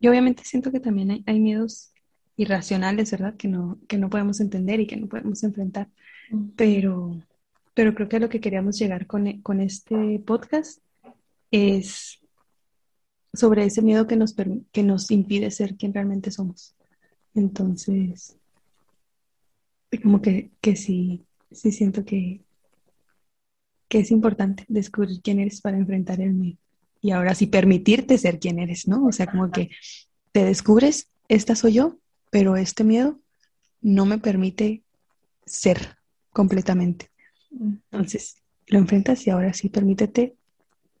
Yo 0.00 0.10
obviamente 0.10 0.44
siento 0.44 0.70
que 0.70 0.80
también 0.80 1.10
hay, 1.10 1.24
hay, 1.26 1.40
miedos 1.40 1.92
irracionales, 2.36 3.10
¿verdad? 3.10 3.36
Que 3.36 3.48
no, 3.48 3.78
que 3.88 3.98
no 3.98 4.08
podemos 4.08 4.40
entender 4.40 4.80
y 4.80 4.86
que 4.86 4.96
no 4.96 5.08
podemos 5.08 5.42
enfrentar. 5.42 5.88
Pero, 6.56 7.20
pero 7.74 7.94
creo 7.94 8.08
que 8.08 8.20
lo 8.20 8.28
que 8.28 8.40
queríamos 8.40 8.78
llegar 8.78 9.06
con, 9.06 9.42
con 9.42 9.60
este 9.60 10.18
podcast 10.20 10.80
es 11.50 12.21
sobre 13.32 13.64
ese 13.64 13.82
miedo 13.82 14.06
que 14.06 14.16
nos, 14.16 14.34
que 14.72 14.82
nos 14.82 15.10
impide 15.10 15.50
ser 15.50 15.76
quien 15.76 15.94
realmente 15.94 16.30
somos. 16.30 16.74
Entonces, 17.34 18.36
como 20.02 20.20
que, 20.20 20.50
que 20.60 20.76
sí, 20.76 21.24
sí 21.50 21.72
siento 21.72 22.04
que, 22.04 22.42
que 23.88 24.00
es 24.00 24.10
importante 24.10 24.64
descubrir 24.68 25.20
quién 25.22 25.40
eres 25.40 25.60
para 25.60 25.78
enfrentar 25.78 26.20
el 26.20 26.34
miedo. 26.34 26.58
Y 27.00 27.10
ahora 27.10 27.34
sí 27.34 27.46
permitirte 27.46 28.16
ser 28.16 28.38
quien 28.38 28.58
eres, 28.58 28.86
¿no? 28.86 29.06
O 29.06 29.12
sea, 29.12 29.26
como 29.26 29.50
que 29.50 29.70
te 30.30 30.44
descubres, 30.44 31.10
esta 31.28 31.56
soy 31.56 31.74
yo, 31.74 31.98
pero 32.30 32.56
este 32.56 32.84
miedo 32.84 33.18
no 33.80 34.06
me 34.06 34.18
permite 34.18 34.84
ser 35.44 35.96
completamente. 36.30 37.10
Entonces, 37.50 38.36
lo 38.68 38.78
enfrentas 38.78 39.26
y 39.26 39.30
ahora 39.30 39.52
sí 39.52 39.68
permítete 39.68 40.36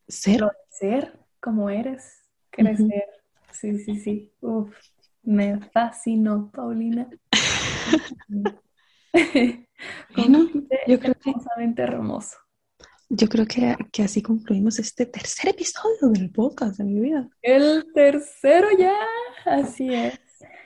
ser. 0.08 0.44
Ser 0.70 1.20
como 1.40 1.70
eres 1.70 2.21
crecer. 2.52 3.04
Sí, 3.50 3.78
sí, 3.78 3.96
sí. 3.96 4.32
Uf, 4.40 4.72
me 5.22 5.58
fascinó, 5.72 6.50
Paulina. 6.52 7.08
bueno, 10.16 10.48
yo 10.86 11.00
creo 11.00 11.14
que 11.14 11.34
hermoso. 11.82 12.36
Yo 13.08 13.28
creo 13.28 13.46
que, 13.46 13.76
que, 13.92 14.02
así 14.04 14.22
concluimos 14.22 14.78
este 14.78 15.04
tercer 15.04 15.50
episodio 15.50 16.08
del 16.12 16.30
podcast 16.30 16.78
de 16.78 16.84
mi 16.84 16.98
vida. 16.98 17.28
El 17.42 17.86
tercero 17.94 18.68
ya, 18.78 18.96
así 19.44 19.92
es. 19.92 20.18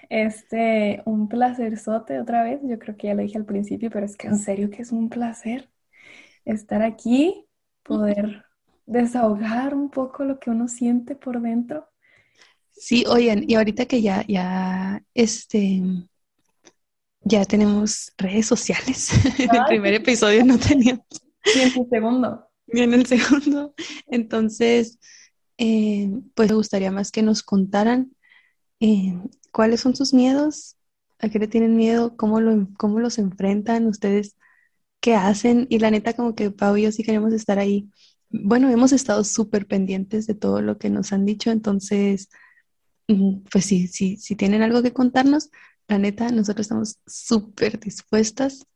Este, 0.08 1.02
un 1.06 1.28
placerzote 1.28 2.20
otra 2.20 2.44
vez. 2.44 2.60
Yo 2.62 2.78
creo 2.78 2.96
que 2.96 3.08
ya 3.08 3.14
lo 3.14 3.22
dije 3.22 3.38
al 3.38 3.46
principio, 3.46 3.90
pero 3.90 4.06
es 4.06 4.16
que 4.16 4.28
en 4.28 4.38
serio 4.38 4.70
que 4.70 4.82
es 4.82 4.92
un 4.92 5.08
placer 5.08 5.68
estar 6.44 6.82
aquí, 6.82 7.46
poder 7.82 8.45
desahogar 8.86 9.74
un 9.74 9.90
poco 9.90 10.24
lo 10.24 10.38
que 10.38 10.50
uno 10.50 10.68
siente 10.68 11.14
por 11.16 11.40
dentro. 11.40 11.88
Sí, 12.72 13.04
oigan, 13.08 13.44
y 13.48 13.54
ahorita 13.54 13.86
que 13.86 14.02
ya, 14.02 14.24
ya, 14.26 15.02
este, 15.14 15.82
ya 17.22 17.44
tenemos 17.44 18.12
redes 18.16 18.46
sociales. 18.46 19.10
en 19.38 19.54
el 19.54 19.64
primer 19.66 19.94
episodio 19.94 20.44
no 20.44 20.58
teníamos. 20.58 21.04
Y 21.54 21.60
en 21.60 21.78
el 21.78 21.88
segundo. 21.88 22.48
Y 22.66 22.80
en 22.80 22.92
el 22.92 23.06
segundo. 23.06 23.72
Entonces, 24.08 24.98
eh, 25.58 26.10
pues 26.34 26.48
me 26.48 26.56
gustaría 26.56 26.90
más 26.90 27.12
que 27.12 27.22
nos 27.22 27.44
contaran 27.44 28.10
eh, 28.80 29.16
cuáles 29.52 29.80
son 29.80 29.94
sus 29.94 30.12
miedos, 30.12 30.76
a 31.20 31.28
qué 31.28 31.38
le 31.38 31.46
tienen 31.46 31.76
miedo, 31.76 32.16
cómo, 32.16 32.40
lo, 32.40 32.68
cómo 32.76 32.98
los 32.98 33.18
enfrentan, 33.18 33.86
ustedes 33.86 34.36
qué 35.00 35.14
hacen. 35.14 35.68
Y 35.70 35.78
la 35.78 35.92
neta, 35.92 36.14
como 36.14 36.34
que 36.34 36.50
Pau 36.50 36.76
y 36.76 36.82
yo 36.82 36.90
sí 36.90 37.04
queremos 37.04 37.32
estar 37.32 37.60
ahí 37.60 37.88
bueno, 38.30 38.70
hemos 38.70 38.92
estado 38.92 39.24
súper 39.24 39.66
pendientes 39.66 40.26
de 40.26 40.34
todo 40.34 40.62
lo 40.62 40.78
que 40.78 40.90
nos 40.90 41.12
han 41.12 41.24
dicho, 41.24 41.50
entonces, 41.50 42.28
pues 43.50 43.64
sí, 43.64 43.86
sí, 43.88 44.16
si 44.16 44.36
tienen 44.36 44.62
algo 44.62 44.82
que 44.82 44.92
contarnos, 44.92 45.50
la 45.88 45.98
neta, 45.98 46.30
nosotros 46.30 46.64
estamos 46.64 46.98
súper 47.06 47.78
dispuestas. 47.78 48.66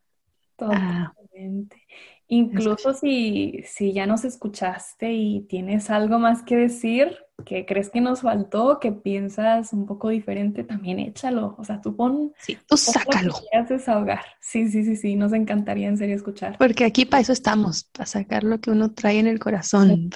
Incluso 2.32 2.94
si, 2.94 3.64
si 3.66 3.92
ya 3.92 4.06
nos 4.06 4.24
escuchaste 4.24 5.12
y 5.12 5.40
tienes 5.48 5.90
algo 5.90 6.20
más 6.20 6.44
que 6.44 6.54
decir, 6.54 7.18
que 7.44 7.66
crees 7.66 7.90
que 7.90 8.00
nos 8.00 8.20
faltó, 8.20 8.78
que 8.78 8.92
piensas 8.92 9.72
un 9.72 9.84
poco 9.84 10.10
diferente, 10.10 10.62
también 10.62 11.00
échalo. 11.00 11.56
O 11.58 11.64
sea, 11.64 11.80
tú 11.80 11.96
pon... 11.96 12.32
Sí, 12.38 12.56
tú 12.68 12.76
sácalo. 12.76 13.34
Desahogar. 13.68 14.22
Sí, 14.40 14.68
sí, 14.68 14.84
sí, 14.84 14.94
sí, 14.94 15.16
nos 15.16 15.32
encantaría 15.32 15.88
en 15.88 15.98
serio 15.98 16.14
escuchar. 16.14 16.56
Porque 16.56 16.84
aquí 16.84 17.04
para 17.04 17.20
eso 17.20 17.32
estamos, 17.32 17.82
para 17.82 18.06
sacar 18.06 18.44
lo 18.44 18.60
que 18.60 18.70
uno 18.70 18.92
trae 18.92 19.18
en 19.18 19.26
el 19.26 19.40
corazón. 19.40 20.10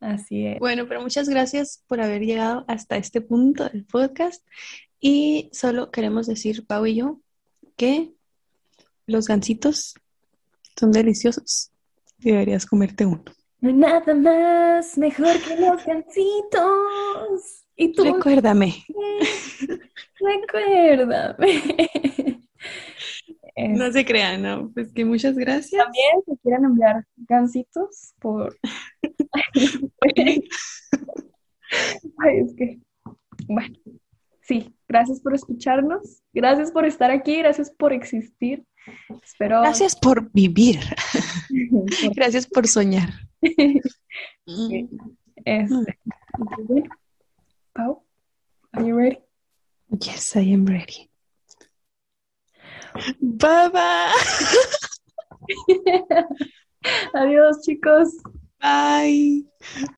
Así 0.00 0.46
es. 0.46 0.58
Bueno, 0.58 0.86
pero 0.88 1.00
muchas 1.00 1.28
gracias 1.28 1.84
por 1.86 2.00
haber 2.00 2.22
llegado 2.22 2.64
hasta 2.66 2.96
este 2.96 3.20
punto 3.20 3.68
del 3.68 3.84
podcast. 3.84 4.44
Y 4.98 5.48
solo 5.52 5.92
queremos 5.92 6.26
decir, 6.26 6.66
Pau 6.66 6.86
y 6.86 6.96
yo, 6.96 7.20
que 7.76 8.10
los 9.06 9.28
gansitos 9.28 9.94
son 10.76 10.92
deliciosos 10.92 11.70
y 12.18 12.30
deberías 12.30 12.66
comerte 12.66 13.06
uno. 13.06 13.24
No 13.60 13.68
hay 13.68 13.74
nada 13.74 14.14
más 14.14 14.98
mejor 14.98 15.40
que 15.40 15.56
los 15.56 15.84
gancitos. 15.84 17.64
Y 17.76 17.92
tú. 17.92 18.04
Recuérdame. 18.04 18.84
Recuérdame. 20.20 21.62
No 23.56 23.90
se 23.90 24.04
crean, 24.04 24.42
¿no? 24.42 24.70
Pues 24.74 24.92
que 24.92 25.04
muchas 25.06 25.34
gracias. 25.34 25.82
También 25.82 26.22
se 26.26 26.36
quieran 26.42 26.66
enviar 26.66 27.06
gancitos 27.16 28.12
por. 28.20 28.54
Ay, 32.18 32.38
es 32.38 32.54
que. 32.54 32.78
Bueno, 33.48 33.74
sí, 34.42 34.76
gracias 34.86 35.20
por 35.20 35.34
escucharnos. 35.34 36.22
Gracias 36.34 36.70
por 36.70 36.84
estar 36.84 37.10
aquí. 37.10 37.38
Gracias 37.38 37.70
por 37.70 37.94
existir. 37.94 38.62
Espero... 39.22 39.62
Gracias 39.62 39.96
por 39.96 40.30
vivir. 40.32 40.80
Gracias 42.14 42.46
por 42.46 42.66
soñar. 42.68 43.10
Este, 45.44 45.98
Pau, 47.72 48.04
are 48.72 48.86
you 48.86 48.96
ready? 48.96 49.18
Yes, 49.90 50.34
I 50.34 50.52
am 50.52 50.66
ready. 50.66 51.08
Bye 53.20 53.68
bye. 53.68 54.12
Adiós, 57.14 57.62
chicos. 57.62 58.16
Bye. 58.60 59.44